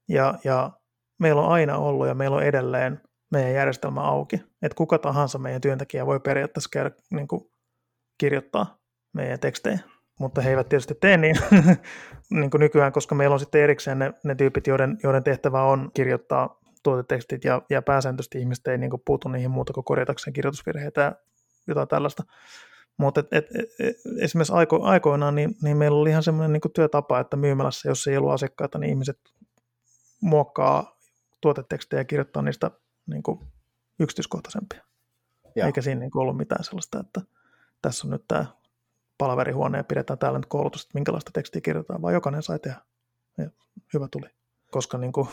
Ja, 0.09 0.39
ja 0.43 0.71
meillä 1.19 1.41
on 1.41 1.51
aina 1.51 1.77
ollut 1.77 2.07
ja 2.07 2.13
meillä 2.13 2.37
on 2.37 2.43
edelleen 2.43 3.01
meidän 3.31 3.53
järjestelmä 3.53 4.01
auki. 4.01 4.35
Että 4.61 4.75
kuka 4.75 4.97
tahansa 4.97 5.37
meidän 5.37 5.61
työntekijä 5.61 6.05
voi 6.05 6.19
periaatteessa 6.19 6.69
käydä 6.73 6.91
niin 7.11 7.27
kuin, 7.27 7.51
kirjoittaa 8.17 8.77
meidän 9.13 9.39
tekstejä 9.39 9.79
mutta 10.19 10.41
he 10.41 10.49
eivät 10.49 10.69
tietysti 10.69 10.95
tee 10.95 11.17
niin, 11.17 11.35
niin 12.39 12.51
kuin 12.51 12.59
nykyään, 12.59 12.91
koska 12.91 13.15
meillä 13.15 13.33
on 13.33 13.39
sitten 13.39 13.61
erikseen 13.61 13.99
ne, 13.99 14.13
ne 14.23 14.35
tyypit, 14.35 14.67
joiden, 14.67 14.97
joiden 15.03 15.23
tehtävä 15.23 15.63
on 15.63 15.91
kirjoittaa 15.93 16.59
tuotetekstit 16.83 17.43
ja, 17.43 17.61
ja 17.69 17.81
pääsääntöisesti 17.81 18.39
ihmiset 18.39 18.67
ei 18.67 18.77
niin 18.77 18.89
kuin 18.89 19.01
puutu 19.05 19.29
niihin 19.29 19.51
muuta 19.51 19.73
kuin 19.73 19.83
korjatakseen 19.83 20.33
kirjoitusvirheitä 20.33 21.01
ja 21.01 21.15
jotain 21.67 21.87
tällaista. 21.87 22.23
Mutta 22.97 23.19
et, 23.19 23.27
et, 23.31 23.45
et, 23.79 23.95
esimerkiksi 24.19 24.53
aiko, 24.53 24.83
aikoinaan 24.83 25.35
niin, 25.35 25.55
niin 25.63 25.77
meillä 25.77 25.97
oli 25.97 26.09
ihan 26.09 26.23
semmoinen 26.23 26.53
niin 26.53 26.73
työtapa, 26.73 27.19
että 27.19 27.37
myymälässä, 27.37 27.89
jos 27.89 28.07
ei 28.07 28.17
ollut 28.17 28.31
asiakkaita, 28.31 28.79
niin 28.79 28.89
ihmiset 28.89 29.19
muokkaa 30.21 30.97
tuotetekstejä 31.41 31.99
ja 31.99 32.05
kirjoittaa 32.05 32.41
niistä 32.41 32.71
niin 33.05 33.23
kuin 33.23 33.39
yksityiskohtaisempia. 33.99 34.83
Ja. 35.55 35.65
Eikä 35.65 35.81
siinä 35.81 35.99
niin 35.99 36.11
kuin 36.11 36.21
ollut 36.21 36.37
mitään 36.37 36.63
sellaista, 36.63 36.99
että 36.99 37.21
tässä 37.81 38.07
on 38.07 38.11
nyt 38.11 38.23
tämä 38.27 38.45
palaverihuone 39.19 39.77
ja 39.77 39.83
pidetään 39.83 40.19
täällä 40.19 40.39
nyt 40.39 40.45
koulutus, 40.45 40.81
että 40.81 40.97
minkälaista 40.97 41.31
tekstiä 41.33 41.61
kirjoitetaan, 41.61 42.01
vaan 42.01 42.13
jokainen 42.13 42.43
sai 42.43 42.59
tehdä. 42.59 42.81
Ja 43.37 43.49
hyvä 43.93 44.07
tuli. 44.11 44.27
Koska 44.71 44.97
niin 44.97 45.11
kuin, 45.11 45.27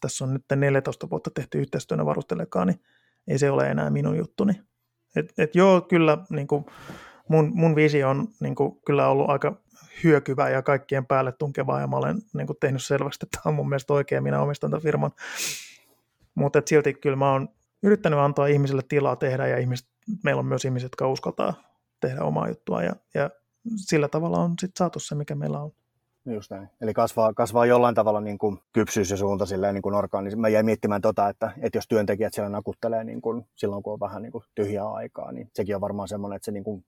tässä 0.00 0.24
on 0.24 0.32
nyt 0.32 0.44
14 0.56 1.10
vuotta 1.10 1.30
tehty 1.30 1.58
yhteistyönä 1.58 2.06
varustelekaan, 2.06 2.66
niin 2.66 2.80
ei 3.28 3.38
se 3.38 3.50
ole 3.50 3.70
enää 3.70 3.90
minun 3.90 4.16
juttuni. 4.16 4.60
Et, 5.16 5.32
et 5.38 5.54
joo, 5.54 5.80
kyllä 5.80 6.18
niin 6.30 6.46
kuin 6.46 6.66
mun, 7.28 7.50
mun 7.54 7.76
visio 7.76 8.10
on 8.10 8.28
niin 8.40 8.54
kuin, 8.54 8.80
kyllä 8.86 9.08
ollut 9.08 9.30
aika 9.30 9.60
hyökyvä 10.04 10.48
ja 10.48 10.62
kaikkien 10.62 11.06
päälle 11.06 11.32
tunkeva, 11.32 11.80
ja 11.80 11.86
mä 11.86 11.96
olen 11.96 12.18
niin 12.34 12.46
kuin, 12.46 12.56
tehnyt 12.60 12.82
selvästi, 12.82 13.26
että 13.26 13.38
tämä 13.42 13.50
on 13.50 13.54
mun 13.54 13.68
mielestä 13.68 13.92
oikein, 13.92 14.22
minä 14.22 14.40
omistan 14.40 14.70
tämän 14.70 14.82
firman. 14.82 15.10
Mutta 16.34 16.62
silti 16.66 16.94
kyllä 16.94 17.16
mä 17.16 17.32
oon 17.32 17.48
yrittänyt 17.82 18.18
antaa 18.18 18.46
ihmisille 18.46 18.82
tilaa 18.88 19.16
tehdä, 19.16 19.46
ja 19.46 19.58
ihmiset, 19.58 19.88
meillä 20.24 20.40
on 20.40 20.46
myös 20.46 20.64
ihmiset, 20.64 20.84
jotka 20.84 21.08
uskaltaa 21.08 21.54
tehdä 22.00 22.22
omaa 22.22 22.48
juttua 22.48 22.82
ja, 22.82 22.92
ja 23.14 23.30
sillä 23.76 24.08
tavalla 24.08 24.38
on 24.38 24.54
sitten 24.60 24.78
saatu 24.78 25.00
se, 25.00 25.14
mikä 25.14 25.34
meillä 25.34 25.60
on. 25.60 25.72
Just 26.26 26.50
näin. 26.50 26.68
Eli 26.80 26.94
kasvaa, 26.94 27.34
kasvaa 27.34 27.66
jollain 27.66 27.94
tavalla 27.94 28.20
niin 28.20 28.38
kuin 28.38 28.58
kypsyys 28.72 29.10
ja 29.10 29.16
suunta 29.16 29.46
silleen 29.46 29.74
niin 29.74 29.82
kuin 29.82 29.94
Niin 30.22 30.40
mä 30.40 30.48
jäin 30.48 30.66
miettimään 30.66 31.00
tota, 31.00 31.28
että, 31.28 31.52
että 31.62 31.78
jos 31.78 31.88
työntekijät 31.88 32.34
siellä 32.34 32.48
nakuttelee 32.48 33.04
niin 33.04 33.20
kuin 33.20 33.46
silloin, 33.54 33.82
kun 33.82 33.92
on 33.92 34.00
vähän 34.00 34.22
niin 34.22 34.32
kuin 34.32 34.44
tyhjää 34.54 34.92
aikaa, 34.92 35.32
niin 35.32 35.50
sekin 35.54 35.74
on 35.74 35.80
varmaan 35.80 36.08
semmoinen, 36.08 36.36
että 36.36 36.44
se 36.44 36.52
niin 36.52 36.64
kuin 36.64 36.84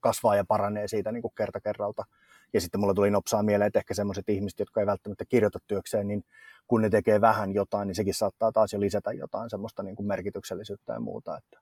kasvaa 0.00 0.36
ja 0.36 0.44
paranee 0.44 0.88
siitä 0.88 1.12
niin 1.12 1.22
kuin 1.22 1.32
kerta 1.36 1.60
kerralta. 1.60 2.04
Ja 2.52 2.60
sitten 2.60 2.80
mulla 2.80 2.94
tuli 2.94 3.10
nopsaa 3.10 3.42
mieleen, 3.42 3.66
että 3.66 3.78
ehkä 3.78 3.94
semmoiset 3.94 4.28
ihmiset, 4.28 4.58
jotka 4.58 4.80
ei 4.80 4.86
välttämättä 4.86 5.24
kirjoita 5.24 5.58
työkseen, 5.66 6.08
niin 6.08 6.24
kun 6.66 6.82
ne 6.82 6.90
tekee 6.90 7.20
vähän 7.20 7.54
jotain, 7.54 7.86
niin 7.86 7.94
sekin 7.94 8.14
saattaa 8.14 8.52
taas 8.52 8.72
jo 8.72 8.80
lisätä 8.80 9.12
jotain 9.12 9.50
semmoista 9.50 9.82
niin 9.82 9.96
kuin 9.96 10.06
merkityksellisyyttä 10.06 10.92
ja 10.92 11.00
muuta. 11.00 11.36
Että 11.36 11.60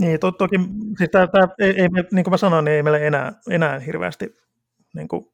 niin, 0.00 0.20
to, 0.20 0.32
toki, 0.32 0.56
siis 0.98 1.10
tää, 1.10 1.26
tää, 1.26 1.48
ei, 1.58 1.80
ei, 1.80 1.88
niin 2.12 2.24
kuin 2.24 2.30
mä 2.30 2.36
sanoin, 2.36 2.64
niin 2.64 2.74
ei 2.74 2.82
meillä 2.82 2.98
enää, 2.98 3.32
enää 3.50 3.78
hirveästi 3.78 4.36
niin 4.94 5.08
kuin 5.08 5.32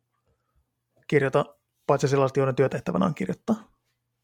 kirjoita, 1.09 1.45
paitsi 1.87 2.09
sellaiset, 2.09 2.37
joiden 2.37 2.55
työtehtävänä 2.55 3.07
on 3.07 3.15
kirjoittaa. 3.15 3.57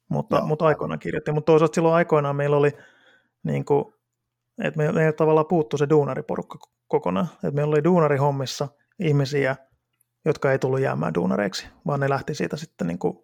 Mutta, 0.08 0.36
Joo. 0.36 0.46
mutta 0.46 0.66
aikoinaan 0.66 0.98
kirjoitti. 0.98 1.32
Mutta 1.32 1.52
toisaalta 1.52 1.74
silloin 1.74 1.94
aikoinaan 1.94 2.36
meillä 2.36 2.56
oli, 2.56 2.70
niin 3.42 3.64
kuin, 3.64 3.94
että 4.62 4.78
meillä, 4.78 4.92
meillä 4.92 5.12
tavallaan 5.12 5.46
puuttui 5.46 5.78
se 5.78 5.88
duunariporukka 5.88 6.58
kokonaan. 6.88 7.28
Että 7.34 7.50
meillä 7.50 7.72
oli 7.72 7.84
duunarihommissa 7.84 8.68
ihmisiä, 8.98 9.56
jotka 10.24 10.52
ei 10.52 10.58
tullut 10.58 10.80
jäämään 10.80 11.14
duunareiksi, 11.14 11.66
vaan 11.86 12.00
ne 12.00 12.08
lähti 12.08 12.34
siitä 12.34 12.56
sitten 12.56 12.86
niin 12.86 12.98
kuin 12.98 13.18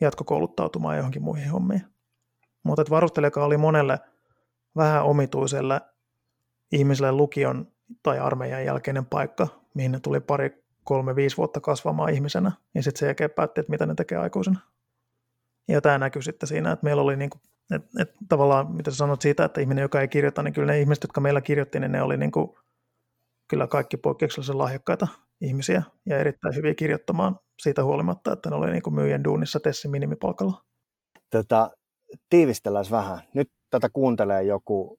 jatkokouluttautumaan 0.00 0.96
johonkin 0.96 1.22
muihin 1.22 1.50
hommiin. 1.50 1.82
Mutta 2.62 2.84
varustelijakaan 2.90 3.46
oli 3.46 3.56
monelle 3.56 3.98
vähän 4.76 5.04
omituiselle 5.04 5.80
ihmiselle 6.72 7.12
lukion 7.12 7.72
tai 8.02 8.18
armeijan 8.18 8.64
jälkeinen 8.64 9.06
paikka, 9.06 9.48
mihin 9.74 9.92
ne 9.92 10.00
tuli 10.00 10.20
pari, 10.20 10.64
kolme, 10.84 11.16
viisi 11.16 11.36
vuotta 11.36 11.60
kasvamaan 11.60 12.10
ihmisenä, 12.10 12.52
ja 12.74 12.82
sitten 12.82 12.98
se 12.98 13.06
jälkeen 13.06 13.30
päätti, 13.30 13.60
että 13.60 13.70
mitä 13.70 13.86
ne 13.86 13.94
tekee 13.94 14.18
aikuisena. 14.18 14.60
Ja 15.68 15.80
tämä 15.80 15.98
näkyy 15.98 16.22
sitten 16.22 16.46
siinä, 16.46 16.72
että 16.72 16.84
meillä 16.84 17.02
oli 17.02 17.16
niin 17.16 17.30
kuin, 17.30 17.40
että, 17.74 18.02
että 18.02 18.14
tavallaan, 18.28 18.72
mitä 18.72 18.90
sä 18.90 18.96
sanot 18.96 19.22
siitä, 19.22 19.44
että 19.44 19.60
ihminen, 19.60 19.82
joka 19.82 20.00
ei 20.00 20.08
kirjoita, 20.08 20.42
niin 20.42 20.54
kyllä 20.54 20.72
ne 20.72 20.80
ihmiset, 20.80 21.04
jotka 21.04 21.20
meillä 21.20 21.40
kirjoitti, 21.40 21.80
niin 21.80 21.92
ne 21.92 22.02
oli 22.02 22.16
niin 22.16 22.32
kuin, 22.32 22.50
kyllä 23.48 23.66
kaikki 23.66 23.96
poikkeuksellisen 23.96 24.58
lahjakkaita 24.58 25.08
ihmisiä 25.40 25.82
ja 26.06 26.18
erittäin 26.18 26.54
hyviä 26.54 26.74
kirjoittamaan 26.74 27.38
siitä 27.62 27.84
huolimatta, 27.84 28.32
että 28.32 28.50
ne 28.50 28.56
oli 28.56 28.70
niin 28.70 28.82
kuin 28.82 28.94
myyjän 28.94 29.24
duunissa 29.24 29.60
Tessin 29.60 29.90
minimipalkalla. 29.90 30.62
Tätä 31.30 31.70
tiivistellään 32.30 32.84
vähän. 32.90 33.18
Nyt 33.34 33.50
tätä 33.70 33.88
kuuntelee 33.92 34.42
joku 34.42 34.98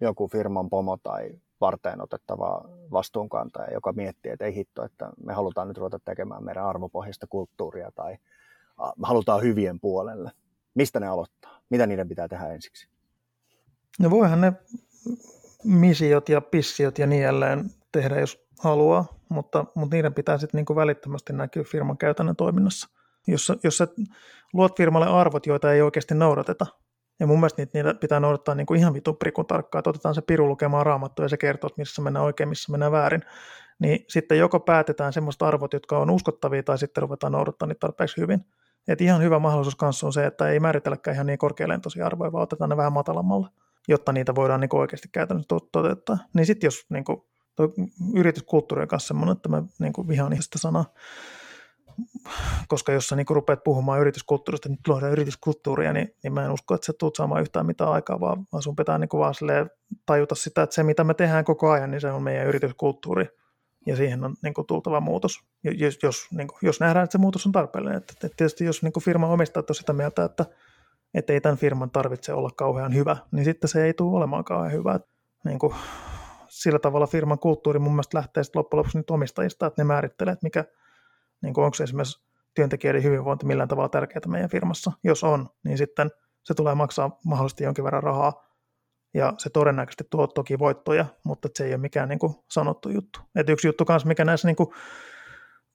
joku 0.00 0.28
firman 0.28 0.70
pomo 0.70 0.96
tai 0.96 1.30
varteen 1.60 2.02
otettava 2.02 2.68
vastuunkantaja, 2.92 3.74
joka 3.74 3.92
miettii, 3.92 4.32
että 4.32 4.44
ei 4.44 4.54
hitto, 4.54 4.84
että 4.84 5.10
me 5.24 5.32
halutaan 5.32 5.68
nyt 5.68 5.78
ruveta 5.78 5.98
tekemään 5.98 6.44
meidän 6.44 6.66
arvopohjaista 6.66 7.26
kulttuuria 7.26 7.90
tai 7.94 8.16
halutaan 9.02 9.42
hyvien 9.42 9.80
puolelle. 9.80 10.30
Mistä 10.74 11.00
ne 11.00 11.06
aloittaa? 11.06 11.60
Mitä 11.70 11.86
niiden 11.86 12.08
pitää 12.08 12.28
tehdä 12.28 12.48
ensiksi? 12.48 12.88
No 13.98 14.10
voihan 14.10 14.40
ne 14.40 14.52
misiot 15.64 16.28
ja 16.28 16.40
pissiot 16.40 16.98
ja 16.98 17.06
niin 17.06 17.22
jälleen 17.22 17.70
tehdä, 17.92 18.20
jos 18.20 18.46
haluaa, 18.58 19.04
mutta, 19.28 19.64
mutta 19.74 19.96
niiden 19.96 20.14
pitää 20.14 20.38
sitten 20.38 20.58
niinku 20.58 20.76
välittömästi 20.76 21.32
näkyä 21.32 21.64
firman 21.64 21.98
käytännön 21.98 22.36
toiminnassa. 22.36 22.88
Jos, 23.26 23.52
jos 23.62 23.78
sä 23.78 23.88
luot 24.52 24.76
firmalle 24.76 25.06
arvot, 25.06 25.46
joita 25.46 25.72
ei 25.72 25.82
oikeasti 25.82 26.14
noudateta, 26.14 26.66
ja 27.20 27.26
mun 27.26 27.40
mielestä 27.40 27.62
niitä, 27.62 27.78
niitä 27.78 27.94
pitää 27.94 28.20
noudattaa 28.20 28.54
niin 28.54 28.66
kuin 28.66 28.80
ihan 28.80 28.94
vitun 28.94 29.16
prikun 29.16 29.46
tarkkaan, 29.46 29.80
että 29.80 29.90
otetaan 29.90 30.14
se 30.14 30.22
piru 30.22 30.48
lukemaan 30.48 30.86
raamattu 30.86 31.22
ja 31.22 31.28
se 31.28 31.36
kertoo, 31.36 31.68
että 31.68 31.80
missä 31.80 32.02
mennään 32.02 32.24
oikein, 32.24 32.48
missä 32.48 32.72
mennään 32.72 32.92
väärin. 32.92 33.22
Niin 33.78 34.04
sitten 34.08 34.38
joko 34.38 34.60
päätetään 34.60 35.12
semmoista 35.12 35.48
arvot, 35.48 35.72
jotka 35.72 35.98
on 35.98 36.10
uskottavia, 36.10 36.62
tai 36.62 36.78
sitten 36.78 37.02
ruvetaan 37.02 37.32
noudattaa 37.32 37.68
niitä 37.68 37.80
tarpeeksi 37.80 38.20
hyvin. 38.20 38.44
Et 38.88 39.00
ihan 39.00 39.22
hyvä 39.22 39.38
mahdollisuus 39.38 39.76
kanssa 39.76 40.06
on 40.06 40.12
se, 40.12 40.26
että 40.26 40.48
ei 40.48 40.60
määritelläkään 40.60 41.14
ihan 41.14 41.26
niin 41.26 41.38
korkealentoisia 41.38 42.06
arvoja, 42.06 42.32
vaan 42.32 42.42
otetaan 42.42 42.70
ne 42.70 42.76
vähän 42.76 42.92
matalammalle, 42.92 43.48
jotta 43.88 44.12
niitä 44.12 44.34
voidaan 44.34 44.60
niin 44.60 44.76
oikeasti 44.76 45.08
käytännössä 45.12 45.56
toteuttaa. 45.72 46.18
Niin 46.34 46.46
sitten 46.46 46.66
jos 46.66 46.86
niin 46.88 47.04
kuin, 47.04 47.22
yrityskulttuuri 48.14 48.82
on 48.82 48.88
kanssa 48.88 49.08
semmoinen, 49.08 49.36
että 49.36 49.48
mä 49.48 49.62
niin 49.78 49.92
kuin 49.92 50.08
vihaan 50.08 50.36
sitä 50.40 50.58
sanaa, 50.58 50.84
koska 52.68 52.92
jos 52.92 53.08
sä 53.08 53.16
niin 53.16 53.26
rupeat 53.30 53.64
puhumaan 53.64 54.00
yrityskulttuurista, 54.00 54.68
niin 54.68 54.78
luodaan 54.88 55.12
yrityskulttuuria, 55.12 55.92
niin, 55.92 56.14
niin 56.22 56.32
mä 56.32 56.44
en 56.44 56.50
usko, 56.50 56.74
että 56.74 56.86
sä 56.86 56.92
tulet 56.98 57.14
saamaan 57.14 57.40
yhtään 57.40 57.66
mitään 57.66 57.92
aikaa, 57.92 58.20
vaan, 58.20 58.46
vaan 58.52 58.62
sun 58.62 58.76
pitää 58.76 58.98
niin 58.98 59.08
vaan 59.12 59.34
tajuta 60.06 60.34
sitä, 60.34 60.62
että 60.62 60.74
se 60.74 60.82
mitä 60.82 61.04
me 61.04 61.14
tehdään 61.14 61.44
koko 61.44 61.70
ajan, 61.70 61.90
niin 61.90 62.00
se 62.00 62.12
on 62.12 62.22
meidän 62.22 62.46
yrityskulttuuri, 62.46 63.26
ja 63.86 63.96
siihen 63.96 64.24
on 64.24 64.34
niin 64.42 64.54
kuin, 64.54 64.66
tultava 64.66 65.00
muutos, 65.00 65.40
jos, 65.64 65.98
jos, 66.02 66.26
niin 66.30 66.48
kuin, 66.48 66.58
jos 66.62 66.80
nähdään, 66.80 67.04
että 67.04 67.12
se 67.12 67.18
muutos 67.18 67.46
on 67.46 67.52
tarpeellinen. 67.52 67.98
Että, 67.98 68.12
että 68.24 68.36
tietysti 68.36 68.64
jos 68.64 68.82
niin 68.82 68.92
kuin 68.92 69.04
firma 69.04 69.26
omistajat 69.26 69.70
on 69.70 69.76
sitä 69.76 69.92
mieltä, 69.92 70.24
että, 70.24 70.46
että 71.14 71.32
ei 71.32 71.40
tämän 71.40 71.58
firman 71.58 71.90
tarvitse 71.90 72.32
olla 72.32 72.50
kauhean 72.56 72.94
hyvä, 72.94 73.16
niin 73.32 73.44
sitten 73.44 73.68
se 73.68 73.84
ei 73.84 73.94
tule 73.94 74.16
olemaan 74.16 74.44
kauhean 74.44 74.72
hyvä. 74.72 75.00
Niin 75.44 75.58
kuin, 75.58 75.74
sillä 76.48 76.78
tavalla 76.78 77.06
firman 77.06 77.38
kulttuuri 77.38 77.78
mun 77.78 77.92
mielestä 77.92 78.18
lähtee 78.18 78.44
sitten 78.44 78.58
loppujen 78.58 78.78
lopuksi 78.78 78.98
nyt 78.98 79.10
omistajista, 79.10 79.66
että 79.66 79.82
ne 79.82 79.86
määrittelee, 79.86 80.32
että 80.32 80.46
mikä, 80.46 80.64
niin 81.42 81.54
kuin 81.54 81.64
onko 81.64 81.76
esimerkiksi 81.82 82.26
työntekijöiden 82.54 83.02
hyvinvointi 83.02 83.46
millään 83.46 83.68
tavalla 83.68 83.88
tärkeää 83.88 84.20
meidän 84.26 84.50
firmassa. 84.50 84.92
Jos 85.04 85.24
on, 85.24 85.48
niin 85.64 85.78
sitten 85.78 86.10
se 86.42 86.54
tulee 86.54 86.74
maksaa 86.74 87.18
mahdollisesti 87.24 87.64
jonkin 87.64 87.84
verran 87.84 88.02
rahaa, 88.02 88.46
ja 89.14 89.32
se 89.38 89.50
todennäköisesti 89.50 90.04
tuo 90.10 90.26
toki 90.26 90.58
voittoja, 90.58 91.06
mutta 91.24 91.48
se 91.54 91.64
ei 91.64 91.70
ole 91.72 91.80
mikään 91.80 92.08
niin 92.08 92.18
kuin 92.18 92.34
sanottu 92.50 92.88
juttu. 92.88 93.20
Et 93.34 93.48
yksi 93.48 93.68
juttu 93.68 93.84
kanssa, 93.84 94.08
mikä 94.08 94.24
näissä 94.24 94.48
niin 94.48 94.56
kuin 94.56 94.68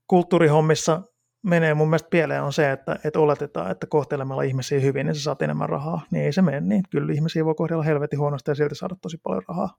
kulttuurihommissa 0.07 1.01
menee 1.43 1.73
mun 1.73 1.89
mielestä 1.89 2.09
pieleen 2.09 2.43
on 2.43 2.53
se, 2.53 2.71
että, 2.71 2.99
että 3.03 3.19
oletetaan, 3.19 3.71
että 3.71 3.87
kohtelemalla 3.87 4.41
ihmisiä 4.41 4.79
hyvin, 4.79 5.05
niin 5.05 5.15
sä 5.15 5.23
saat 5.23 5.41
enemmän 5.41 5.69
rahaa. 5.69 6.01
Niin 6.11 6.25
ei 6.25 6.33
se 6.33 6.41
mene 6.41 6.61
niin. 6.61 6.83
Kyllä 6.89 7.13
ihmisiä 7.13 7.45
voi 7.45 7.55
kohdella 7.55 7.83
helvetin 7.83 8.19
huonosti 8.19 8.51
ja 8.51 8.55
silti 8.55 8.75
saada 8.75 8.95
tosi 9.01 9.17
paljon 9.23 9.43
rahaa. 9.47 9.77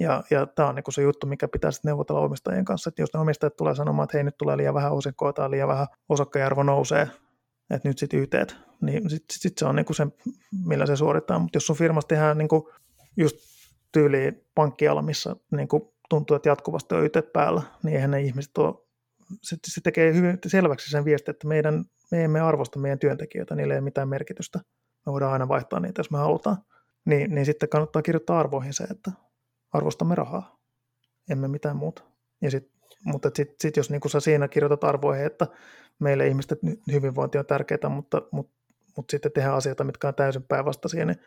Ja, 0.00 0.22
ja 0.30 0.46
tämä 0.46 0.68
on 0.68 0.74
niin 0.74 0.84
se 0.90 1.02
juttu, 1.02 1.26
mikä 1.26 1.48
pitää 1.48 1.70
sitten 1.70 1.88
neuvotella 1.88 2.20
omistajien 2.20 2.64
kanssa, 2.64 2.88
että 2.88 3.02
jos 3.02 3.14
ne 3.14 3.20
omistajat 3.20 3.56
tulee 3.56 3.74
sanomaan, 3.74 4.04
että 4.04 4.16
hei 4.16 4.24
nyt 4.24 4.38
tulee 4.38 4.56
liian 4.56 4.74
vähän 4.74 4.92
osinkoa 4.92 5.32
tai 5.32 5.50
liian 5.50 5.68
vähän 5.68 5.86
osakkearvo 6.08 6.62
nousee, 6.62 7.08
että 7.70 7.88
nyt 7.88 7.98
sitten 7.98 8.20
YT, 8.20 8.34
niin 8.80 9.10
sitten 9.10 9.36
sit 9.38 9.58
se 9.58 9.66
on 9.66 9.76
niin 9.76 9.94
se, 9.94 10.06
millä 10.66 10.86
se 10.86 10.96
suorittaa. 10.96 11.38
Mutta 11.38 11.56
jos 11.56 11.66
sun 11.66 11.76
firmassa 11.76 12.08
tehdään 12.08 12.38
niin 12.38 12.48
just 13.16 13.36
tyyliin 13.92 14.44
pankkiala, 14.54 15.02
missä 15.02 15.36
niin 15.50 15.68
tuntuu, 16.08 16.36
että 16.36 16.48
jatkuvasti 16.48 16.94
on 16.94 17.04
YT 17.04 17.32
päällä, 17.32 17.62
niin 17.82 17.94
eihän 17.94 18.10
ne 18.10 18.20
ihmiset 18.20 18.58
ole, 18.58 18.74
se, 19.42 19.56
se 19.66 19.80
tekee 19.80 20.14
hyvin 20.14 20.38
selväksi 20.46 20.90
sen 20.90 21.04
viesti, 21.04 21.30
että 21.30 21.48
meidän, 21.48 21.84
me 22.10 22.24
emme 22.24 22.40
arvosta 22.40 22.78
meidän 22.78 22.98
työntekijöitä, 22.98 23.54
niille 23.54 23.74
ei 23.74 23.78
ole 23.78 23.84
mitään 23.84 24.08
merkitystä. 24.08 24.60
Me 25.06 25.12
voidaan 25.12 25.32
aina 25.32 25.48
vaihtaa 25.48 25.80
niitä, 25.80 26.00
jos 26.00 26.10
me 26.10 26.18
halutaan. 26.18 26.56
Niin, 27.04 27.34
niin 27.34 27.46
sitten 27.46 27.68
kannattaa 27.68 28.02
kirjoittaa 28.02 28.40
arvoihin 28.40 28.74
se, 28.74 28.84
että 28.84 29.10
arvostamme 29.72 30.14
rahaa, 30.14 30.58
emme 31.30 31.48
mitään 31.48 31.76
muuta. 31.76 32.02
Ja 32.40 32.50
sit, 32.50 32.70
mutta 33.04 33.30
sitten 33.34 33.56
sit 33.60 33.76
jos 33.76 33.90
niin 33.90 34.10
sä 34.10 34.20
siinä 34.20 34.48
kirjoitat 34.48 34.84
arvoihin, 34.84 35.26
että 35.26 35.46
meille 35.98 36.26
ihmisten 36.26 36.58
hyvinvointi 36.92 37.38
on 37.38 37.46
tärkeää, 37.46 37.88
mutta, 37.88 38.22
mutta, 38.32 38.58
mutta 38.96 39.10
sitten 39.10 39.32
tehdään 39.32 39.56
asioita, 39.56 39.84
mitkä 39.84 40.08
on 40.08 40.14
täysin 40.14 40.42
päinvastaisia, 40.42 41.04
niin 41.04 41.18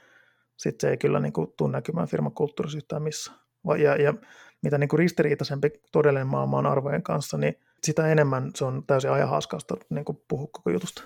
sitten 0.58 0.88
se 0.88 0.92
ei 0.92 0.98
kyllä 0.98 1.20
niin 1.20 1.34
kuin, 1.34 1.54
tule 1.58 1.72
näkymään 1.72 2.08
firmakulttuurissa 2.08 2.78
yhtään 2.78 3.02
missään. 3.02 3.38
Ja, 3.78 3.96
ja 3.96 4.14
mitä 4.62 4.78
niin 4.78 4.88
kuin 4.88 4.98
ristiriitaisempi 4.98 5.72
todellinen 5.92 6.28
maailma 6.28 6.58
on 6.58 6.66
arvojen 6.66 7.04
kanssa, 7.04 7.38
niin 7.38 7.56
sitä 7.84 8.08
enemmän 8.08 8.52
se 8.56 8.66
on 8.66 8.84
täysin 8.88 9.12
ajan 9.12 9.30
haaskausta 9.30 9.78
niin 9.90 10.06
puhua 10.28 10.48
koko 10.52 10.70
jutusta. 10.70 11.04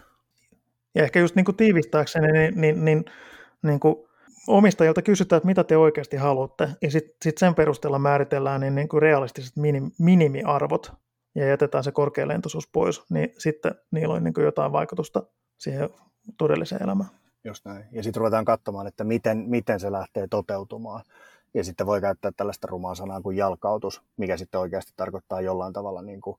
Ja 0.95 1.03
ehkä 1.03 1.19
just 1.19 1.35
niin 1.35 1.45
kuin 1.45 1.57
tiivistääkseni, 1.57 2.31
niin, 2.31 2.61
niin, 2.61 2.85
niin, 2.85 3.05
niin 3.63 3.79
kuin 3.79 3.95
omistajilta 4.47 5.01
kysytään, 5.01 5.37
että 5.37 5.47
mitä 5.47 5.63
te 5.63 5.77
oikeasti 5.77 6.17
haluatte, 6.17 6.69
ja 6.81 6.91
sitten 6.91 7.15
sit 7.21 7.37
sen 7.37 7.55
perusteella 7.55 7.99
määritellään 7.99 8.61
niin, 8.61 8.75
niin 8.75 8.87
kuin 8.87 9.01
realistiset 9.01 9.55
minim, 9.55 9.91
minimiarvot, 9.99 10.93
ja 11.35 11.45
jätetään 11.47 11.83
se 11.83 11.91
korkealentoisuus 11.91 12.69
pois, 12.71 13.03
niin 13.09 13.33
sitten 13.37 13.75
niillä 13.91 14.13
on 14.13 14.23
niin 14.23 14.33
kuin 14.33 14.45
jotain 14.45 14.71
vaikutusta 14.71 15.23
siihen 15.57 15.89
todelliseen 16.37 16.83
elämään. 16.83 17.09
Just 17.43 17.65
näin. 17.65 17.85
Ja 17.91 18.03
sitten 18.03 18.19
ruvetaan 18.19 18.45
katsomaan, 18.45 18.87
että 18.87 19.03
miten, 19.03 19.37
miten 19.37 19.79
se 19.79 19.91
lähtee 19.91 20.27
toteutumaan. 20.27 21.03
Ja 21.53 21.63
sitten 21.63 21.87
voi 21.87 22.01
käyttää 22.01 22.31
tällaista 22.37 22.67
rumaa 22.67 22.95
sanaa 22.95 23.21
kuin 23.21 23.37
jalkautus, 23.37 24.01
mikä 24.17 24.37
sitten 24.37 24.59
oikeasti 24.59 24.93
tarkoittaa 24.95 25.41
jollain 25.41 25.73
tavalla 25.73 26.01
niin 26.01 26.21
kuin 26.21 26.37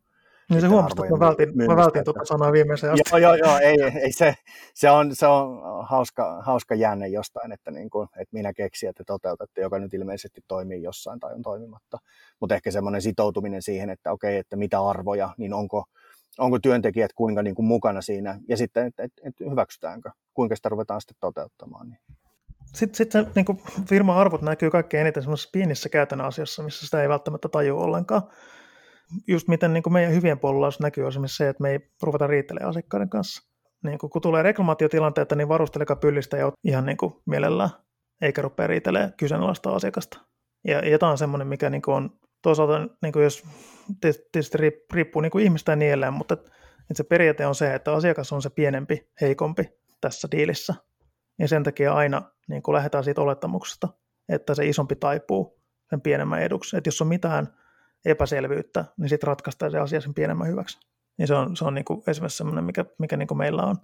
niin 0.51 0.61
se 0.61 0.67
huomasi, 0.67 0.95
että 1.03 1.15
mä 1.15 1.21
vältin, 1.21 1.57
mä 1.57 1.77
vältin 1.77 2.05
tuota 2.05 2.25
sanaa 2.25 2.53
viimeiseen 2.53 2.93
asti. 2.93 3.11
Joo, 3.11 3.19
joo, 3.19 3.35
joo 3.35 3.59
ei, 3.59 3.77
ei 3.83 4.13
se, 4.13 4.35
se, 4.75 4.91
on, 4.91 5.15
se 5.15 5.27
on 5.27 5.61
hauska, 5.87 6.43
hauska 6.43 6.75
jänne 6.75 7.09
jostain, 7.09 7.53
että, 7.53 7.71
niin 7.71 7.91
kuin, 7.91 8.09
että 8.13 8.33
minä 8.33 8.53
keksin, 8.53 8.89
että 8.89 9.05
toteutatte, 9.07 9.61
joka 9.61 9.79
nyt 9.79 9.95
ilmeisesti 9.95 10.41
toimii 10.49 10.83
jossain 10.83 11.21
tai 11.21 11.35
on 11.35 11.43
toimimatta. 11.43 11.99
Mutta 12.41 12.55
ehkä 12.55 12.71
semmoinen 12.71 13.03
sitoutuminen 13.03 13.63
siihen, 13.63 13.91
että 13.91 14.13
okei, 14.13 14.37
että 14.37 14.57
mitä 14.57 14.81
arvoja, 14.81 15.35
niin 15.39 15.55
onko, 15.55 15.85
onko 16.39 16.59
työntekijät 16.59 17.13
kuinka 17.13 17.43
niin 17.43 17.55
kuin 17.55 17.67
mukana 17.67 18.03
siinä, 18.03 18.41
ja 18.49 18.57
sitten, 18.57 18.87
että, 18.87 19.03
että, 19.03 19.23
että 19.25 19.45
hyväksytäänkö, 19.51 20.11
kuinka 20.35 20.57
sitä 20.57 20.69
ruvetaan 20.69 21.01
sitten 21.01 21.17
toteuttamaan. 21.21 21.89
Niin. 21.89 22.01
Sitten, 22.75 22.97
sitten 22.97 23.25
se 23.25 23.31
niin 23.35 23.63
firma-arvot 23.89 24.43
näkyy 24.43 24.71
kaikkein 24.71 25.01
eniten 25.01 25.23
semmoisessa 25.23 25.51
pienissä 25.53 25.89
käytännön 25.89 26.27
asiassa, 26.27 26.63
missä 26.63 26.85
sitä 26.85 27.03
ei 27.03 27.09
välttämättä 27.09 27.49
tajua 27.49 27.85
ollenkaan 27.85 28.23
just 29.27 29.49
miten 29.49 29.73
niin 29.73 29.83
kuin 29.83 29.93
meidän 29.93 30.13
hyvien 30.13 30.39
puolella 30.39 30.71
näkyy 30.81 31.07
esimerkiksi 31.07 31.37
se, 31.37 31.49
että 31.49 31.63
me 31.63 31.71
ei 31.71 31.81
ruveta 32.03 32.27
riitelemään 32.27 32.71
asiakkaiden 32.71 33.11
kanssa. 33.11 33.51
Niin 33.85 33.99
kuin, 33.99 34.11
kun 34.11 34.23
tulee 34.23 34.43
reklamaatiotilanteita, 34.43 35.35
niin 35.35 35.49
varusteleka 35.49 35.97
pyllistä 35.97 36.37
ja 36.37 36.53
ihan 36.65 36.87
niin 36.87 36.97
kuin 36.97 37.15
mielellään, 37.27 37.71
eikä 38.23 38.43
rupea 38.43 38.67
riitelemään 38.67 39.13
kyseenalaista 39.17 39.71
asiakasta. 39.71 40.21
Ja, 40.65 40.89
ja 40.89 40.99
tämä 40.99 41.13
on 41.13 41.19
semmoinen, 41.19 41.49
mikä 41.49 41.71
niin 41.71 41.83
kuin 41.83 41.95
on 41.95 42.11
toisaalta, 42.43 42.89
niin 43.03 43.13
kuin 43.13 43.23
jos 43.23 43.45
tietysti 44.33 44.59
riippuu 44.93 45.23
niin 45.23 45.31
kuin 45.31 45.45
ihmistä 45.45 45.73
ja 45.73 45.77
niin 45.77 45.89
edelleen, 45.89 46.13
mutta 46.13 46.35
että 46.35 46.95
se 46.95 47.05
periaate 47.05 47.47
on 47.47 47.55
se, 47.55 47.75
että 47.75 47.93
asiakas 47.93 48.33
on 48.33 48.43
se 48.43 48.51
pienempi, 48.51 49.11
heikompi 49.21 49.65
tässä 50.01 50.29
diilissä. 50.31 50.75
Ja 51.39 51.49
sen 51.49 51.63
takia 51.63 51.95
aina 51.95 52.23
niin 52.49 52.63
kuin 52.63 52.75
lähdetään 52.75 53.05
siitä 53.05 53.21
olettamuksesta, 53.21 53.89
että 54.29 54.55
se 54.55 54.67
isompi 54.67 54.97
taipuu 54.97 55.63
sen 55.91 56.01
pienemmän 56.01 56.43
eduksi. 56.43 56.77
Että 56.77 56.89
jos 56.89 57.03
on 57.03 57.09
mitään 57.09 57.47
epäselvyyttä, 58.07 58.85
niin 58.97 59.09
sitten 59.09 59.27
ratkaistaan 59.27 59.71
se 59.71 59.79
asia 59.79 60.01
sen 60.01 60.15
pienemmän 60.15 60.49
hyväksi. 60.49 60.79
Niin 61.19 61.29
se 61.29 61.35
on, 61.35 61.57
se 61.57 61.65
on 61.65 61.75
niin 61.75 61.85
kuin 61.85 62.03
esimerkiksi 62.07 62.37
sellainen, 62.37 62.65
mikä, 62.65 62.85
mikä 62.99 63.17
niin 63.17 63.29
kuin 63.29 63.39
meillä 63.39 63.63
on. 63.63 63.77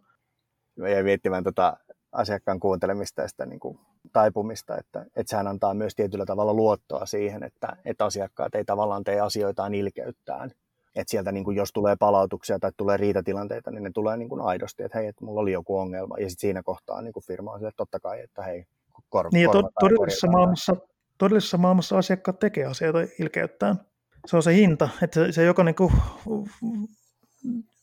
Mä 0.77 0.89
jäin 0.89 1.05
miettimään 1.05 1.45
tota 1.45 1.77
asiakkaan 2.12 2.61
kuuntelemista 2.61 3.23
ja 3.23 3.29
sitä 3.29 3.47
niin 3.47 3.61
kuin 3.61 3.79
taipumista, 4.12 4.79
että, 4.79 5.07
että 5.16 5.31
sehän 5.31 5.47
antaa 5.47 5.75
myös 5.75 5.95
tietyllä 5.95 6.27
tavalla 6.27 6.55
luottoa 6.55 7.07
siihen, 7.07 7.43
että, 7.43 7.77
että 7.85 8.05
asiakkaat 8.05 8.55
ei 8.55 8.64
tavallaan 8.64 9.05
tee 9.05 9.20
asioitaan 9.20 9.75
ilkeyttään. 9.75 10.51
Että 10.97 11.11
sieltä 11.11 11.33
niin 11.33 11.45
kuin, 11.45 11.57
jos 11.57 11.73
tulee 11.73 11.97
palautuksia 11.97 12.59
tai 12.59 12.73
tulee 12.77 12.97
riitatilanteita, 12.97 13.70
niin 13.70 13.83
ne 13.83 13.91
tulee 13.95 14.16
niin 14.16 14.29
kuin 14.29 14.41
aidosti, 14.41 14.83
että 14.83 14.99
hei, 14.99 15.07
että 15.07 15.25
mulla 15.25 15.41
oli 15.41 15.53
joku 15.53 15.79
ongelma. 15.79 16.18
Ja 16.18 16.31
sitten 16.31 16.41
siinä 16.41 16.62
kohtaa 16.62 17.03
niin 17.03 17.12
kuin 17.12 17.25
firma 17.25 17.53
on 17.53 17.59
sille, 17.59 17.68
että 17.68 17.77
totta 17.77 18.01
kai, 18.01 18.20
että 18.20 18.43
hei, 18.43 18.64
kor- 19.09 19.29
niin, 19.33 19.43
ja 19.43 19.51
to- 19.51 19.70
todellisessa, 19.81 20.27
maailmassa, 20.27 20.77
todellisessa 21.18 21.59
maailmassa 21.59 21.99
asiakkaat 21.99 22.39
tekee 22.39 22.64
asioita 22.64 22.99
ilkeyttään 23.18 23.81
se 24.27 24.37
on 24.37 24.43
se 24.43 24.55
hinta, 24.55 24.89
että 25.03 25.14
se, 25.14 25.33
se, 25.33 25.45
joka, 25.45 25.64
niin 25.64 25.75
kuin, 25.75 25.93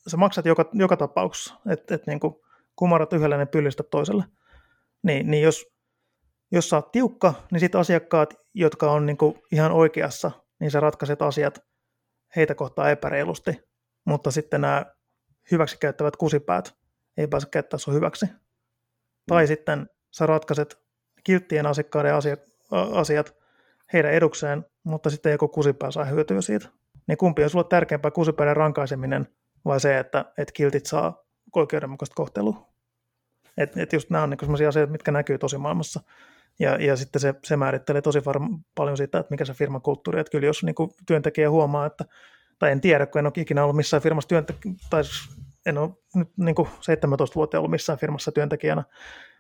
sä 0.08 0.18
maksat 0.18 0.46
joka, 0.46 0.70
joka 0.74 0.98
tapauksessa, 0.98 1.56
että, 1.70 1.96
että 1.96 2.12
niin 2.12 2.20
kuin, 2.20 2.36
kumarat 2.76 3.14
yhdellä 3.14 3.38
ne 3.38 3.46
pyllistä 3.46 3.84
toiselle. 3.84 4.24
Niin, 5.04 5.32
niin 5.32 5.44
jos, 5.44 5.66
jos 6.52 6.70
sä 6.70 6.76
oot 6.76 6.92
tiukka, 6.92 7.34
niin 7.52 7.60
sitten 7.60 7.82
asiakkaat, 7.82 8.34
jotka 8.54 8.92
on 8.92 9.06
niin 9.06 9.18
kuin 9.18 9.42
ihan 9.52 9.72
oikeassa, 9.72 10.32
niin 10.60 10.72
sä 10.72 10.80
ratkaiset 10.80 11.22
asiat 11.22 11.60
heitä 12.36 12.56
kohtaa 12.56 12.90
epäreilusti, 12.90 13.52
mutta 14.06 14.32
sitten 14.32 14.62
nämä 14.62 14.86
hyväksikäyttävät 15.52 16.16
kusipäät 16.16 16.74
ei 17.18 17.28
pääse 17.28 17.48
käyttää 17.52 17.78
sun 17.78 17.94
hyväksi. 17.94 18.26
Mm. 18.26 18.32
Tai 19.28 19.48
sitten 19.48 19.90
sä 20.12 20.26
ratkaiset 20.26 20.78
kilttien 21.24 21.66
asiakkaiden 21.66 22.16
asiat, 22.16 22.40
asiat 22.72 23.36
heidän 23.94 24.12
edukseen, 24.12 24.66
mutta 24.90 25.10
sitten 25.10 25.32
joku 25.32 25.48
kusipää 25.48 25.92
saa 25.92 26.06
hyötyä 26.06 26.42
siitä. 26.42 26.70
Niin 27.08 27.18
kumpi 27.18 27.44
on 27.44 27.50
sulle 27.50 27.66
tärkeämpää, 27.70 28.12
kusipäiden 28.12 28.58
rankaiseminen 28.58 29.28
vai 29.66 29.80
se, 29.80 30.00
että, 30.00 30.26
että 30.38 30.54
kiltit 30.54 30.86
saa 30.86 31.24
oikeudenmukaista 31.56 32.16
kohtelua? 32.16 32.70
Et, 33.58 33.78
et 33.78 33.94
just 33.94 34.10
nämä 34.10 34.24
on 34.24 34.30
niin 34.30 34.40
sellaisia 34.42 34.70
asioita, 34.70 34.92
mitkä 34.92 35.12
näkyy 35.12 35.38
tosi 35.38 35.58
maailmassa. 35.58 36.02
Ja, 36.60 36.76
ja 36.76 36.96
sitten 36.96 37.20
se, 37.20 37.34
se 37.44 37.58
määrittelee 37.58 38.02
tosi 38.02 38.26
var- 38.26 38.50
paljon 38.76 38.98
siitä, 38.98 39.20
että 39.20 39.32
mikä 39.32 39.46
se 39.46 39.54
firman 39.54 39.82
kulttuuri. 39.82 40.20
Että 40.20 40.32
kyllä 40.32 40.46
jos 40.46 40.64
niin 40.64 40.76
kuin 40.76 40.92
työntekijä 41.08 41.50
huomaa, 41.50 41.86
että, 41.86 42.06
tai 42.60 42.72
en 42.72 42.82
tiedä, 42.82 43.06
kun 43.06 43.20
en 43.20 43.26
ole 43.26 43.34
ikinä 43.38 43.64
ollut 43.64 43.76
missään 43.76 44.04
firmassa 44.04 44.28
työntekijä, 44.28 44.74
tai 44.90 45.04
en 45.66 45.78
ole 45.78 45.90
nyt 46.16 46.30
niin 46.38 46.56
kuin 46.56 46.70
17 46.82 47.36
vuotta 47.36 47.58
ollut 47.58 47.72
missään 47.72 48.00
firmassa 48.00 48.32
työntekijänä, 48.32 48.84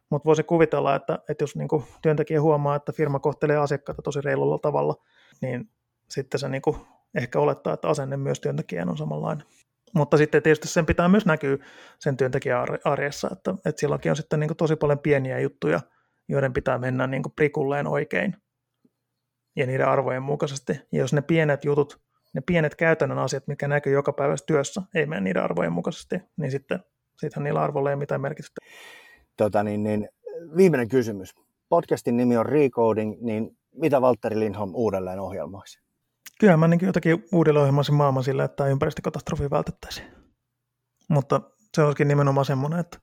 mutta 0.09 0.25
voisin 0.25 0.45
kuvitella, 0.45 0.95
että, 0.95 1.19
että 1.29 1.43
jos 1.43 1.55
niin 1.55 1.67
kuin 1.67 1.83
työntekijä 2.01 2.41
huomaa, 2.41 2.75
että 2.75 2.91
firma 2.91 3.19
kohtelee 3.19 3.57
asiakkaita 3.57 4.01
tosi 4.01 4.21
reilulla 4.21 4.59
tavalla, 4.59 4.95
niin 5.41 5.69
sitten 6.09 6.39
se 6.39 6.49
niin 6.49 6.61
kuin 6.61 6.77
ehkä 7.15 7.39
olettaa, 7.39 7.73
että 7.73 7.87
asenne 7.87 8.17
myös 8.17 8.39
työntekijän 8.39 8.89
on 8.89 8.97
samanlainen. 8.97 9.47
Mutta 9.93 10.17
sitten 10.17 10.43
tietysti 10.43 10.67
sen 10.67 10.85
pitää 10.85 11.09
myös 11.09 11.25
näkyä 11.25 11.57
sen 11.99 12.17
työntekijän 12.17 12.67
arjessa, 12.83 13.29
että, 13.31 13.55
että 13.65 13.79
silloinkin 13.79 14.11
on 14.11 14.15
sitten 14.15 14.39
niin 14.39 14.47
kuin 14.47 14.57
tosi 14.57 14.75
paljon 14.75 14.99
pieniä 14.99 15.39
juttuja, 15.39 15.79
joiden 16.27 16.53
pitää 16.53 16.77
mennä 16.77 17.07
niin 17.07 17.23
kuin 17.23 17.33
prikulleen 17.35 17.87
oikein 17.87 18.35
ja 19.55 19.67
niiden 19.67 19.87
arvojen 19.87 20.23
mukaisesti. 20.23 20.73
Ja 20.91 20.99
jos 20.99 21.13
ne 21.13 21.21
pienet 21.21 21.65
jutut, 21.65 22.01
ne 22.33 22.41
pienet 22.45 22.75
käytännön 22.75 23.19
asiat, 23.19 23.47
mikä 23.47 23.67
näkyy 23.67 23.93
joka 23.93 24.13
päivässä 24.13 24.45
työssä, 24.45 24.81
ei 24.95 25.05
mene 25.05 25.21
niiden 25.21 25.43
arvojen 25.43 25.73
mukaisesti, 25.73 26.15
niin 26.37 26.51
sitten 26.51 26.79
sittenhän 27.19 27.43
niillä 27.43 27.61
arvoilla 27.61 27.89
ei 27.89 27.95
mitään 27.95 28.21
merkitystä. 28.21 28.61
Tota 29.37 29.63
niin, 29.63 29.83
niin, 29.83 30.09
viimeinen 30.57 30.89
kysymys. 30.89 31.35
Podcastin 31.69 32.17
nimi 32.17 32.37
on 32.37 32.45
Recoding, 32.45 33.21
niin 33.21 33.57
mitä 33.79 34.01
Valtteri 34.01 34.39
Lindholm 34.39 34.71
uudelleen 34.75 35.19
ohjelmoisi? 35.19 35.79
Kyllä 36.39 36.57
mä 36.57 36.67
niin 36.67 36.79
jotakin 36.83 37.23
uudelleen 37.31 37.61
ohjelmoisin 37.61 37.95
maailman 37.95 38.23
sillä, 38.23 38.43
että 38.43 38.67
ympäristökatastrofi 38.67 39.49
vältettäisiin. 39.49 40.07
Mutta 41.09 41.41
se 41.75 41.83
olisikin 41.83 42.07
nimenomaan 42.07 42.45
semmoinen, 42.45 42.79
että 42.79 42.99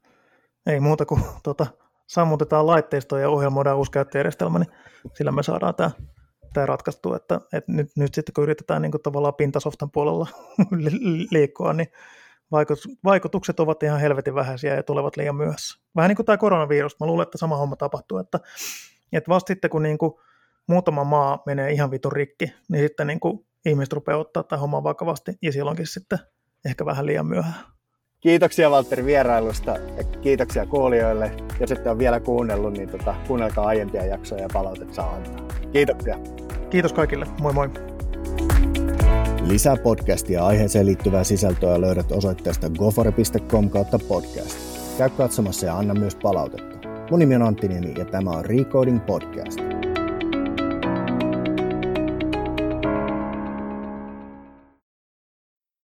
ei 0.66 0.80
muuta 0.80 1.06
kuin 1.06 1.22
tota, 1.42 1.66
sammutetaan 2.06 2.66
laitteistoa 2.66 3.20
ja 3.20 3.30
ohjelmoidaan 3.30 3.76
uusi 3.76 3.90
käyttöjärjestelmä, 3.90 4.58
niin 4.58 4.70
sillä 5.14 5.32
me 5.32 5.42
saadaan 5.42 5.74
tämä, 5.74 5.90
tämä 6.52 6.66
ratkaistua. 6.66 7.16
Että, 7.16 7.40
että 7.52 7.72
nyt, 7.72 7.88
nyt 7.96 8.14
sitten 8.14 8.32
kun 8.32 8.44
yritetään 8.44 8.82
niin 8.82 8.92
kuin 8.92 9.02
tavallaan 9.02 9.34
pintasoftan 9.34 9.90
puolella 9.90 10.26
liikkua, 11.30 11.72
niin 11.72 11.88
vaikutukset 13.04 13.60
ovat 13.60 13.82
ihan 13.82 14.00
helvetin 14.00 14.34
vähäisiä 14.34 14.74
ja 14.74 14.82
tulevat 14.82 15.16
liian 15.16 15.36
myöhässä. 15.36 15.80
Vähän 15.96 16.08
niin 16.08 16.16
kuin 16.16 16.26
tämä 16.26 16.36
koronavirus, 16.36 17.00
mä 17.00 17.06
luulen, 17.06 17.22
että 17.22 17.38
sama 17.38 17.56
homma 17.56 17.76
tapahtuu, 17.76 18.18
että, 18.18 18.40
että 19.12 19.28
vasta 19.28 19.48
sitten 19.48 19.70
kun 19.70 19.82
niin 19.82 19.98
kuin 19.98 20.12
muutama 20.66 21.04
maa 21.04 21.42
menee 21.46 21.72
ihan 21.72 21.90
vitun 21.90 22.12
rikki, 22.12 22.52
niin 22.68 22.84
sitten 22.84 23.06
niin 23.06 23.20
kuin 23.20 23.46
ihmiset 23.66 23.92
rupeaa 23.92 24.18
ottaa 24.18 24.42
tämä 24.42 24.60
homma 24.60 24.82
vakavasti 24.82 25.32
ja 25.42 25.52
silloinkin 25.52 25.86
sitten 25.86 26.18
ehkä 26.64 26.86
vähän 26.86 27.06
liian 27.06 27.26
myöhään. 27.26 27.76
Kiitoksia 28.20 28.70
Valtteri 28.70 29.04
vierailusta 29.04 29.70
ja 29.70 30.04
kiitoksia 30.04 30.66
kuulijoille. 30.66 31.30
Jos 31.60 31.72
ette 31.72 31.90
ole 31.90 31.98
vielä 31.98 32.20
kuunnellut, 32.20 32.72
niin 32.72 32.88
tota, 32.88 33.14
kuunnelkaa 33.26 33.66
aiempia 33.66 34.04
jaksoja 34.04 34.42
ja 34.42 34.48
palautet 34.52 34.94
saa 34.94 35.14
antaa. 35.14 35.46
Kiitoksia. 35.72 36.18
Kiitos 36.70 36.92
kaikille. 36.92 37.26
Moi 37.40 37.52
moi. 37.52 37.70
Lisää 39.42 39.76
podcastia 39.76 40.46
aiheeseen 40.46 40.86
liittyvää 40.86 41.24
sisältöä 41.24 41.80
löydät 41.80 42.12
osoitteesta 42.12 42.70
gofore.com 42.70 43.70
kautta 43.70 43.98
podcast. 43.98 44.58
Käy 44.98 45.10
katsomassa 45.10 45.66
ja 45.66 45.78
anna 45.78 45.94
myös 45.94 46.16
palautetta. 46.16 46.88
Mun 47.10 47.18
nimi 47.18 47.34
on 47.34 47.42
Antti 47.42 47.68
Niemi 47.68 47.94
ja 47.98 48.04
tämä 48.04 48.30
on 48.30 48.44
Recoding 48.44 49.06
Podcast. 49.06 49.75